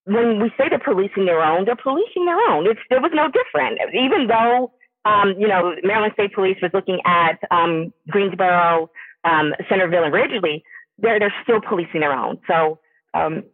when 0.04 0.40
we 0.40 0.50
say 0.56 0.70
they're 0.70 0.78
policing 0.78 1.26
their 1.26 1.42
own, 1.42 1.66
they're 1.66 1.76
policing 1.76 2.24
their 2.24 2.40
own. 2.48 2.66
It's, 2.66 2.80
there 2.88 3.02
was 3.02 3.10
no 3.12 3.28
different. 3.28 3.78
Even 3.92 4.28
though, 4.28 4.72
um, 5.08 5.34
you 5.38 5.48
know, 5.48 5.74
Maryland 5.82 6.12
State 6.14 6.34
Police 6.34 6.58
was 6.60 6.70
looking 6.74 7.00
at 7.06 7.38
um, 7.50 7.92
Greensboro, 8.10 8.90
um, 9.24 9.54
Centreville, 9.68 10.04
and 10.04 10.12
Ridgely, 10.12 10.62
they're, 10.98 11.18
they're 11.18 11.34
still 11.42 11.60
policing 11.60 12.00
their 12.00 12.12
own. 12.12 12.38
So 12.46 12.78
um, 13.14 13.44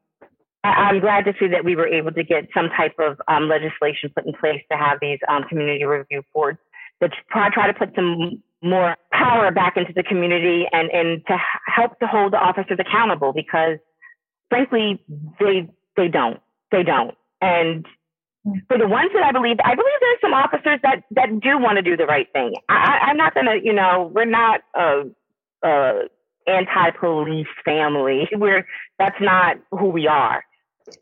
I, 0.64 0.90
am 0.90 1.00
glad 1.00 1.24
to 1.26 1.34
see 1.38 1.46
that 1.48 1.64
we 1.64 1.76
were 1.76 1.86
able 1.86 2.12
to 2.12 2.24
get 2.24 2.48
some 2.52 2.68
type 2.76 2.94
of 2.98 3.20
um, 3.28 3.48
legislation 3.48 4.10
put 4.14 4.26
in 4.26 4.32
place 4.32 4.62
to 4.72 4.76
have 4.76 4.98
these 5.00 5.18
um, 5.28 5.44
community 5.44 5.84
review 5.84 6.22
boards 6.34 6.58
that 7.00 7.10
try, 7.30 7.50
try 7.50 7.66
to 7.66 7.74
put 7.74 7.94
some 7.94 8.42
more 8.62 8.96
power 9.12 9.52
back 9.52 9.76
into 9.76 9.92
the 9.94 10.02
community 10.02 10.66
and, 10.72 10.90
and 10.90 11.22
to 11.26 11.36
help 11.66 11.98
to 12.00 12.06
hold 12.06 12.32
the 12.32 12.38
officers 12.38 12.78
accountable 12.80 13.32
because 13.32 13.78
frankly, 14.48 15.00
they, 15.38 15.68
they 15.96 16.08
don't, 16.08 16.40
they 16.72 16.82
don't. 16.82 17.14
And 17.40 17.86
Mm-hmm. 18.46 18.58
for 18.68 18.76
the 18.76 18.86
ones 18.86 19.10
that 19.14 19.22
I 19.22 19.32
believe, 19.32 19.56
I 19.64 19.74
believe 19.74 19.98
there's 20.00 20.20
some 20.20 20.34
officers 20.34 20.78
that, 20.82 21.04
that 21.12 21.40
do 21.40 21.58
want 21.58 21.76
to 21.76 21.82
do 21.82 21.96
the 21.96 22.04
right 22.04 22.30
thing. 22.34 22.52
I, 22.68 22.98
I'm 23.08 23.16
not 23.16 23.32
going 23.32 23.46
to, 23.46 23.58
you 23.62 23.72
know, 23.72 24.10
we're 24.14 24.26
not 24.26 24.60
a, 24.74 25.04
a 25.62 26.02
anti-police 26.46 27.46
family. 27.64 28.28
We're, 28.32 28.66
that's 28.98 29.16
not 29.18 29.56
who 29.70 29.88
we 29.88 30.06
are. 30.06 30.44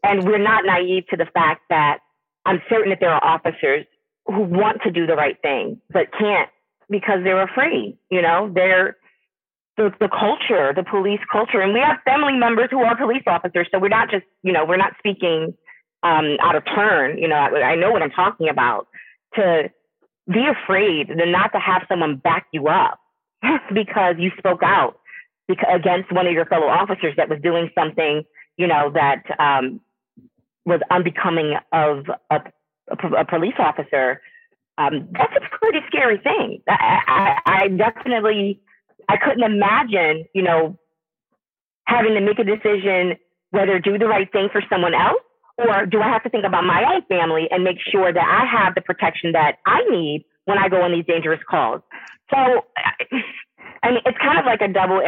And 0.05 0.23
we're 0.23 0.39
not 0.39 0.65
naive 0.65 1.09
to 1.09 1.17
the 1.17 1.27
fact 1.35 1.63
that 1.69 1.99
I'm 2.47 2.63
certain 2.71 2.91
that 2.91 3.01
there 3.01 3.11
are 3.11 3.25
officers 3.25 3.87
who 4.27 4.43
want 4.43 4.83
to 4.83 4.93
do 4.93 5.05
the 5.07 5.17
right 5.17 5.37
thing, 5.43 5.81
but 5.91 6.13
can't 6.17 6.49
because 6.89 7.25
they're 7.25 7.43
afraid. 7.43 7.99
You 8.09 8.23
know, 8.23 8.53
they're 8.55 8.97
the, 9.77 9.91
the 9.99 10.09
culture, 10.09 10.73
the 10.77 10.85
police 10.89 11.21
culture. 11.33 11.61
And 11.61 11.73
we 11.73 11.81
have 11.81 11.97
family 12.05 12.35
members 12.35 12.69
who 12.71 12.85
are 12.85 12.97
police 12.97 13.25
officers. 13.27 13.67
So 13.73 13.81
we're 13.81 13.89
not 13.89 14.11
just, 14.11 14.27
you 14.45 14.53
know, 14.53 14.65
we're 14.65 14.77
not 14.77 14.93
speaking 14.99 15.55
um, 16.03 16.37
out 16.41 16.57
of 16.57 16.65
turn. 16.65 17.19
You 17.19 17.29
know, 17.29 17.37
I, 17.37 17.63
I 17.63 17.75
know 17.77 17.91
what 17.91 18.03
I'm 18.03 18.11
talking 18.11 18.49
about. 18.49 18.89
To 19.37 19.71
be 20.31 20.45
afraid, 20.47 21.09
then 21.09 21.33
not 21.33 21.53
to 21.53 21.59
have 21.59 21.83
someone 21.89 22.17
back 22.17 22.47
you 22.53 22.69
up 22.69 23.01
because 23.75 24.17
you 24.19 24.31
spoke 24.39 24.63
out 24.63 24.99
because, 25.49 25.69
against 25.75 26.13
one 26.13 26.27
of 26.27 26.33
your 26.33 26.47
fellow 26.47 26.67
officers 26.67 27.15
that 27.17 27.29
was 27.29 27.39
doing 27.43 27.71
something, 27.75 28.23
you 28.57 28.67
know, 28.67 28.93
that 28.95 29.23
um, 29.39 29.81
was 30.65 30.81
unbecoming 30.91 31.57
of 31.73 32.05
a, 32.31 32.41
a, 32.91 33.09
a 33.21 33.25
police 33.25 33.55
officer 33.59 34.21
um, 34.79 35.09
that's 35.13 35.35
a 35.37 35.59
pretty 35.59 35.81
scary 35.87 36.19
thing. 36.19 36.63
I, 36.69 37.01
I, 37.07 37.39
I 37.65 37.69
definitely, 37.69 38.61
I 39.09 39.17
couldn't 39.17 39.43
imagine, 39.43 40.25
you 40.35 40.43
know, 40.43 40.79
having 41.85 42.15
to 42.15 42.21
make 42.21 42.39
a 42.39 42.45
decision 42.45 43.17
whether 43.51 43.79
do 43.79 43.99
the 43.99 44.07
right 44.07 44.31
thing 44.33 44.49
for 44.51 44.63
someone 44.71 44.95
else 44.95 45.23
or 45.69 45.87
do 45.87 46.01
I 46.01 46.09
have 46.09 46.23
to 46.25 46.31
think 46.31 46.45
about 46.45 46.65
my 46.65 46.85
own 46.95 47.03
family 47.09 47.49
and 47.51 47.65
make 47.65 47.79
sure 47.91 48.13
that 48.13 48.25
I 48.25 48.45
have 48.47 48.75
the 48.75 48.81
protection 48.81 49.33
that 49.33 49.59
I 49.67 49.83
need 49.91 50.25
when 50.45 50.59
I 50.59 50.69
go 50.69 50.83
on 50.83 50.93
these 50.93 51.05
dangerous 51.07 51.41
calls. 51.49 51.83
So, 52.31 52.37
I 53.83 53.91
mean, 53.91 54.01
it's 54.05 54.19
kind 54.19 54.39
of 54.39 54.45
like 54.45 54.61
a 54.61 54.69
double 54.69 55.01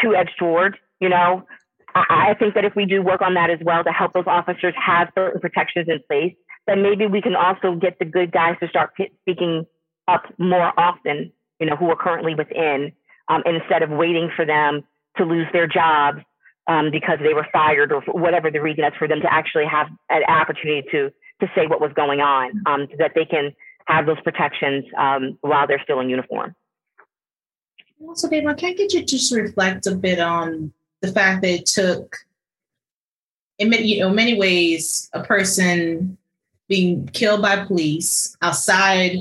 two-edged 0.00 0.32
sword, 0.38 0.76
you 1.00 1.08
know. 1.08 1.46
I, 1.94 2.30
I 2.30 2.34
think 2.38 2.54
that 2.54 2.64
if 2.64 2.74
we 2.74 2.84
do 2.84 3.02
work 3.02 3.22
on 3.22 3.34
that 3.34 3.50
as 3.50 3.58
well 3.62 3.84
to 3.84 3.90
help 3.90 4.12
those 4.12 4.26
officers 4.26 4.74
have 4.76 5.08
certain 5.14 5.40
protections 5.40 5.88
in 5.88 6.00
place, 6.06 6.34
then 6.66 6.82
maybe 6.82 7.06
we 7.06 7.22
can 7.22 7.34
also 7.34 7.76
get 7.76 7.98
the 7.98 8.04
good 8.04 8.32
guys 8.32 8.56
to 8.60 8.68
start 8.68 8.90
speaking 9.22 9.66
up 10.06 10.24
more 10.38 10.78
often, 10.78 11.32
you 11.60 11.66
know, 11.66 11.76
who 11.76 11.90
are 11.90 11.96
currently 11.96 12.34
within, 12.34 12.92
um, 13.28 13.42
instead 13.46 13.82
of 13.82 13.90
waiting 13.90 14.30
for 14.34 14.44
them 14.44 14.84
to 15.16 15.24
lose 15.24 15.46
their 15.52 15.66
jobs 15.66 16.20
um, 16.68 16.90
because 16.90 17.18
they 17.22 17.34
were 17.34 17.46
fired 17.52 17.90
or 17.92 18.02
whatever 18.12 18.50
the 18.50 18.60
reason 18.60 18.84
is 18.84 18.92
for 18.98 19.08
them 19.08 19.20
to 19.20 19.32
actually 19.32 19.66
have 19.66 19.88
an 20.10 20.22
opportunity 20.28 20.86
to 20.92 21.10
to 21.40 21.46
say 21.54 21.66
what 21.66 21.80
was 21.80 21.92
going 21.94 22.20
on, 22.20 22.50
um, 22.66 22.88
so 22.90 22.96
that 22.98 23.12
they 23.14 23.24
can 23.24 23.54
have 23.86 24.06
those 24.06 24.20
protections 24.22 24.84
um, 24.96 25.38
while 25.40 25.66
they're 25.66 25.82
still 25.82 26.00
in 26.00 26.10
uniform. 26.10 26.54
Also, 28.06 28.28
Dave, 28.28 28.42
can 28.56 28.70
I 28.70 28.74
get 28.74 28.92
you 28.92 29.00
to 29.00 29.06
just 29.06 29.32
reflect 29.32 29.86
a 29.86 29.94
bit 29.94 30.18
on 30.18 30.72
the 31.00 31.12
fact 31.12 31.42
that 31.42 31.50
it 31.50 31.66
took, 31.66 32.16
in 33.58 33.70
many, 33.70 33.94
you 33.94 34.00
know, 34.00 34.10
many 34.10 34.38
ways, 34.38 35.08
a 35.12 35.22
person 35.22 36.18
being 36.68 37.06
killed 37.08 37.40
by 37.40 37.64
police 37.64 38.36
outside 38.42 39.16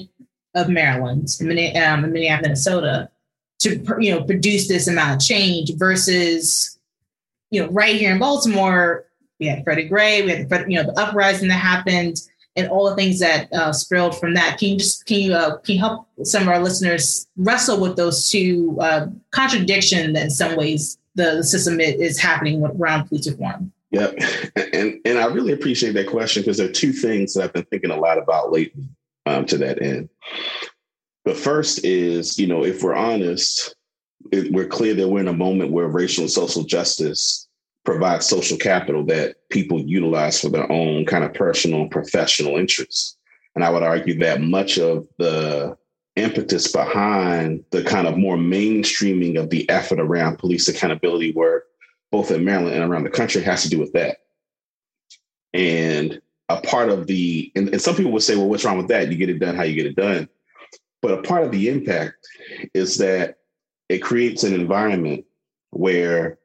of 0.56 0.70
Maryland, 0.70 1.30
in 1.40 1.48
um, 1.82 2.02
Minneapolis, 2.02 2.42
Minnesota, 2.42 3.10
to 3.60 3.84
you 4.00 4.14
know 4.14 4.24
produce 4.24 4.68
this 4.68 4.88
amount 4.88 5.22
of 5.22 5.28
change 5.28 5.74
versus 5.76 6.77
you 7.52 7.64
know 7.64 7.70
right 7.70 7.96
here 7.96 8.12
in 8.12 8.20
Baltimore, 8.20 9.06
we 9.40 9.48
had 9.48 9.64
Freddie 9.64 9.88
Gray, 9.88 10.24
we 10.24 10.32
had 10.32 10.50
the, 10.50 10.66
you 10.68 10.78
know 10.78 10.84
the 10.84 11.00
uprising 11.00 11.48
that 11.50 11.56
happened, 11.56 12.22
and 12.56 12.68
all 12.70 12.90
the 12.90 12.96
things 12.96 13.20
that 13.20 13.52
uh, 13.54 13.72
spilled 13.72 14.20
from 14.20 14.34
that. 14.34 14.58
Can 14.58 14.70
you 14.70 14.78
just 14.78 15.06
can 15.06 15.20
you 15.20 15.34
uh, 15.34 15.58
can 15.58 15.76
you 15.76 15.80
help 15.80 16.08
some 16.24 16.44
of 16.44 16.50
our 16.50 16.60
listeners 16.60 17.28
wrestle 17.38 17.80
with 17.80 17.96
those 17.96 18.30
two 18.30 18.78
uh, 18.82 19.08
contradiction 19.32 20.14
that 20.14 20.24
in 20.24 20.30
some 20.30 20.56
ways 20.56 20.98
the, 21.16 21.36
the 21.38 21.44
system 21.44 21.80
is 21.80 22.20
happening 22.20 22.64
around 22.64 23.08
police 23.08 23.28
reform? 23.28 23.72
Yep. 23.92 24.20
And 24.74 25.00
and 25.06 25.18
I 25.18 25.26
really 25.28 25.54
appreciate 25.54 25.94
that 25.94 26.08
question 26.08 26.44
because 26.44 26.58
there 26.58 26.68
are 26.68 26.72
two 26.72 26.92
things 26.92 27.34
that 27.34 27.44
I've 27.44 27.54
been 27.54 27.66
thinking 27.66 27.92
a 27.92 27.96
lot 27.96 28.18
about 28.18 28.52
lately 28.52 28.90
um, 29.26 29.46
to 29.46 29.58
that 29.60 29.82
end. 29.82 30.10
The 31.26 31.36
first 31.36 31.86
is, 31.86 32.38
you 32.38 32.48
know, 32.48 32.66
if 32.66 32.84
we're 32.84 32.96
honest, 32.96 33.76
it, 34.32 34.52
we're 34.52 34.68
clear 34.68 34.94
that 34.94 35.08
we're 35.08 35.22
in 35.22 35.28
a 35.28 35.34
moment 35.34 35.72
where 35.72 35.88
racial 35.88 36.24
and 36.24 36.32
social 36.32 36.64
justice 36.64 37.48
provides 37.84 38.26
social 38.26 38.58
capital 38.58 39.04
that 39.06 39.36
people 39.50 39.80
utilize 39.80 40.42
for 40.42 40.50
their 40.50 40.70
own 40.72 41.06
kind 41.06 41.24
of 41.24 41.34
personal 41.34 41.82
and 41.82 41.92
professional 41.92 42.58
interests. 42.58 43.18
And 43.56 43.64
I 43.64 43.70
would 43.70 43.84
argue 43.84 44.20
that 44.20 44.42
much 44.42 44.78
of 44.78 45.08
the 45.18 45.78
impetus 46.16 46.72
behind 46.72 47.64
the 47.72 47.84
kind 47.84 48.08
of 48.08 48.18
more 48.18 48.38
mainstreaming 48.38 49.40
of 49.40 49.50
the 49.50 49.70
effort 49.70 50.00
around 50.00 50.38
police 50.38 50.68
accountability 50.68 51.32
work 51.32 51.68
both 52.12 52.32
in 52.32 52.44
Maryland 52.44 52.76
and 52.76 52.84
around 52.84 53.04
the 53.04 53.10
country 53.10 53.42
has 53.42 53.64
to 53.64 53.70
do 53.70 53.80
with 53.80 53.94
that. 53.94 54.18
And 55.54 56.22
a 56.50 56.62
part 56.62 56.90
of 56.90 57.08
the, 57.08 57.52
and, 57.56 57.70
and 57.70 57.82
some 57.82 57.96
people 57.96 58.12
would 58.12 58.24
say, 58.24 58.36
well, 58.36 58.48
what's 58.48 58.64
wrong 58.64 58.78
with 58.78 58.88
that? 58.88 59.12
You 59.12 59.18
get 59.18 59.30
it 59.30 59.40
done 59.40 59.56
how 59.56 59.64
you 59.64 59.76
get 59.76 59.86
it 59.86 59.96
done. 59.96 60.30
But 61.02 61.20
a 61.20 61.22
part 61.22 61.44
of 61.44 61.52
the 61.52 61.70
impact 61.70 62.16
is 62.74 62.98
that 62.98 63.37
it 63.90 64.00
creates 64.00 64.44
an 64.44 64.54
environment 64.54 65.26
where 65.72 66.40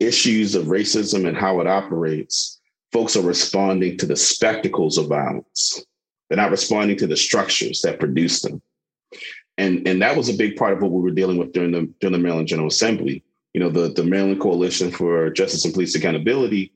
issues 0.00 0.54
of 0.54 0.66
racism 0.66 1.26
and 1.26 1.36
how 1.36 1.60
it 1.60 1.66
operates, 1.66 2.60
folks 2.90 3.16
are 3.16 3.22
responding 3.22 3.96
to 3.98 4.06
the 4.06 4.16
spectacles 4.16 4.98
of 4.98 5.08
violence. 5.08 5.84
They're 6.28 6.36
not 6.36 6.50
responding 6.50 6.96
to 6.98 7.06
the 7.06 7.16
structures 7.16 7.82
that 7.82 8.00
produce 8.00 8.42
them. 8.42 8.62
And, 9.58 9.86
and 9.86 10.00
that 10.02 10.16
was 10.16 10.28
a 10.28 10.34
big 10.34 10.56
part 10.56 10.72
of 10.72 10.82
what 10.82 10.90
we 10.90 11.02
were 11.02 11.10
dealing 11.10 11.36
with 11.36 11.52
during 11.52 11.72
the, 11.72 11.92
during 12.00 12.12
the 12.12 12.18
Maryland 12.18 12.48
General 12.48 12.68
Assembly 12.68 13.22
you 13.52 13.60
know, 13.60 13.68
the, 13.68 13.88
the 13.92 14.04
Maryland 14.04 14.40
Coalition 14.40 14.90
for 14.90 15.30
Justice 15.30 15.64
and 15.64 15.74
Police 15.74 15.94
Accountability, 15.94 16.72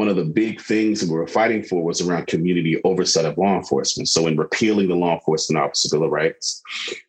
one 0.00 0.08
of 0.08 0.16
the 0.16 0.24
big 0.24 0.62
things 0.62 1.04
we 1.04 1.10
were 1.10 1.26
fighting 1.26 1.62
for 1.62 1.84
was 1.84 2.00
around 2.00 2.26
community 2.26 2.80
oversight 2.84 3.26
of 3.26 3.36
law 3.36 3.58
enforcement. 3.58 4.08
So, 4.08 4.28
in 4.28 4.34
repealing 4.34 4.88
the 4.88 4.94
Law 4.94 5.12
Enforcement 5.12 5.62
Officer 5.62 5.90
Bill 5.94 6.06
of 6.06 6.10
Rights, 6.10 6.62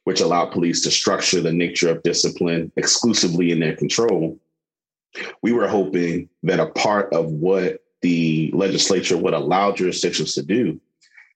which 0.04 0.20
allowed 0.20 0.52
police 0.52 0.82
to 0.82 0.92
structure 0.92 1.40
the 1.40 1.54
nature 1.54 1.90
of 1.90 2.04
discipline 2.04 2.70
exclusively 2.76 3.52
in 3.52 3.62
their 3.62 3.78
control, 3.78 4.38
we 5.42 5.54
were 5.54 5.70
hoping 5.70 6.28
that 6.44 6.60
a 6.60 6.66
part 6.66 7.14
of 7.14 7.28
what 7.28 7.82
the 8.02 8.52
legislature 8.54 9.16
would 9.16 9.34
allow 9.34 9.72
jurisdictions 9.72 10.34
to 10.34 10.44
do 10.44 10.78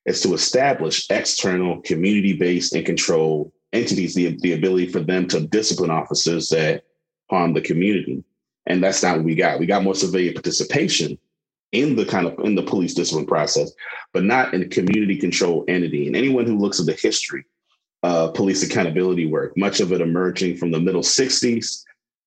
is 0.06 0.20
to 0.24 0.34
establish 0.34 1.10
external 1.10 1.80
community 1.84 2.34
based 2.34 2.76
and 2.76 2.86
controlled 2.86 3.50
entities, 3.72 4.14
the, 4.14 4.38
the 4.42 4.52
ability 4.52 4.88
for 4.88 5.00
them 5.00 5.26
to 5.30 5.48
discipline 5.48 5.90
officers 5.90 6.50
that 6.50 6.84
harm 7.30 7.54
the 7.54 7.62
community. 7.62 8.26
And 8.66 8.84
that's 8.84 9.02
not 9.02 9.16
what 9.16 9.26
we 9.26 9.36
got. 9.36 9.58
We 9.58 9.68
got 9.68 9.84
more 9.84 9.96
civilian 9.96 10.34
participation 10.34 11.18
in 11.82 11.96
the 11.96 12.06
kind 12.06 12.28
of 12.28 12.40
in 12.40 12.56
the 12.56 12.64
police 12.64 12.94
discipline 12.94 13.26
process, 13.26 13.72
but 14.14 14.24
not 14.24 14.54
in 14.54 14.62
a 14.62 14.68
community 14.68 15.18
control 15.18 15.66
entity. 15.68 16.08
And 16.08 16.16
anyone 16.16 16.46
who 16.46 16.58
looks 16.58 16.80
at 16.80 16.86
the 16.86 16.94
history 16.94 17.46
of 18.04 18.34
police 18.34 18.64
accountability 18.64 19.26
work, 19.26 19.58
much 19.58 19.80
of 19.80 19.92
it 19.92 20.02
emerging 20.02 20.58
from 20.58 20.72
the 20.72 20.80
middle 20.80 21.02
60s 21.02 21.84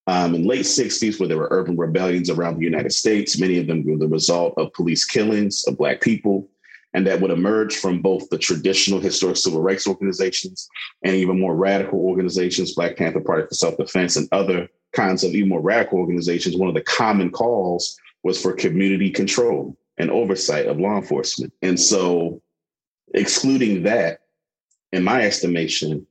um, 0.07 0.35
and 0.35 0.45
late 0.45 0.65
60s, 0.65 1.19
where 1.19 1.29
there 1.29 1.37
were 1.37 1.47
urban 1.51 1.77
rebellions 1.77 2.29
around 2.29 2.57
the 2.57 2.65
United 2.65 2.91
States, 2.91 3.39
many 3.39 3.57
of 3.59 3.67
them 3.67 3.85
were 3.85 3.97
the 3.97 4.07
result 4.07 4.53
of 4.57 4.73
police 4.73 5.05
killings 5.05 5.65
of 5.67 5.77
Black 5.77 6.01
people. 6.01 6.49
and 6.95 7.05
that 7.05 7.21
would 7.21 7.29
emerge 7.29 7.77
from 7.77 8.01
both 8.01 8.27
the 8.29 8.37
traditional 8.37 8.99
historic 8.99 9.37
civil 9.37 9.61
rights 9.61 9.87
organizations 9.87 10.67
and 11.03 11.15
even 11.15 11.39
more 11.39 11.55
radical 11.55 11.99
organizations, 11.99 12.73
Black 12.73 12.97
Panther 12.97 13.21
Party 13.21 13.45
for 13.47 13.53
Self 13.53 13.77
Defense, 13.77 14.15
and 14.15 14.27
other 14.31 14.67
kinds 14.93 15.23
of 15.23 15.35
even 15.35 15.49
more 15.49 15.61
radical 15.61 15.99
organizations. 15.99 16.57
One 16.57 16.69
of 16.69 16.73
the 16.73 16.81
common 16.81 17.29
calls 17.29 17.95
was 18.23 18.41
for 18.41 18.53
community 18.53 19.09
control 19.09 19.77
and 19.97 20.09
oversight 20.09 20.67
of 20.67 20.79
law 20.79 20.97
enforcement. 20.97 21.53
And 21.61 21.79
so, 21.79 22.41
excluding 23.13 23.83
that, 23.83 24.21
in 24.91 25.03
my 25.03 25.21
estimation, 25.21 26.05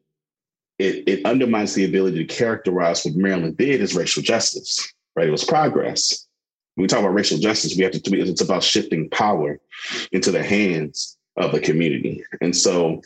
it, 0.79 1.09
it 1.09 1.27
undermines 1.27 1.75
the 1.75 1.85
ability 1.85 2.25
to 2.25 2.35
characterize 2.35 3.05
what 3.05 3.17
Maryland 3.17 3.57
did 3.57 3.81
as 3.81 3.97
racial 3.97 4.23
justice, 4.23 4.93
right? 5.17 5.29
It 5.29 5.33
was 5.33 5.45
progress. 5.45 6.27
When 6.75 6.85
we 6.85 6.89
talk 6.89 7.01
about 7.01 7.15
racial 7.15 7.39
justice, 7.39 7.77
we 7.77 7.83
have 7.83 7.93
to, 7.93 8.11
be 8.11 8.21
it's 8.21 8.41
about 8.41 8.63
shifting 8.63 9.11
power 9.11 9.59
into 10.13 10.31
the 10.31 10.43
hands 10.43 11.17
of 11.37 11.51
the 11.51 11.61
community. 11.61 12.23
And 12.41 12.55
so, 12.55 13.03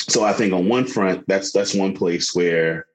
so 0.00 0.24
I 0.24 0.34
think 0.34 0.52
on 0.52 0.68
one 0.68 0.86
front, 0.86 1.26
that's 1.26 1.52
that's 1.52 1.74
one 1.74 1.96
place 1.96 2.34
where 2.34 2.86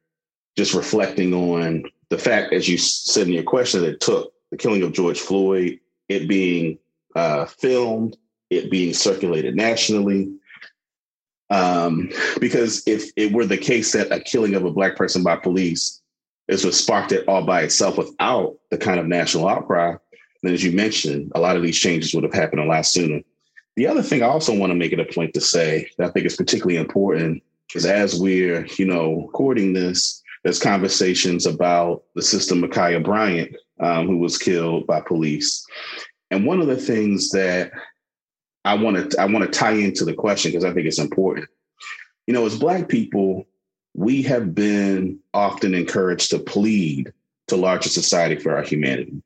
just 0.56 0.74
reflecting 0.74 1.34
on 1.34 1.86
the 2.10 2.18
fact, 2.18 2.54
as 2.54 2.70
you 2.70 2.78
said 2.78 3.28
in 3.28 3.34
your 3.34 3.44
question, 3.44 3.82
that 3.82 3.94
it 3.94 4.00
took 4.00 4.32
the 4.56 4.62
killing 4.62 4.84
of 4.84 4.94
George 4.94 5.20
Floyd, 5.20 5.80
it 6.08 6.30
being 6.30 6.80
uh, 7.16 7.46
filmed, 7.46 8.16
it 8.50 8.72
being 8.72 8.94
circulated 8.94 9.56
nationally, 9.56 10.34
um, 11.50 12.10
because 12.40 12.88
if 12.88 13.12
it 13.18 13.34
were 13.34 13.46
the 13.46 13.58
case 13.58 13.92
that 13.92 14.12
a 14.12 14.20
killing 14.20 14.56
of 14.56 14.64
a 14.64 14.72
black 14.72 14.96
person 14.96 15.24
by 15.24 15.36
police 15.36 16.02
is 16.48 16.64
what 16.64 16.74
sparked 16.74 17.12
it 17.12 17.28
all 17.28 17.46
by 17.46 17.62
itself 17.62 17.98
without 17.98 18.56
the 18.72 18.78
kind 18.78 19.00
of 19.00 19.08
national 19.08 19.48
outcry, 19.48 19.96
then 20.42 20.54
as 20.54 20.64
you 20.64 20.72
mentioned, 20.72 21.32
a 21.36 21.40
lot 21.40 21.58
of 21.58 21.64
these 21.64 21.78
changes 21.78 22.14
would 22.14 22.24
have 22.24 22.34
happened 22.34 22.62
a 22.62 22.66
lot 22.66 22.86
sooner. 22.86 23.22
The 23.76 23.88
other 23.88 24.02
thing 24.02 24.24
I 24.24 24.28
also 24.28 24.56
want 24.56 24.72
to 24.72 24.76
make 24.76 24.94
it 24.94 25.00
a 25.00 25.14
point 25.14 25.34
to 25.34 25.42
say 25.42 25.90
that 25.98 26.08
I 26.08 26.12
think 26.12 26.26
is 26.26 26.38
particularly 26.38 26.78
important 26.78 27.44
is 27.74 27.86
as 27.86 28.20
we're, 28.20 28.66
you 28.78 28.86
know, 28.86 29.24
recording 29.26 29.74
this, 29.74 30.24
there's 30.44 30.60
conversations 30.60 31.46
about 31.46 32.04
the 32.14 32.22
sister 32.22 32.56
Ma'Khia 32.56 33.04
Bryant, 33.04 33.56
um, 33.80 34.08
who 34.08 34.18
was 34.18 34.38
killed 34.38 34.88
by 34.88 35.02
police. 35.02 35.66
And 36.32 36.46
one 36.46 36.60
of 36.60 36.68
the 36.68 36.78
things 36.78 37.30
that 37.32 37.72
I 38.64 38.74
want 38.76 39.12
to 39.12 39.22
I 39.22 39.26
want 39.26 39.46
to 39.46 39.60
tie 39.60 39.74
into 39.74 40.06
the 40.06 40.14
question 40.14 40.52
because 40.52 40.66
I 40.66 40.74
think 40.74 40.88
it's 40.88 41.00
important. 41.00 41.48
You 42.28 42.34
know, 42.34 42.46
as 42.46 42.58
Black 42.58 42.90
people, 42.90 43.46
we 43.94 44.24
have 44.24 44.56
been 44.56 45.20
often 45.34 45.74
encouraged 45.74 46.32
to 46.32 46.40
plead 46.40 47.14
to 47.48 47.56
larger 47.56 47.90
society 47.90 48.36
for 48.38 48.56
our 48.56 48.64
humanity. 48.64 49.22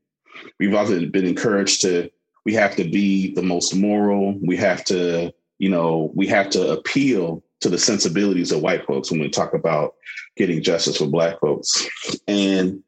We've 0.59 0.75
often 0.75 1.09
been 1.09 1.25
encouraged 1.25 1.81
to 1.81 2.09
we 2.45 2.53
have 2.53 2.75
to 2.77 2.83
be 2.83 3.33
the 3.33 3.43
most 3.43 3.75
moral. 3.75 4.37
We 4.39 4.57
have 4.57 4.83
to, 4.85 5.33
you 5.57 5.69
know, 5.69 6.11
we 6.15 6.27
have 6.27 6.49
to 6.51 6.71
appeal 6.71 7.43
to 7.61 7.69
the 7.69 7.77
sensibilities 7.77 8.51
of 8.51 8.61
white 8.61 8.85
folks 8.85 9.11
when 9.11 9.19
we 9.19 9.29
talk 9.29 9.53
about 9.53 9.95
getting 10.35 10.63
justice 10.63 10.97
for 10.97 11.05
Black 11.05 11.39
folks. 11.39 11.87
And 12.27 12.81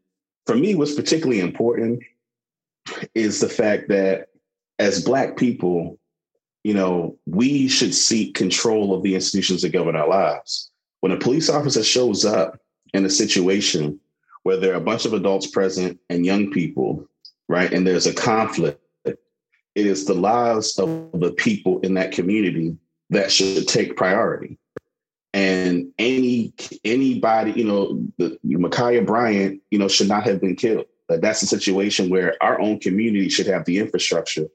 for 0.46 0.56
me, 0.56 0.76
what's 0.76 0.96
particularly 0.96 1.40
important 1.40 2.04
is 3.14 3.40
the 3.40 3.50
fact 3.50 3.90
that 3.90 4.28
as 4.80 5.04
Black 5.04 5.38
people, 5.38 6.00
you 6.64 6.74
know, 6.74 7.18
we 7.26 7.68
should 7.68 7.94
seek 7.94 8.36
control 8.36 8.94
of 8.96 9.04
the 9.04 9.16
institutions 9.16 9.62
that 9.62 9.70
govern 9.70 9.96
our 9.96 10.08
lives. 10.08 10.72
When 11.02 11.12
a 11.12 11.18
police 11.20 11.50
officer 11.50 11.84
shows 11.84 12.26
up 12.26 12.60
in 12.94 13.06
a 13.06 13.10
situation 13.10 14.00
where 14.44 14.58
there 14.58 14.74
are 14.74 14.78
a 14.78 14.82
bunch 14.82 15.06
of 15.06 15.14
adults 15.14 15.48
present 15.48 16.00
and 16.10 16.26
young 16.26 16.52
people, 16.52 17.08
right, 17.48 17.72
and 17.72 17.86
there's 17.86 18.08
a 18.08 18.14
conflict, 18.14 18.82
it 19.06 19.18
is 19.76 20.06
the 20.06 20.14
lives 20.14 20.78
of 20.78 21.12
the 21.14 21.32
people 21.34 21.80
in 21.82 21.94
that 21.94 22.12
community 22.12 22.76
that 23.10 23.32
should 23.32 23.68
take 23.68 23.96
priority. 23.96 24.58
And 25.34 25.94
any 25.98 26.54
anybody, 26.84 27.52
you 27.52 27.64
know, 27.64 28.06
the 28.18 28.38
Ma'Khia 28.46 29.06
Bryant, 29.06 29.62
you 29.72 29.80
know, 29.80 29.88
should 29.88 30.10
not 30.10 30.24
have 30.24 30.42
been 30.42 30.56
killed. 30.56 30.86
That's 31.08 31.42
a 31.42 31.48
situation 31.48 32.10
where 32.10 32.36
our 32.42 32.60
own 32.60 32.80
community 32.80 33.30
should 33.30 33.48
have 33.48 33.66
the 33.66 33.80
infrastructure 33.80 34.48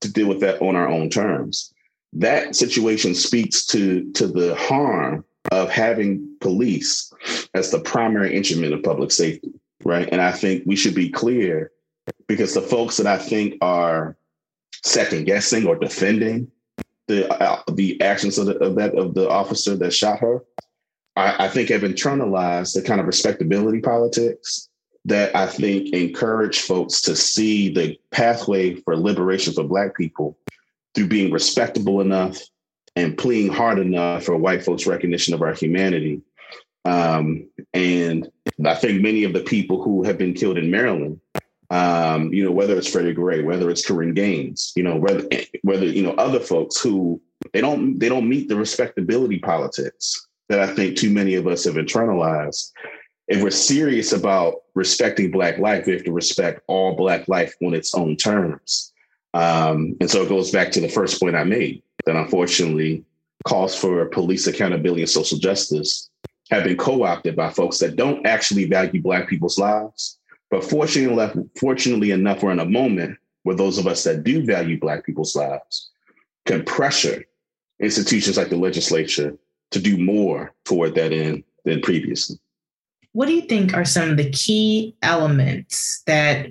to 0.00 0.12
deal 0.12 0.28
with 0.28 0.40
that 0.40 0.60
on 0.60 0.76
our 0.76 0.88
own 0.88 1.08
terms. 1.08 1.72
That 2.12 2.56
situation 2.56 3.14
speaks 3.14 3.64
to, 3.66 4.10
to 4.12 4.26
the 4.26 4.56
harm 4.56 5.24
of 5.52 5.70
having 5.70 6.36
police 6.40 7.12
as 7.54 7.70
the 7.70 7.80
primary 7.80 8.36
instrument 8.36 8.74
of 8.74 8.82
public 8.82 9.12
safety, 9.12 9.52
right? 9.84 10.08
And 10.10 10.20
I 10.20 10.32
think 10.32 10.64
we 10.66 10.76
should 10.76 10.94
be 10.94 11.10
clear 11.10 11.70
because 12.26 12.54
the 12.54 12.62
folks 12.62 12.96
that 12.96 13.06
I 13.06 13.18
think 13.18 13.54
are 13.60 14.16
second 14.84 15.26
guessing 15.26 15.66
or 15.66 15.76
defending 15.76 16.50
the 17.08 17.30
uh, 17.42 17.62
the 17.72 18.00
actions 18.00 18.38
of, 18.38 18.46
the, 18.46 18.58
of, 18.58 18.76
that 18.76 18.94
of 18.94 19.14
the 19.14 19.28
officer 19.28 19.76
that 19.76 19.92
shot 19.92 20.20
her, 20.20 20.42
I, 21.16 21.46
I 21.46 21.48
think 21.48 21.68
have 21.70 21.82
internalized 21.82 22.74
the 22.74 22.82
kind 22.82 23.00
of 23.00 23.06
respectability 23.06 23.80
politics 23.80 24.68
that 25.06 25.34
I 25.34 25.46
think 25.46 25.94
encourage 25.94 26.60
folks 26.60 27.00
to 27.02 27.16
see 27.16 27.72
the 27.72 27.98
pathway 28.10 28.74
for 28.74 28.96
liberation 28.96 29.54
for 29.54 29.64
Black 29.64 29.96
people 29.96 30.38
through 30.94 31.08
being 31.08 31.32
respectable 31.32 32.00
enough 32.00 32.38
and 32.96 33.16
pleading 33.16 33.52
hard 33.52 33.78
enough 33.78 34.24
for 34.24 34.36
white 34.36 34.62
folks' 34.62 34.86
recognition 34.86 35.32
of 35.32 35.42
our 35.42 35.54
humanity. 35.54 36.20
Um, 36.84 37.48
and 37.72 38.28
I 38.64 38.74
think 38.74 39.00
many 39.00 39.24
of 39.24 39.32
the 39.32 39.40
people 39.40 39.82
who 39.82 40.02
have 40.04 40.18
been 40.18 40.34
killed 40.34 40.58
in 40.58 40.70
Maryland, 40.70 41.20
um, 41.70 42.32
you 42.32 42.44
know, 42.44 42.50
whether 42.50 42.76
it's 42.76 42.90
Freddie 42.90 43.12
Gray, 43.12 43.42
whether 43.42 43.70
it's 43.70 43.88
Korryn 43.88 44.14
Gaines, 44.14 44.72
you 44.76 44.82
know, 44.82 44.96
whether 44.96 45.28
whether 45.62 45.86
you 45.86 46.02
know 46.02 46.12
other 46.12 46.40
folks 46.40 46.80
who 46.80 47.20
they 47.52 47.60
don't 47.60 47.98
they 47.98 48.08
don't 48.08 48.28
meet 48.28 48.48
the 48.48 48.56
respectability 48.56 49.38
politics 49.38 50.26
that 50.48 50.60
I 50.60 50.66
think 50.66 50.96
too 50.96 51.10
many 51.10 51.36
of 51.36 51.46
us 51.46 51.64
have 51.64 51.74
internalized 51.74 52.72
if 53.30 53.40
we're 53.44 53.50
serious 53.50 54.12
about 54.12 54.62
respecting 54.74 55.30
Black 55.30 55.58
life, 55.58 55.86
we 55.86 55.92
have 55.92 56.04
to 56.04 56.12
respect 56.12 56.62
all 56.66 56.96
Black 56.96 57.28
life 57.28 57.54
on 57.62 57.74
its 57.74 57.94
own 57.94 58.16
terms. 58.16 58.92
Um, 59.34 59.96
and 60.00 60.10
so 60.10 60.22
it 60.22 60.28
goes 60.28 60.50
back 60.50 60.72
to 60.72 60.80
the 60.80 60.88
first 60.88 61.20
point 61.20 61.36
I 61.36 61.44
made 61.44 61.80
that 62.04 62.16
unfortunately 62.16 63.04
calls 63.44 63.76
for 63.76 64.04
police 64.06 64.48
accountability 64.48 65.02
and 65.02 65.10
social 65.10 65.38
justice 65.38 66.10
have 66.50 66.64
been 66.64 66.76
co-opted 66.76 67.36
by 67.36 67.50
folks 67.50 67.78
that 67.78 67.94
don't 67.94 68.26
actually 68.26 68.64
value 68.64 69.00
Black 69.00 69.28
people's 69.28 69.58
lives. 69.58 70.18
But 70.50 70.64
fortunately 70.64 71.12
enough, 71.12 71.36
fortunately 71.56 72.10
enough, 72.10 72.42
we're 72.42 72.50
in 72.50 72.58
a 72.58 72.64
moment 72.64 73.18
where 73.44 73.56
those 73.56 73.78
of 73.78 73.86
us 73.86 74.04
that 74.04 74.24
do 74.24 74.44
value 74.44 74.78
Black 74.78 75.04
people's 75.04 75.36
lives 75.36 75.90
can 76.44 76.64
pressure 76.64 77.24
institutions 77.78 78.36
like 78.36 78.50
the 78.50 78.56
legislature 78.56 79.36
to 79.70 79.80
do 79.80 79.96
more 79.96 80.52
toward 80.64 80.94
that 80.96 81.12
end 81.12 81.44
than 81.64 81.80
previously. 81.80 82.38
What 83.12 83.26
do 83.26 83.32
you 83.32 83.42
think 83.42 83.74
are 83.74 83.84
some 83.84 84.10
of 84.10 84.16
the 84.16 84.30
key 84.30 84.94
elements 85.02 86.02
that 86.06 86.48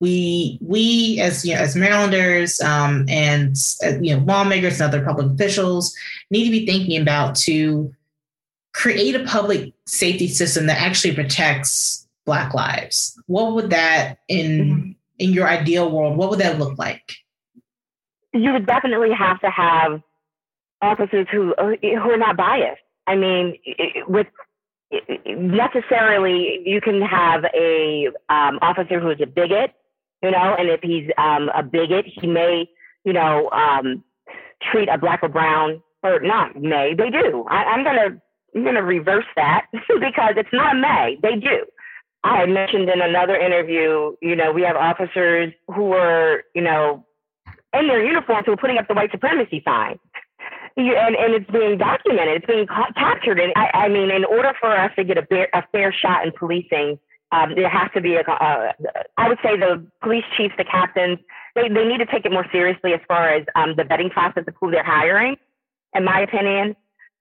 we 0.00 0.58
we 0.60 1.20
as 1.20 1.44
you 1.44 1.54
know, 1.54 1.60
as 1.60 1.76
Marylanders 1.76 2.60
um, 2.60 3.06
and 3.08 3.56
uh, 3.84 3.98
you 4.00 4.16
know 4.16 4.22
lawmakers 4.24 4.80
and 4.80 4.92
other 4.92 5.04
public 5.04 5.26
officials 5.28 5.94
need 6.30 6.44
to 6.44 6.50
be 6.50 6.66
thinking 6.66 7.00
about 7.00 7.36
to 7.36 7.94
create 8.74 9.14
a 9.14 9.24
public 9.24 9.72
safety 9.86 10.26
system 10.26 10.66
that 10.66 10.80
actually 10.80 11.14
protects 11.14 12.01
Black 12.24 12.54
lives? 12.54 13.20
What 13.26 13.54
would 13.54 13.70
that 13.70 14.18
in 14.28 14.96
in 15.18 15.32
your 15.32 15.48
ideal 15.48 15.90
world? 15.90 16.16
What 16.16 16.30
would 16.30 16.40
that 16.40 16.58
look 16.58 16.78
like? 16.78 17.16
You 18.32 18.52
would 18.52 18.66
definitely 18.66 19.12
have 19.12 19.40
to 19.40 19.50
have 19.50 20.02
officers 20.80 21.26
who 21.30 21.54
who 21.58 22.10
are 22.10 22.16
not 22.16 22.36
biased. 22.36 22.82
I 23.06 23.16
mean, 23.16 23.58
with 24.06 24.26
necessarily 25.26 26.60
you 26.64 26.80
can 26.80 27.00
have 27.02 27.44
a 27.54 28.08
um, 28.28 28.58
officer 28.62 29.00
who's 29.00 29.20
a 29.20 29.26
bigot, 29.26 29.72
you 30.22 30.30
know, 30.30 30.54
and 30.58 30.68
if 30.68 30.80
he's 30.82 31.10
um, 31.18 31.50
a 31.54 31.62
bigot, 31.62 32.04
he 32.06 32.26
may, 32.26 32.68
you 33.04 33.12
know, 33.12 33.50
um, 33.50 34.04
treat 34.70 34.88
a 34.88 34.98
black 34.98 35.22
or 35.22 35.28
brown 35.28 35.82
or 36.02 36.20
not 36.20 36.60
may 36.60 36.94
they 36.94 37.10
do. 37.10 37.44
I, 37.48 37.64
I'm 37.64 37.84
gonna 37.84 38.20
I'm 38.54 38.64
gonna 38.64 38.82
reverse 38.82 39.26
that 39.36 39.66
because 39.72 40.34
it's 40.36 40.52
not 40.52 40.76
may 40.76 41.18
they 41.22 41.36
do. 41.36 41.64
I 42.24 42.38
had 42.40 42.50
mentioned 42.50 42.88
in 42.88 43.00
another 43.00 43.36
interview, 43.36 44.14
you 44.20 44.36
know, 44.36 44.52
we 44.52 44.62
have 44.62 44.76
officers 44.76 45.52
who 45.74 45.92
are, 45.92 46.44
you 46.54 46.62
know, 46.62 47.04
in 47.74 47.88
their 47.88 48.04
uniforms 48.04 48.46
who 48.46 48.52
are 48.52 48.56
putting 48.56 48.78
up 48.78 48.86
the 48.86 48.94
white 48.94 49.10
supremacy 49.10 49.62
sign 49.64 49.98
and, 50.76 51.16
and 51.16 51.34
it's 51.34 51.50
being 51.50 51.78
documented, 51.78 52.36
it's 52.36 52.46
being 52.46 52.66
ca- 52.66 52.92
captured. 52.94 53.38
And 53.38 53.52
I, 53.56 53.70
I, 53.74 53.88
mean, 53.88 54.10
in 54.10 54.24
order 54.24 54.52
for 54.60 54.76
us 54.76 54.90
to 54.96 55.04
get 55.04 55.18
a, 55.18 55.22
bear, 55.22 55.48
a 55.52 55.64
fair 55.72 55.92
shot 55.92 56.24
in 56.24 56.32
policing, 56.32 56.98
um, 57.30 57.54
there 57.54 57.68
has 57.68 57.90
to 57.94 58.00
be 58.00 58.16
a, 58.16 58.20
uh, 58.20 58.72
I 59.16 59.28
would 59.28 59.38
say 59.42 59.56
the 59.56 59.86
police 60.02 60.24
chiefs, 60.36 60.54
the 60.58 60.64
captains, 60.64 61.18
they, 61.54 61.68
they 61.68 61.84
need 61.84 61.98
to 61.98 62.06
take 62.06 62.24
it 62.24 62.32
more 62.32 62.46
seriously 62.52 62.92
as 62.92 63.00
far 63.08 63.28
as 63.28 63.46
um, 63.54 63.74
the 63.76 63.82
vetting 63.82 64.10
process 64.10 64.44
of 64.46 64.54
who 64.60 64.70
they're 64.70 64.84
hiring, 64.84 65.36
in 65.94 66.04
my 66.04 66.20
opinion, 66.20 66.76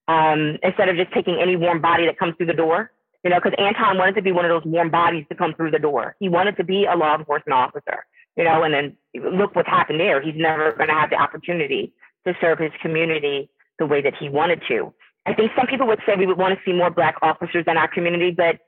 um, 0.08 0.58
instead 0.64 0.90
of 0.90 0.96
just 0.96 1.12
taking 1.14 1.40
any 1.42 1.56
warm 1.56 1.82
body 1.82 2.06
that 2.06 2.18
comes 2.18 2.36
through 2.38 2.48
the 2.48 2.54
door. 2.54 2.92
You 3.24 3.30
know, 3.30 3.40
because 3.42 3.54
Anton 3.58 3.98
wanted 3.98 4.16
to 4.16 4.22
be 4.22 4.32
one 4.32 4.46
of 4.46 4.50
those 4.50 4.66
warm 4.66 4.90
bodies 4.90 5.26
to 5.30 5.36
come 5.36 5.54
through 5.54 5.72
the 5.72 5.80
door. 5.80 6.16
He 6.20 6.28
wanted 6.28 6.58
to 6.58 6.64
be 6.64 6.86
a 6.86 6.96
law 6.96 7.16
enforcement 7.16 7.54
officer. 7.54 8.06
you 8.36 8.44
know, 8.44 8.64
and 8.64 8.74
then 8.74 8.98
look 9.14 9.56
what's 9.56 9.70
happened 9.70 10.00
there. 10.00 10.22
He's 10.22 10.36
never 10.36 10.72
going 10.72 10.88
to 10.88 10.96
have 10.96 11.10
the 11.10 11.18
opportunity 11.18 11.94
to 12.26 12.34
serve 12.40 12.60
his 12.60 12.72
community 12.82 13.50
the 13.80 13.86
way 13.86 14.02
that 14.02 14.14
he 14.20 14.30
wanted 14.30 14.62
to. 14.68 14.94
I 15.26 15.34
think 15.34 15.52
some 15.56 15.68
people 15.68 15.88
would 15.88 16.00
say 16.06 16.16
we 16.16 16.26
would 16.26 16.38
want 16.38 16.58
to 16.58 16.62
see 16.66 16.74
more 16.74 16.90
black 16.90 17.16
officers 17.22 17.66
in 17.68 17.78
our 17.78 17.88
community, 17.88 18.32
but 18.32 18.60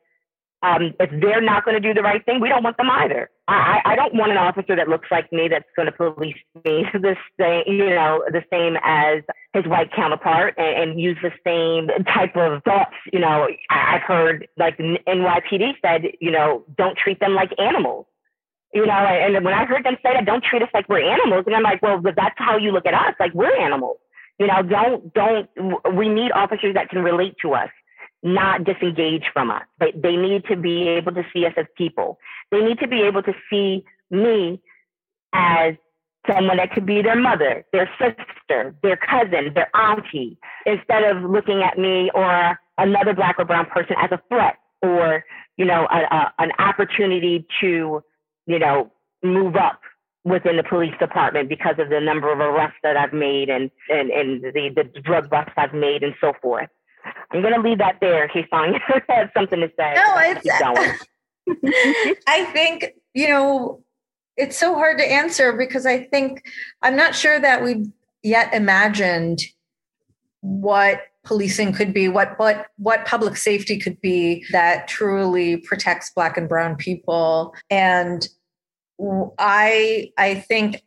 um, 0.63 0.93
if 0.97 1.09
they're 1.21 1.41
not 1.41 1.65
going 1.65 1.75
to 1.75 1.85
do 1.85 1.93
the 1.93 2.01
right 2.01 2.25
thing, 2.25 2.39
we 2.39 2.47
don't 2.47 2.63
want 2.63 2.77
them 2.77 2.89
either. 2.89 3.29
I, 3.49 3.81
I 3.83 3.95
don't 3.97 4.15
want 4.15 4.31
an 4.31 4.37
officer 4.37 4.77
that 4.77 4.87
looks 4.87 5.09
like 5.11 5.31
me 5.33 5.49
that's 5.49 5.67
going 5.75 5.87
to 5.87 5.91
police 5.91 6.37
me 6.63 6.85
the 6.93 7.17
same, 7.37 7.63
you 7.67 7.89
know, 7.89 8.23
the 8.31 8.43
same 8.49 8.77
as 8.81 9.23
his 9.53 9.65
white 9.65 9.91
counterpart 9.93 10.55
and, 10.57 10.91
and 10.91 11.01
use 11.01 11.17
the 11.21 11.31
same 11.45 11.89
type 12.05 12.37
of 12.37 12.63
thoughts. 12.63 12.95
You 13.11 13.19
know, 13.19 13.49
I, 13.69 13.95
I've 13.95 14.03
heard 14.03 14.47
like 14.57 14.77
NYPD 14.77 15.73
said, 15.81 16.03
you 16.21 16.31
know, 16.31 16.63
don't 16.77 16.97
treat 16.97 17.19
them 17.19 17.35
like 17.35 17.51
animals. 17.59 18.05
You 18.73 18.87
know, 18.87 18.93
and 18.93 19.45
when 19.45 19.53
I 19.53 19.65
heard 19.65 19.85
them 19.85 19.97
say 20.01 20.13
that, 20.13 20.25
don't 20.25 20.43
treat 20.43 20.63
us 20.63 20.69
like 20.73 20.89
we're 20.89 21.07
animals, 21.07 21.43
and 21.45 21.55
I'm 21.55 21.61
like, 21.61 21.79
well, 21.83 22.01
that's 22.01 22.33
how 22.37 22.57
you 22.57 22.71
look 22.71 22.87
at 22.87 22.95
us, 22.95 23.13
like 23.19 23.31
we're 23.35 23.55
animals. 23.55 23.97
You 24.39 24.47
know, 24.47 24.63
don't 24.63 25.13
don't. 25.13 25.47
We 25.95 26.09
need 26.09 26.31
officers 26.31 26.73
that 26.73 26.89
can 26.89 27.03
relate 27.03 27.35
to 27.43 27.53
us 27.53 27.69
not 28.23 28.63
disengage 28.63 29.25
from 29.33 29.51
us. 29.51 29.63
But 29.77 29.89
they 30.01 30.15
need 30.15 30.45
to 30.45 30.55
be 30.55 30.87
able 30.87 31.13
to 31.13 31.23
see 31.33 31.45
us 31.45 31.53
as 31.57 31.65
people. 31.77 32.17
They 32.51 32.61
need 32.61 32.79
to 32.79 32.87
be 32.87 33.01
able 33.01 33.23
to 33.23 33.33
see 33.49 33.83
me 34.09 34.61
as 35.33 35.75
someone 36.29 36.57
that 36.57 36.71
could 36.71 36.85
be 36.85 37.01
their 37.01 37.19
mother, 37.19 37.65
their 37.73 37.89
sister, 37.99 38.75
their 38.81 38.97
cousin, 38.97 39.53
their 39.53 39.75
auntie, 39.75 40.37
instead 40.65 41.03
of 41.03 41.29
looking 41.29 41.61
at 41.61 41.77
me 41.77 42.09
or 42.13 42.59
another 42.77 43.13
black 43.13 43.35
or 43.37 43.45
brown 43.45 43.65
person 43.65 43.95
as 44.01 44.11
a 44.11 44.21
threat 44.29 44.55
or, 44.81 45.25
you 45.57 45.65
know, 45.65 45.87
a, 45.91 46.15
a, 46.15 46.33
an 46.39 46.51
opportunity 46.59 47.45
to, 47.59 48.01
you 48.45 48.59
know, 48.59 48.91
move 49.21 49.55
up 49.55 49.81
within 50.23 50.55
the 50.55 50.63
police 50.63 50.93
department 50.99 51.49
because 51.49 51.75
of 51.79 51.89
the 51.89 51.99
number 51.99 52.31
of 52.31 52.39
arrests 52.39 52.77
that 52.83 52.95
I've 52.95 53.13
made 53.13 53.49
and, 53.49 53.69
and, 53.89 54.09
and 54.09 54.41
the, 54.41 54.69
the 54.93 55.01
drug 55.01 55.29
busts 55.29 55.51
I've 55.57 55.73
made 55.73 56.03
and 56.03 56.13
so 56.21 56.33
forth. 56.41 56.69
I'm 57.31 57.41
going 57.41 57.53
to 57.53 57.61
leave 57.61 57.79
that 57.79 57.97
there 57.99 58.23
in 58.23 58.29
case 58.29 58.47
Sonia 58.49 58.79
has 59.09 59.29
something 59.35 59.59
to 59.59 59.71
say. 59.77 59.93
No, 59.95 60.15
it's. 60.17 60.47
I 62.27 62.45
think 62.45 62.93
you 63.13 63.27
know 63.27 63.83
it's 64.37 64.57
so 64.57 64.75
hard 64.75 64.97
to 64.99 65.11
answer 65.11 65.53
because 65.53 65.85
I 65.85 66.03
think 66.03 66.43
I'm 66.81 66.95
not 66.95 67.15
sure 67.15 67.39
that 67.39 67.63
we've 67.63 67.87
yet 68.23 68.53
imagined 68.53 69.41
what 70.41 71.01
policing 71.23 71.73
could 71.73 71.93
be, 71.93 72.07
what 72.07 72.37
what 72.37 72.67
what 72.77 73.05
public 73.05 73.37
safety 73.37 73.79
could 73.79 73.99
be 74.01 74.45
that 74.51 74.87
truly 74.87 75.57
protects 75.57 76.11
Black 76.13 76.37
and 76.37 76.49
Brown 76.49 76.75
people. 76.75 77.55
And 77.69 78.27
I 79.39 80.11
I 80.17 80.35
think 80.35 80.81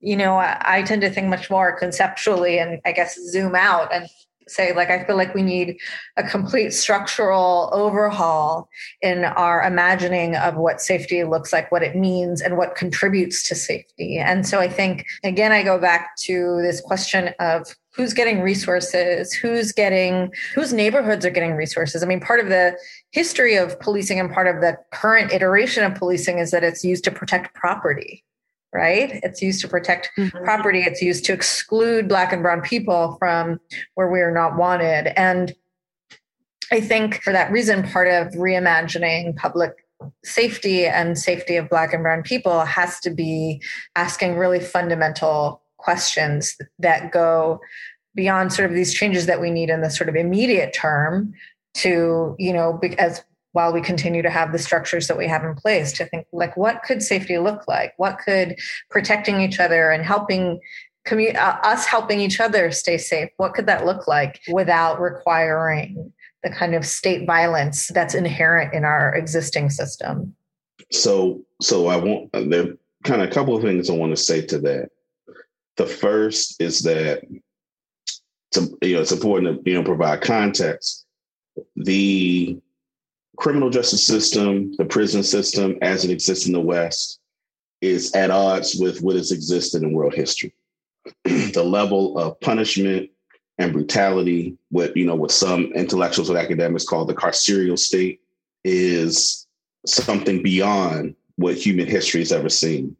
you 0.00 0.16
know 0.16 0.36
I, 0.36 0.60
I 0.64 0.82
tend 0.82 1.02
to 1.02 1.10
think 1.10 1.28
much 1.28 1.50
more 1.50 1.78
conceptually 1.78 2.58
and 2.58 2.80
I 2.84 2.92
guess 2.92 3.18
zoom 3.30 3.54
out 3.54 3.92
and 3.92 4.08
say 4.50 4.72
like 4.72 4.90
i 4.90 5.04
feel 5.04 5.16
like 5.16 5.34
we 5.34 5.42
need 5.42 5.78
a 6.16 6.22
complete 6.22 6.72
structural 6.72 7.70
overhaul 7.72 8.68
in 9.02 9.24
our 9.24 9.62
imagining 9.62 10.36
of 10.36 10.56
what 10.56 10.80
safety 10.80 11.24
looks 11.24 11.52
like 11.52 11.70
what 11.72 11.82
it 11.82 11.96
means 11.96 12.40
and 12.40 12.56
what 12.56 12.74
contributes 12.74 13.42
to 13.48 13.54
safety. 13.54 14.18
And 14.18 14.46
so 14.46 14.60
i 14.60 14.68
think 14.68 15.04
again 15.24 15.52
i 15.52 15.62
go 15.62 15.78
back 15.78 16.16
to 16.24 16.60
this 16.62 16.80
question 16.80 17.30
of 17.40 17.74
who's 17.94 18.14
getting 18.14 18.40
resources 18.40 19.32
who's 19.32 19.72
getting 19.72 20.32
whose 20.54 20.72
neighborhoods 20.72 21.26
are 21.26 21.30
getting 21.30 21.54
resources. 21.54 22.02
I 22.02 22.06
mean 22.06 22.20
part 22.20 22.40
of 22.40 22.48
the 22.48 22.76
history 23.10 23.56
of 23.56 23.78
policing 23.80 24.20
and 24.20 24.32
part 24.32 24.46
of 24.46 24.60
the 24.60 24.76
current 24.92 25.32
iteration 25.32 25.84
of 25.84 25.96
policing 25.96 26.38
is 26.38 26.50
that 26.52 26.64
it's 26.64 26.84
used 26.84 27.04
to 27.04 27.10
protect 27.10 27.54
property 27.54 28.24
right? 28.72 29.20
It's 29.22 29.40
used 29.42 29.60
to 29.62 29.68
protect 29.68 30.10
mm-hmm. 30.18 30.44
property. 30.44 30.80
It's 30.82 31.02
used 31.02 31.24
to 31.26 31.32
exclude 31.32 32.08
Black 32.08 32.32
and 32.32 32.42
Brown 32.42 32.60
people 32.60 33.16
from 33.18 33.60
where 33.94 34.10
we 34.10 34.20
are 34.20 34.32
not 34.32 34.56
wanted. 34.56 35.12
And 35.18 35.54
I 36.70 36.80
think 36.80 37.22
for 37.22 37.32
that 37.32 37.50
reason, 37.50 37.82
part 37.82 38.08
of 38.08 38.28
reimagining 38.34 39.36
public 39.36 39.72
safety 40.24 40.86
and 40.86 41.18
safety 41.18 41.56
of 41.56 41.68
Black 41.68 41.92
and 41.92 42.02
Brown 42.02 42.22
people 42.22 42.64
has 42.64 43.00
to 43.00 43.10
be 43.10 43.62
asking 43.96 44.36
really 44.36 44.60
fundamental 44.60 45.62
questions 45.78 46.56
that 46.78 47.10
go 47.10 47.60
beyond 48.14 48.52
sort 48.52 48.68
of 48.68 48.76
these 48.76 48.92
changes 48.92 49.26
that 49.26 49.40
we 49.40 49.50
need 49.50 49.70
in 49.70 49.80
the 49.80 49.90
sort 49.90 50.08
of 50.08 50.16
immediate 50.16 50.72
term 50.74 51.32
to 51.74 52.34
you 52.38 52.52
know 52.52 52.80
as 52.98 53.22
while 53.52 53.72
we 53.72 53.80
continue 53.80 54.22
to 54.22 54.30
have 54.30 54.52
the 54.52 54.58
structures 54.58 55.08
that 55.08 55.16
we 55.16 55.26
have 55.26 55.44
in 55.44 55.54
place 55.54 55.92
to 55.92 56.06
think 56.06 56.26
like 56.32 56.56
what 56.56 56.82
could 56.82 57.02
safety 57.02 57.38
look 57.38 57.66
like? 57.66 57.94
What 57.96 58.18
could 58.18 58.58
protecting 58.90 59.40
each 59.40 59.58
other 59.58 59.90
and 59.90 60.04
helping 60.04 60.60
commu- 61.06 61.36
uh, 61.36 61.58
us 61.62 61.86
helping 61.86 62.20
each 62.20 62.40
other 62.40 62.70
stay 62.70 62.98
safe 62.98 63.30
what 63.36 63.54
could 63.54 63.66
that 63.66 63.86
look 63.86 64.06
like 64.06 64.40
without 64.52 65.00
requiring 65.00 66.12
the 66.42 66.50
kind 66.50 66.74
of 66.74 66.86
state 66.86 67.26
violence 67.26 67.88
that's 67.88 68.14
inherent 68.14 68.74
in 68.74 68.84
our 68.84 69.14
existing 69.14 69.70
system? 69.70 70.34
So 70.92 71.42
so 71.60 71.88
i 71.88 71.96
want 71.96 72.32
there 72.32 72.62
are 72.62 72.76
kind 73.04 73.22
of 73.22 73.28
a 73.28 73.32
couple 73.32 73.56
of 73.56 73.62
things 73.62 73.90
i 73.90 73.94
want 73.94 74.16
to 74.16 74.22
say 74.22 74.42
to 74.42 74.58
that. 74.60 74.90
The 75.76 75.86
first 75.86 76.60
is 76.60 76.80
that 76.80 77.22
it's, 77.24 78.70
you 78.82 78.94
know 78.94 79.00
it's 79.00 79.12
important 79.12 79.64
to 79.64 79.70
you 79.70 79.76
know 79.76 79.84
provide 79.84 80.20
context. 80.20 81.04
The 81.76 82.58
criminal 83.38 83.70
justice 83.70 84.04
system, 84.04 84.74
the 84.78 84.84
prison 84.84 85.22
system 85.22 85.78
as 85.80 86.04
it 86.04 86.10
exists 86.10 86.46
in 86.46 86.52
the 86.52 86.60
West, 86.60 87.20
is 87.80 88.12
at 88.14 88.30
odds 88.30 88.74
with 88.74 89.00
what 89.00 89.14
has 89.14 89.30
existed 89.30 89.82
in 89.82 89.92
world 89.92 90.14
history. 90.14 90.52
the 91.24 91.62
level 91.62 92.18
of 92.18 92.38
punishment 92.40 93.08
and 93.58 93.72
brutality, 93.72 94.56
what 94.70 94.96
you 94.96 95.06
know, 95.06 95.14
what 95.14 95.30
some 95.30 95.72
intellectuals 95.74 96.28
and 96.28 96.38
academics 96.38 96.84
call 96.84 97.04
the 97.04 97.14
carceral 97.14 97.78
state, 97.78 98.20
is 98.64 99.46
something 99.86 100.42
beyond 100.42 101.14
what 101.36 101.54
human 101.54 101.86
history 101.86 102.20
has 102.20 102.32
ever 102.32 102.48
seen. 102.48 102.96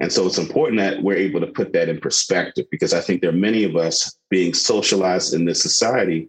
And 0.00 0.12
so 0.12 0.26
it's 0.26 0.38
important 0.38 0.78
that 0.78 1.02
we're 1.02 1.16
able 1.16 1.40
to 1.40 1.46
put 1.46 1.72
that 1.74 1.88
in 1.88 2.00
perspective 2.00 2.66
because 2.70 2.92
I 2.92 3.00
think 3.00 3.20
there 3.20 3.30
are 3.30 3.34
many 3.34 3.64
of 3.64 3.76
us 3.76 4.18
being 4.30 4.54
socialized 4.54 5.34
in 5.34 5.44
this 5.44 5.62
society 5.62 6.28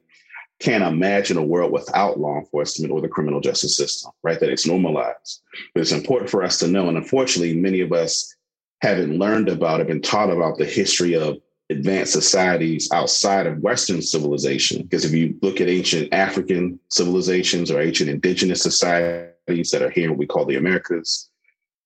can't 0.62 0.84
imagine 0.84 1.38
a 1.38 1.44
world 1.44 1.72
without 1.72 2.20
law 2.20 2.38
enforcement 2.38 2.92
or 2.92 3.02
the 3.02 3.08
criminal 3.08 3.42
justice 3.42 3.76
system, 3.76 4.12
right? 4.24 4.40
That 4.40 4.50
it's 4.50 4.68
normalized. 4.68 5.42
But 5.74 5.82
it's 5.82 5.92
important 5.92 6.30
for 6.30 6.44
us 6.44 6.60
to 6.60 6.68
know. 6.68 6.88
And 6.88 6.98
unfortunately, 6.98 7.56
many 7.58 7.82
of 7.82 7.92
us 7.92 8.36
haven't 8.82 9.18
learned 9.18 9.50
about, 9.50 9.82
it, 9.82 9.88
been 9.88 10.02
taught 10.02 10.30
about 10.30 10.58
the 10.58 10.66
history 10.66 11.16
of 11.16 11.38
advanced 11.70 12.14
societies 12.14 12.90
outside 12.92 13.48
of 13.48 13.60
Western 13.60 14.02
civilization. 14.02 14.84
Because 14.84 15.06
if 15.06 15.14
you 15.14 15.38
look 15.42 15.62
at 15.62 15.70
ancient 15.70 16.14
African 16.14 16.80
civilizations 16.90 17.72
or 17.72 17.82
ancient 17.82 18.10
indigenous 18.10 18.62
societies 18.62 19.72
that 19.72 19.82
are 19.82 19.90
here, 19.90 20.14
we 20.14 20.28
call 20.28 20.46
the 20.46 20.58
Americas, 20.58 21.30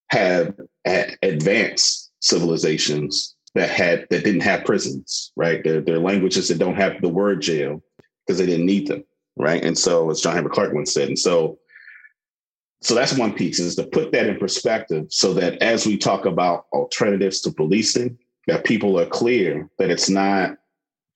have 0.10 0.54
advanced 1.24 2.12
civilizations 2.20 3.36
that 3.54 3.70
had 3.70 4.06
that 4.10 4.24
didn't 4.24 4.42
have 4.42 4.66
prisons, 4.66 5.32
right? 5.36 5.64
They're, 5.64 5.82
they're 5.82 6.00
languages 6.00 6.50
that 6.50 6.60
don't 6.60 6.76
have 6.76 7.02
the 7.02 7.10
word 7.10 7.42
jail 7.42 7.82
because 8.26 8.40
they 8.40 8.46
didn't 8.46 8.66
need 8.66 8.88
them, 8.88 9.04
right? 9.36 9.64
And 9.64 9.78
so, 9.78 10.10
as 10.10 10.22
John 10.22 10.36
Henrik 10.36 10.54
Clarke 10.54 10.74
once 10.74 10.94
said, 10.94 11.08
and 11.08 11.20
so, 11.20 11.60
so 12.82 12.94
that's 12.94 13.18
one 13.18 13.34
piece 13.34 13.60
is 13.60 13.76
to 13.76 13.84
put 13.84 14.12
that 14.12 14.28
in 14.28 14.38
perspective, 14.38 15.08
so 15.10 15.34
that 15.34 15.62
as 15.62 15.86
we 15.86 15.98
talk 15.98 16.26
about 16.26 16.66
alternatives 16.74 17.42
to 17.42 17.52
policing, 17.52 18.18
that 18.48 18.64
people 18.64 19.00
are 19.00 19.06
clear 19.06 19.70
that 19.80 19.90
it's 19.90 20.10
not 20.10 20.58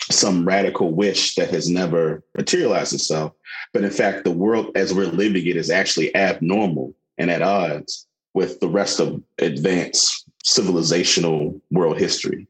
some 0.10 0.46
radical 0.46 0.92
wish 0.92 1.36
that 1.36 1.50
has 1.50 1.70
never 1.70 2.24
materialized 2.36 2.94
itself, 2.94 3.34
but 3.74 3.84
in 3.84 3.92
fact, 3.92 4.24
the 4.24 4.32
world 4.32 4.72
as 4.76 4.94
we're 4.94 5.06
living 5.06 5.46
it 5.46 5.56
is 5.56 5.70
actually 5.70 6.16
abnormal 6.16 6.96
and 7.18 7.30
at 7.30 7.42
odds 7.42 8.08
with 8.34 8.60
the 8.60 8.70
rest 8.70 9.00
of 9.00 9.22
advanced 9.40 10.26
civilizational 10.44 11.60
world 11.72 12.00
history. 12.00 12.48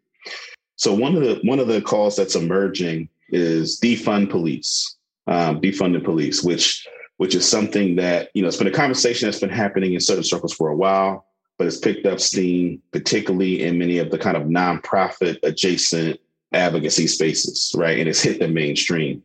So 0.75 0.93
one 0.93 1.15
of 1.15 1.23
the 1.23 1.39
one 1.43 1.59
of 1.59 1.67
the 1.67 1.81
calls 1.81 2.15
that's 2.15 2.35
emerging 2.35 3.09
is 3.31 3.79
defund 3.79 4.29
police, 4.29 4.97
um, 5.27 5.61
defunding 5.61 6.03
police, 6.03 6.43
which 6.43 6.87
which 7.17 7.35
is 7.35 7.47
something 7.47 7.95
that 7.97 8.29
you 8.33 8.41
know 8.41 8.47
it's 8.47 8.57
been 8.57 8.67
a 8.67 8.71
conversation 8.71 9.27
that's 9.27 9.39
been 9.39 9.49
happening 9.49 9.93
in 9.93 9.99
certain 9.99 10.23
circles 10.23 10.53
for 10.53 10.69
a 10.69 10.75
while, 10.75 11.25
but 11.57 11.67
it's 11.67 11.77
picked 11.77 12.05
up 12.05 12.19
steam, 12.19 12.81
particularly 12.91 13.63
in 13.63 13.77
many 13.77 13.97
of 13.99 14.09
the 14.09 14.17
kind 14.17 14.37
of 14.37 14.43
nonprofit 14.43 15.37
adjacent 15.43 16.19
advocacy 16.53 17.07
spaces, 17.07 17.73
right? 17.77 17.99
And 17.99 18.07
it's 18.07 18.21
hit 18.21 18.39
the 18.39 18.47
mainstream. 18.47 19.23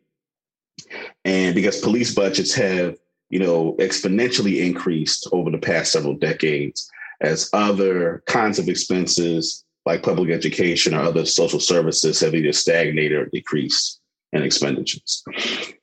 And 1.24 1.54
because 1.54 1.80
police 1.80 2.14
budgets 2.14 2.52
have, 2.54 2.96
you 3.30 3.38
know, 3.38 3.74
exponentially 3.78 4.64
increased 4.64 5.28
over 5.32 5.50
the 5.50 5.58
past 5.58 5.92
several 5.92 6.14
decades 6.14 6.90
as 7.20 7.48
other 7.52 8.22
kinds 8.26 8.58
of 8.58 8.68
expenses 8.68 9.63
like 9.86 10.02
public 10.02 10.30
education 10.30 10.94
or 10.94 11.00
other 11.00 11.26
social 11.26 11.60
services 11.60 12.20
have 12.20 12.34
either 12.34 12.52
stagnated 12.52 13.18
or 13.18 13.26
decreased 13.26 14.00
in 14.32 14.42
expenditures. 14.42 15.22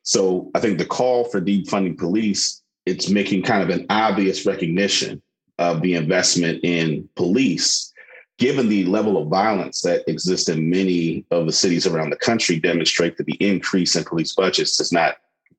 So 0.04 0.52
I 0.56 0.60
think 0.60 0.78
the 0.78 0.86
call 0.86 1.26
for 1.26 1.40
defunding 1.40 1.98
police, 1.98 2.62
it's 2.86 3.10
making 3.10 3.44
kind 3.44 3.64
of 3.64 3.70
an 3.70 3.86
obvious 3.90 4.46
recognition 4.46 5.22
of 5.58 5.82
the 5.82 5.94
investment 5.94 6.60
in 6.64 7.08
police, 7.16 7.94
given 8.40 8.68
the 8.68 8.86
level 8.86 9.22
of 9.22 9.30
violence 9.30 9.82
that 9.82 10.04
exists 10.10 10.50
in 10.50 10.70
many 10.70 11.26
of 11.30 11.46
the 11.46 11.54
cities 11.54 11.86
around 11.86 12.10
the 12.10 12.16
country, 12.16 12.60
demonstrate 12.60 13.18
that 13.18 13.28
the 13.28 13.38
increase 13.40 13.96
in 13.96 14.04
police 14.04 14.34
budgets 14.34 14.78
does 14.78 14.92
not 14.92 15.18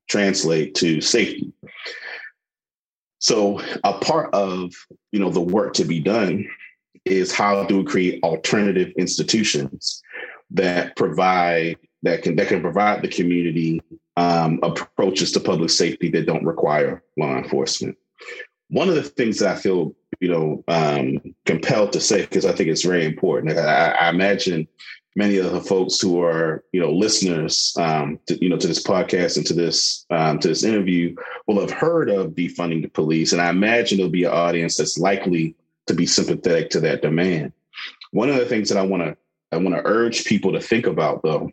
translate 0.09 0.75
to 0.75 0.99
safety. 0.99 1.53
So 3.19 3.61
a 3.85 3.93
part 3.93 4.33
of 4.33 4.73
you 5.13 5.19
know 5.21 5.29
the 5.29 5.39
work 5.39 5.73
to 5.75 5.85
be 5.85 6.01
done 6.01 6.45
is 7.05 7.31
how 7.31 7.63
do 7.65 7.79
we 7.79 7.83
create 7.83 8.23
alternative 8.23 8.91
institutions 8.97 10.01
that 10.51 10.95
provide 10.95 11.77
that 12.03 12.21
can 12.21 12.35
that 12.35 12.47
can 12.47 12.61
provide 12.61 13.01
the 13.01 13.07
community 13.07 13.81
um, 14.17 14.59
approaches 14.61 15.31
to 15.31 15.39
public 15.39 15.69
safety 15.69 16.09
that 16.09 16.25
don't 16.25 16.45
require 16.45 17.03
law 17.17 17.35
enforcement. 17.37 17.97
One 18.69 18.89
of 18.89 18.95
the 18.95 19.03
things 19.03 19.39
that 19.39 19.57
I 19.57 19.59
feel 19.59 19.95
you 20.19 20.29
know 20.29 20.63
um, 20.67 21.35
compelled 21.45 21.93
to 21.93 21.99
say 21.99 22.21
because 22.21 22.45
I 22.45 22.53
think 22.53 22.69
it's 22.69 22.83
very 22.83 23.05
important. 23.05 23.57
I, 23.57 23.91
I, 23.91 24.09
imagine 24.09 24.67
many 25.15 25.37
of 25.37 25.51
the 25.51 25.61
folks 25.61 25.99
who 25.99 26.21
are 26.21 26.63
you 26.71 26.79
know 26.79 26.91
listeners 26.91 27.75
um, 27.79 28.19
to, 28.27 28.41
you 28.41 28.49
know 28.49 28.57
to 28.57 28.67
this 28.67 28.83
podcast 28.83 29.37
and 29.37 29.45
to 29.47 29.53
this 29.53 30.05
um, 30.11 30.39
to 30.39 30.47
this 30.47 30.63
interview 30.63 31.15
will 31.47 31.59
have 31.59 31.71
heard 31.71 32.09
of 32.09 32.31
defunding 32.31 32.81
the 32.81 32.89
police, 32.89 33.33
and 33.33 33.41
I 33.41 33.49
imagine 33.49 33.97
there'll 33.97 34.11
be 34.11 34.25
an 34.25 34.31
audience 34.31 34.77
that's 34.77 34.97
likely 34.97 35.55
to 35.87 35.93
be 35.93 36.05
sympathetic 36.05 36.69
to 36.71 36.79
that 36.81 37.01
demand. 37.01 37.53
One 38.11 38.29
of 38.29 38.35
the 38.35 38.45
things 38.45 38.69
that 38.69 38.77
I 38.77 38.83
want 38.83 39.03
to 39.03 39.17
I 39.51 39.57
want 39.57 39.75
to 39.75 39.85
urge 39.85 40.25
people 40.25 40.53
to 40.53 40.59
think 40.59 40.87
about 40.87 41.21
though 41.23 41.51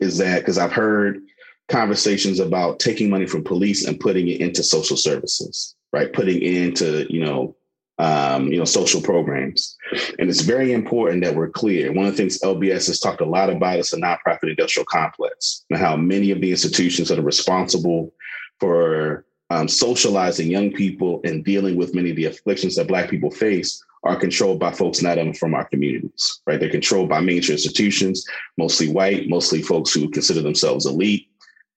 is 0.00 0.18
that 0.18 0.40
because 0.40 0.58
I've 0.58 0.72
heard 0.72 1.20
conversations 1.68 2.40
about 2.40 2.78
taking 2.80 3.10
money 3.10 3.26
from 3.26 3.44
police 3.44 3.86
and 3.86 4.00
putting 4.00 4.28
it 4.28 4.40
into 4.40 4.62
social 4.62 4.96
services, 4.96 5.74
right? 5.92 6.12
Putting 6.12 6.40
into 6.42 7.06
you 7.12 7.24
know 7.24 7.56
um, 7.98 8.52
you 8.52 8.58
know, 8.58 8.64
social 8.64 9.00
programs. 9.00 9.76
And 10.18 10.28
it's 10.28 10.42
very 10.42 10.72
important 10.72 11.24
that 11.24 11.34
we're 11.34 11.48
clear. 11.48 11.92
One 11.92 12.06
of 12.06 12.12
the 12.12 12.16
things 12.16 12.38
LBS 12.40 12.88
has 12.88 13.00
talked 13.00 13.20
a 13.20 13.26
lot 13.26 13.50
about 13.50 13.78
is 13.78 13.90
the 13.90 13.96
nonprofit 13.96 14.50
industrial 14.50 14.84
complex 14.86 15.64
and 15.70 15.78
how 15.78 15.96
many 15.96 16.30
of 16.30 16.40
the 16.40 16.50
institutions 16.50 17.08
that 17.08 17.18
are 17.18 17.22
responsible 17.22 18.12
for 18.60 19.24
um, 19.50 19.68
socializing 19.68 20.50
young 20.50 20.72
people 20.72 21.20
and 21.24 21.44
dealing 21.44 21.76
with 21.76 21.94
many 21.94 22.10
of 22.10 22.16
the 22.16 22.26
afflictions 22.26 22.76
that 22.76 22.88
Black 22.88 23.08
people 23.08 23.30
face 23.30 23.82
are 24.02 24.16
controlled 24.16 24.58
by 24.58 24.72
folks 24.72 25.02
not 25.02 25.18
even 25.18 25.34
from 25.34 25.54
our 25.54 25.64
communities, 25.64 26.40
right? 26.46 26.60
They're 26.60 26.70
controlled 26.70 27.08
by 27.08 27.20
major 27.20 27.52
institutions, 27.52 28.26
mostly 28.56 28.88
white, 28.88 29.28
mostly 29.28 29.62
folks 29.62 29.92
who 29.92 30.10
consider 30.10 30.42
themselves 30.42 30.86
elite. 30.86 31.28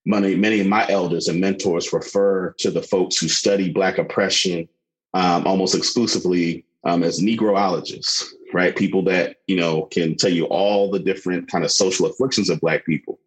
Many, 0.06 0.36
many 0.36 0.60
of 0.62 0.68
my 0.68 0.88
elders 0.90 1.28
and 1.28 1.42
mentors 1.42 1.92
refer 1.92 2.54
to 2.60 2.72
the 2.72 2.82
folks 2.82 3.18
who 3.18 3.28
study 3.28 3.72
Black 3.72 3.98
oppression 3.98 4.68
um, 5.14 5.46
almost 5.46 5.76
exclusively 5.76 6.66
um, 6.84 7.04
as 7.04 7.20
Negroologists, 7.20 8.24
right? 8.54 8.76
People 8.76 9.04
that, 9.04 9.38
you 9.48 9.56
know, 9.56 9.84
can 9.84 10.16
tell 10.16 10.32
you 10.32 10.46
all 10.46 10.90
the 10.90 11.00
different 11.00 11.50
kind 11.52 11.64
of 11.64 11.72
social 11.72 12.06
afflictions 12.06 12.50
of 12.50 12.62
Black 12.62 12.86
people, 12.86 13.20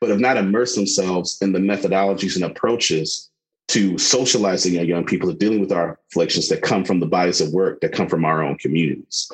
but 0.00 0.10
have 0.10 0.20
not 0.20 0.36
immersed 0.36 0.76
themselves 0.76 1.38
in 1.40 1.52
the 1.52 1.58
methodologies 1.58 2.36
and 2.36 2.44
approaches 2.44 3.29
to 3.70 3.96
socializing 3.98 4.78
our 4.78 4.84
young 4.84 5.04
people, 5.04 5.28
to 5.28 5.34
dealing 5.34 5.60
with 5.60 5.70
our 5.70 5.98
afflictions 6.10 6.48
that 6.48 6.60
come 6.60 6.84
from 6.84 6.98
the 6.98 7.06
bodies 7.06 7.40
of 7.40 7.52
work 7.52 7.80
that 7.80 7.92
come 7.92 8.08
from 8.08 8.24
our 8.24 8.42
own 8.42 8.58
communities. 8.58 9.30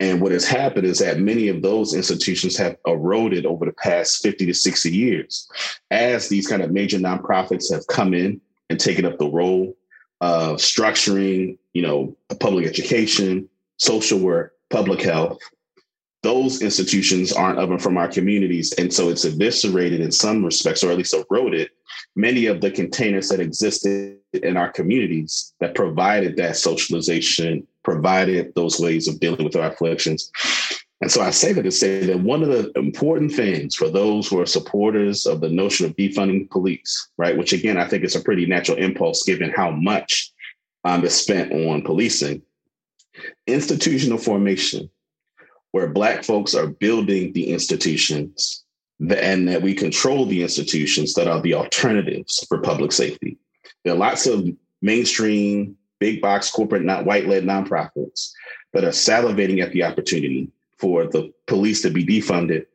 And 0.00 0.20
what 0.20 0.32
has 0.32 0.44
happened 0.44 0.84
is 0.84 0.98
that 0.98 1.20
many 1.20 1.48
of 1.48 1.62
those 1.62 1.94
institutions 1.94 2.56
have 2.56 2.76
eroded 2.86 3.46
over 3.46 3.64
the 3.64 3.72
past 3.72 4.22
50 4.22 4.46
to 4.46 4.54
60 4.54 4.90
years 4.90 5.48
as 5.92 6.28
these 6.28 6.48
kind 6.48 6.62
of 6.62 6.72
major 6.72 6.98
nonprofits 6.98 7.72
have 7.72 7.86
come 7.86 8.14
in 8.14 8.40
and 8.68 8.80
taken 8.80 9.04
up 9.04 9.18
the 9.18 9.28
role 9.28 9.76
of 10.20 10.56
structuring, 10.56 11.56
you 11.72 11.82
know, 11.82 12.16
public 12.40 12.66
education, 12.66 13.48
social 13.76 14.18
work, 14.18 14.54
public 14.70 15.00
health, 15.00 15.38
those 16.22 16.62
institutions 16.62 17.32
aren't 17.32 17.58
of 17.58 17.70
and 17.70 17.82
from 17.82 17.96
our 17.96 18.08
communities. 18.08 18.72
And 18.72 18.92
so 18.92 19.08
it's 19.08 19.24
eviscerated 19.24 20.00
in 20.00 20.10
some 20.10 20.44
respects, 20.44 20.82
or 20.82 20.90
at 20.90 20.98
least 20.98 21.14
eroded 21.14 21.70
many 22.16 22.46
of 22.46 22.60
the 22.60 22.70
containers 22.70 23.28
that 23.28 23.40
existed 23.40 24.18
in 24.32 24.56
our 24.56 24.70
communities 24.70 25.54
that 25.60 25.74
provided 25.74 26.36
that 26.36 26.56
socialization, 26.56 27.66
provided 27.84 28.52
those 28.54 28.80
ways 28.80 29.08
of 29.08 29.20
dealing 29.20 29.44
with 29.44 29.56
our 29.56 29.72
afflictions. 29.72 30.30
And 31.00 31.10
so 31.10 31.22
I 31.22 31.30
say 31.30 31.52
that 31.52 31.62
to 31.62 31.70
say 31.70 32.00
that 32.06 32.20
one 32.20 32.42
of 32.42 32.48
the 32.48 32.72
important 32.76 33.32
things 33.32 33.76
for 33.76 33.88
those 33.88 34.26
who 34.26 34.40
are 34.40 34.46
supporters 34.46 35.26
of 35.26 35.40
the 35.40 35.48
notion 35.48 35.86
of 35.86 35.94
defunding 35.94 36.50
police, 36.50 37.10
right, 37.16 37.36
which 37.36 37.52
again, 37.52 37.76
I 37.76 37.86
think 37.86 38.02
is 38.02 38.16
a 38.16 38.20
pretty 38.20 38.46
natural 38.46 38.78
impulse 38.78 39.22
given 39.22 39.52
how 39.54 39.70
much 39.70 40.32
um, 40.84 41.04
is 41.04 41.14
spent 41.14 41.52
on 41.52 41.82
policing, 41.82 42.42
institutional 43.46 44.18
formation 44.18 44.90
where 45.78 45.86
Black 45.86 46.24
folks 46.24 46.56
are 46.56 46.66
building 46.66 47.32
the 47.32 47.52
institutions 47.52 48.64
and 48.98 49.46
that 49.46 49.62
we 49.62 49.72
control 49.72 50.26
the 50.26 50.42
institutions 50.42 51.14
that 51.14 51.28
are 51.28 51.40
the 51.40 51.54
alternatives 51.54 52.44
for 52.48 52.58
public 52.58 52.90
safety. 52.90 53.38
There 53.84 53.94
are 53.94 53.96
lots 53.96 54.26
of 54.26 54.48
mainstream, 54.82 55.76
big 56.00 56.20
box 56.20 56.50
corporate, 56.50 56.82
not 56.82 57.04
white 57.04 57.28
led 57.28 57.44
nonprofits 57.44 58.32
that 58.72 58.82
are 58.82 58.88
salivating 58.88 59.62
at 59.62 59.70
the 59.70 59.84
opportunity 59.84 60.50
for 60.78 61.06
the 61.06 61.32
police 61.46 61.80
to 61.82 61.90
be 61.90 62.04
defunded 62.04 62.66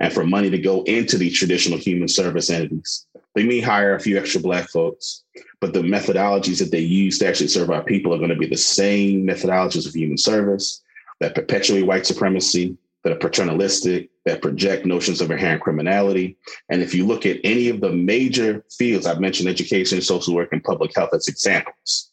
and 0.00 0.10
for 0.10 0.24
money 0.24 0.48
to 0.48 0.58
go 0.58 0.82
into 0.84 1.18
the 1.18 1.30
traditional 1.30 1.78
human 1.78 2.08
service 2.08 2.48
entities. 2.48 3.04
They 3.34 3.44
may 3.44 3.60
hire 3.60 3.94
a 3.94 4.00
few 4.00 4.16
extra 4.16 4.40
Black 4.40 4.70
folks, 4.70 5.24
but 5.60 5.74
the 5.74 5.82
methodologies 5.82 6.60
that 6.60 6.70
they 6.70 6.80
use 6.80 7.18
to 7.18 7.28
actually 7.28 7.48
serve 7.48 7.70
our 7.70 7.84
people 7.84 8.14
are 8.14 8.18
going 8.18 8.30
to 8.30 8.34
be 8.34 8.46
the 8.46 8.56
same 8.56 9.26
methodologies 9.26 9.86
of 9.86 9.94
human 9.94 10.16
service 10.16 10.80
that 11.20 11.34
perpetuate 11.34 11.82
white 11.82 12.06
supremacy, 12.06 12.76
that 13.06 13.12
are 13.12 13.28
paternalistic, 13.28 14.10
that 14.24 14.42
project 14.42 14.84
notions 14.84 15.20
of 15.20 15.30
inherent 15.30 15.62
criminality. 15.62 16.36
And 16.70 16.82
if 16.82 16.92
you 16.92 17.06
look 17.06 17.24
at 17.24 17.38
any 17.44 17.68
of 17.68 17.80
the 17.80 17.92
major 17.92 18.64
fields, 18.76 19.06
I've 19.06 19.20
mentioned 19.20 19.48
education, 19.48 20.02
social 20.02 20.34
work, 20.34 20.48
and 20.52 20.64
public 20.64 20.92
health 20.96 21.10
as 21.14 21.28
examples. 21.28 22.10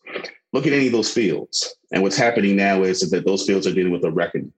Look 0.52 0.68
at 0.68 0.74
any 0.74 0.86
of 0.86 0.92
those 0.92 1.12
fields. 1.12 1.76
And 1.92 2.04
what's 2.04 2.16
happening 2.16 2.56
now 2.56 2.84
is 2.84 3.10
that 3.10 3.26
those 3.26 3.44
fields 3.44 3.66
are 3.66 3.74
dealing 3.74 3.92
with 3.92 4.04
a 4.04 4.12
reckoning, 4.12 4.54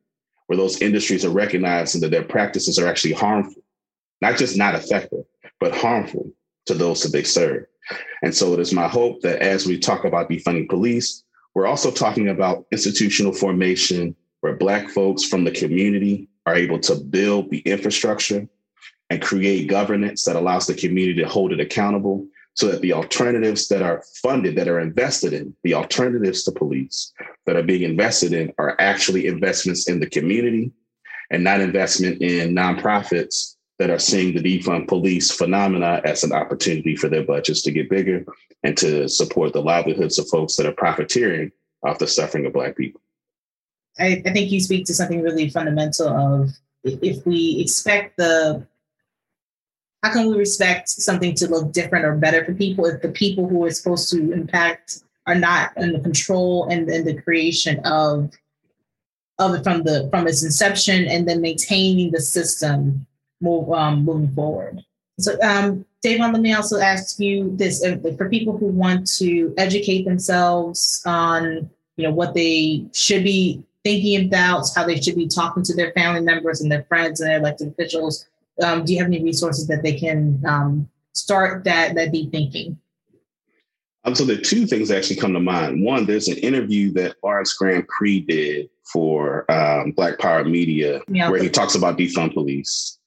where 0.47 0.57
those 0.57 0.81
industries 0.81 1.23
are 1.23 1.29
recognizing 1.29 2.01
that 2.01 2.11
their 2.11 2.25
practices 2.25 2.77
are 2.77 2.87
actually 2.87 3.13
harmful, 3.13 3.63
not 4.21 4.35
just 4.35 4.57
not 4.57 4.75
effective, 4.75 5.23
but 5.61 5.73
harmful 5.73 6.33
to 6.65 6.73
those 6.73 7.01
that 7.03 7.13
they 7.13 7.23
serve. 7.23 7.65
And 8.23 8.35
so 8.35 8.53
it 8.53 8.59
is 8.59 8.73
my 8.73 8.89
hope 8.89 9.21
that 9.21 9.41
as 9.41 9.65
we 9.65 9.79
talk 9.79 10.03
about 10.03 10.29
defunding 10.29 10.67
police, 10.67 11.23
we're 11.53 11.67
also 11.67 11.91
talking 11.91 12.27
about 12.27 12.65
institutional 12.73 13.31
formation 13.31 14.17
where 14.45 14.55
Black 14.55 14.91
folks 14.91 15.23
from 15.23 15.43
the 15.43 15.49
community 15.49 16.29
are 16.45 16.53
able 16.53 16.77
to 16.77 16.93
build 16.93 17.49
the 17.49 17.61
infrastructure 17.61 18.47
and 19.09 19.19
create 19.19 19.67
governance 19.67 20.23
that 20.23 20.35
allows 20.35 20.67
the 20.67 20.75
community 20.75 21.19
to 21.19 21.27
hold 21.27 21.51
it 21.51 21.59
accountable 21.59 22.27
so 22.53 22.67
that 22.67 22.79
the 22.81 22.93
alternatives 22.93 23.67
that 23.69 23.81
are 23.81 24.03
funded, 24.21 24.55
that 24.55 24.67
are 24.67 24.81
invested 24.81 25.33
in, 25.33 25.55
the 25.63 25.73
alternatives 25.73 26.43
to 26.43 26.51
police 26.51 27.11
that 27.47 27.55
are 27.55 27.63
being 27.63 27.81
invested 27.81 28.33
in 28.33 28.53
are 28.59 28.75
actually 28.77 29.25
investments 29.25 29.89
in 29.89 29.99
the 29.99 30.07
community 30.11 30.71
and 31.31 31.43
not 31.43 31.59
investment 31.59 32.21
in 32.21 32.53
nonprofits 32.53 33.55
that 33.79 33.89
are 33.89 33.97
seeing 33.97 34.35
the 34.35 34.43
defund 34.43 34.87
police 34.87 35.31
phenomena 35.31 36.01
as 36.05 36.23
an 36.23 36.31
opportunity 36.31 36.95
for 36.95 37.09
their 37.09 37.23
budgets 37.23 37.63
to 37.63 37.71
get 37.71 37.89
bigger 37.89 38.23
and 38.61 38.77
to 38.77 39.09
support 39.09 39.53
the 39.53 39.61
livelihoods 39.61 40.19
of 40.19 40.29
folks 40.29 40.55
that 40.55 40.67
are 40.67 40.71
profiteering 40.71 41.51
off 41.81 41.97
the 41.97 42.05
suffering 42.05 42.45
of 42.45 42.53
Black 42.53 42.77
people. 42.77 43.01
I, 43.99 44.21
I 44.25 44.31
think 44.31 44.51
you 44.51 44.59
speak 44.59 44.85
to 44.85 44.93
something 44.93 45.21
really 45.21 45.49
fundamental 45.49 46.09
of 46.09 46.51
if 46.83 47.25
we 47.25 47.59
expect 47.59 48.17
the 48.17 48.65
how 50.03 50.13
can 50.13 50.29
we 50.29 50.37
respect 50.37 50.87
something 50.87 51.33
to 51.35 51.47
look 51.47 51.71
different 51.71 52.05
or 52.05 52.15
better 52.15 52.45
for 52.45 52.53
people 52.53 52.85
if 52.85 53.01
the 53.01 53.09
people 53.09 53.47
who 53.47 53.65
are 53.65 53.71
supposed 53.71 54.09
to 54.11 54.31
impact 54.31 54.99
are 55.25 55.35
not 55.35 55.75
in 55.77 55.93
the 55.93 55.99
control 55.99 56.67
and, 56.69 56.87
and 56.89 57.07
the 57.07 57.19
creation 57.21 57.79
of 57.85 58.31
of 59.39 59.55
it 59.55 59.63
from 59.63 59.83
the 59.83 60.07
from 60.11 60.27
its 60.27 60.43
inception 60.43 61.07
and 61.07 61.27
then 61.27 61.41
maintaining 61.41 62.11
the 62.11 62.21
system 62.21 63.05
move, 63.41 63.71
um, 63.71 64.05
moving 64.05 64.31
forward. 64.33 64.83
So, 65.19 65.39
um, 65.41 65.85
Dayvon, 66.03 66.33
let 66.33 66.41
me 66.41 66.53
also 66.53 66.79
ask 66.79 67.19
you 67.19 67.55
this: 67.55 67.85
for 68.17 68.29
people 68.29 68.57
who 68.57 68.67
want 68.67 69.07
to 69.17 69.53
educate 69.57 70.03
themselves 70.03 71.01
on, 71.05 71.69
you 71.97 72.03
know, 72.03 72.11
what 72.11 72.33
they 72.33 72.85
should 72.93 73.23
be 73.23 73.63
thinking 73.86 74.25
about 74.25 74.67
how 74.75 74.86
they 74.86 74.99
should 74.99 75.15
be 75.15 75.27
talking 75.27 75.63
to 75.63 75.75
their 75.75 75.91
family 75.91 76.21
members 76.21 76.59
and 76.59 76.71
their 76.71 76.83
friends 76.86 77.21
and 77.21 77.29
their 77.29 77.38
elected 77.38 77.67
officials. 77.67 78.25
Um, 78.61 78.83
do 78.83 78.91
you 78.91 78.99
have 78.99 79.07
any 79.07 79.23
resources 79.23 79.67
that 79.67 79.83
they 79.83 79.93
can 79.93 80.41
um, 80.45 80.89
start 81.13 81.63
that 81.65 81.93
that 81.95 82.11
deep 82.11 82.31
thinking? 82.31 82.79
Um, 84.03 84.15
so 84.15 84.25
the 84.25 84.38
two 84.38 84.65
things 84.65 84.89
that 84.89 84.97
actually 84.97 85.17
come 85.17 85.33
to 85.33 85.39
mind. 85.39 85.83
One, 85.83 86.05
there's 86.05 86.27
an 86.27 86.38
interview 86.38 86.91
that 86.93 87.15
Lawrence 87.23 87.57
Grandpre 87.59 88.27
did 88.27 88.69
for 88.83 89.49
um, 89.51 89.91
Black 89.91 90.19
Power 90.19 90.43
Media, 90.43 91.01
yeah. 91.07 91.29
where 91.29 91.41
he 91.41 91.49
talks 91.49 91.75
about 91.75 91.97
defund 91.97 92.33
police. 92.33 92.99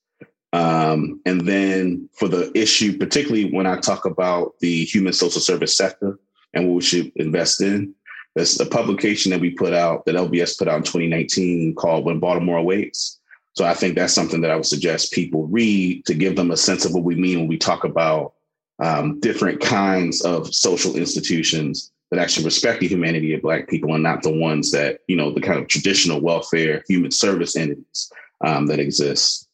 Um, 0.53 1.21
and 1.27 1.47
then 1.47 2.09
for 2.15 2.27
the 2.27 2.51
issue, 2.57 2.99
particularly 2.99 3.51
when 3.53 3.67
I 3.67 3.79
talk 3.79 4.07
about 4.07 4.59
the 4.61 4.85
human 4.85 5.13
social 5.13 5.41
service 5.41 5.77
sector 5.77 6.19
and 6.55 6.67
what 6.67 6.75
we 6.77 6.83
should 6.83 7.13
invest 7.17 7.61
in, 7.61 7.95
There's 8.39 8.61
a 8.61 8.67
publication 8.67 9.31
that 9.33 9.41
we 9.41 9.51
put 9.51 9.73
out 9.73 10.07
that 10.07 10.15
LBS 10.15 10.57
put 10.57 10.69
out 10.69 10.77
in 10.77 10.83
2019 10.85 11.75
called 11.75 12.05
When 12.05 12.21
Baltimore 12.21 12.63
Waits. 12.63 13.19
So 13.55 13.65
I 13.65 13.75
think 13.75 13.97
that's 13.97 14.13
something 14.13 14.41
that 14.43 14.53
I 14.53 14.55
would 14.55 14.65
suggest 14.65 15.13
people 15.13 15.49
read 15.49 16.07
to 16.07 16.15
give 16.15 16.37
them 16.37 16.53
a 16.53 16.57
sense 16.57 16.85
of 16.85 16.95
what 16.95 17.03
we 17.03 17.17
mean 17.17 17.41
when 17.41 17.49
we 17.49 17.59
talk 17.59 17.83
about 17.83 18.35
um, 18.79 19.19
different 19.19 19.61
kinds 19.61 20.21
of 20.21 20.55
social 20.55 20.95
institutions 20.95 21.91
that 22.13 22.21
actually 22.21 22.45
respect 22.45 22.79
the 22.79 22.87
humanity 22.87 23.35
of 23.35 23.43
Black 23.43 23.69
people 23.69 23.93
and 23.95 24.05
not 24.05 24.23
the 24.23 24.31
ones 24.31 24.71
that, 24.71 25.01
you 25.09 25.17
know, 25.17 25.33
the 25.33 25.41
kind 25.41 25.59
of 25.59 25.67
traditional 25.67 26.21
welfare, 26.21 26.85
human 26.89 27.11
service 27.11 27.57
entities 27.57 28.13
um, 28.43 28.69
that 28.69 28.79
exist. 28.79 29.49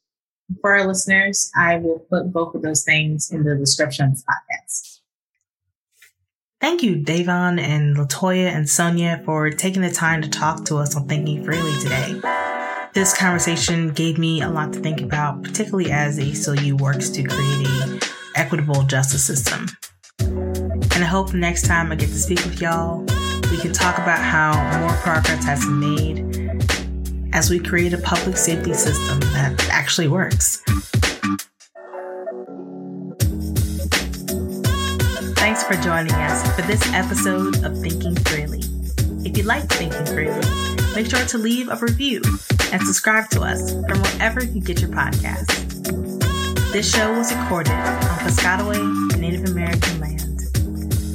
For 0.61 0.74
our 0.74 0.87
listeners, 0.87 1.51
I 1.57 1.76
will 1.78 2.01
put 2.01 2.30
both 2.35 2.55
of 2.55 2.61
those 2.61 2.85
things 2.85 3.30
in 3.30 3.45
the 3.45 3.57
description 3.57 4.05
of 4.05 4.11
this 4.11 4.24
podcast. 4.24 4.93
Thank 6.65 6.83
you, 6.83 6.97
Dayvon 6.97 7.61
and 7.61 7.95
Latoya 7.95 8.47
and 8.47 8.67
Sonia, 8.67 9.21
for 9.27 9.51
taking 9.51 9.83
the 9.83 9.91
time 9.91 10.23
to 10.23 10.31
talk 10.31 10.65
to 10.65 10.77
us 10.77 10.97
on 10.97 11.07
Thinking 11.07 11.45
Freely 11.45 11.79
today. 11.79 12.19
This 12.95 13.15
conversation 13.15 13.91
gave 13.91 14.17
me 14.17 14.41
a 14.41 14.49
lot 14.49 14.73
to 14.73 14.81
think 14.81 15.03
about, 15.03 15.43
particularly 15.43 15.93
as 15.93 16.17
the 16.17 16.23
ACLU 16.23 16.81
works 16.81 17.11
to 17.11 17.23
create 17.23 17.67
a 17.67 18.01
equitable 18.35 18.83
justice 18.85 19.23
system. 19.23 19.67
And 20.21 21.05
I 21.05 21.07
hope 21.07 21.35
next 21.35 21.67
time 21.67 21.93
I 21.93 21.97
get 21.97 22.09
to 22.09 22.19
speak 22.19 22.43
with 22.47 22.59
y'all, 22.62 23.01
we 23.51 23.59
can 23.59 23.75
talk 23.75 23.99
about 23.99 24.21
how 24.21 24.55
more 24.81 24.97
progress 25.03 25.45
has 25.45 25.61
been 25.67 25.81
made 25.81 26.65
as 27.35 27.51
we 27.51 27.59
create 27.59 27.93
a 27.93 27.99
public 27.99 28.39
safety 28.39 28.73
system 28.73 29.21
that 29.35 29.69
actually 29.69 30.09
works. 30.09 30.65
Thanks 35.45 35.62
for 35.62 35.74
joining 35.74 36.14
us 36.14 36.57
for 36.57 36.62
this 36.62 36.82
episode 36.95 37.62
of 37.64 37.78
Thinking 37.78 38.16
Freely. 38.16 38.62
If 39.26 39.36
you 39.36 39.42
like 39.42 39.68
Thinking 39.68 40.07
Freely, 40.07 40.40
make 40.95 41.05
sure 41.05 41.22
to 41.22 41.36
leave 41.36 41.68
a 41.68 41.76
review 41.76 42.22
and 42.72 42.80
subscribe 42.80 43.28
to 43.28 43.42
us 43.42 43.72
from 43.72 44.01
wherever 44.01 44.42
you 44.42 44.62
get 44.62 44.80
your 44.80 44.88
podcasts. 44.88 45.53
This 46.72 46.90
show 46.90 47.12
was 47.12 47.30
recorded 47.34 47.74
on 47.74 48.01
Piscataway 48.20 49.18
Native 49.18 49.51
American 49.51 50.01
land. 50.01 50.40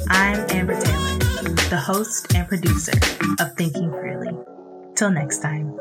I'm 0.08 0.46
Amber 0.50 0.80
Taylor, 0.80 1.18
the 1.68 1.82
host 1.84 2.32
and 2.32 2.46
producer 2.46 2.92
of 3.40 3.56
Thinking 3.56 3.90
Freely. 3.90 4.30
Till 4.94 5.10
next 5.10 5.38
time. 5.38 5.76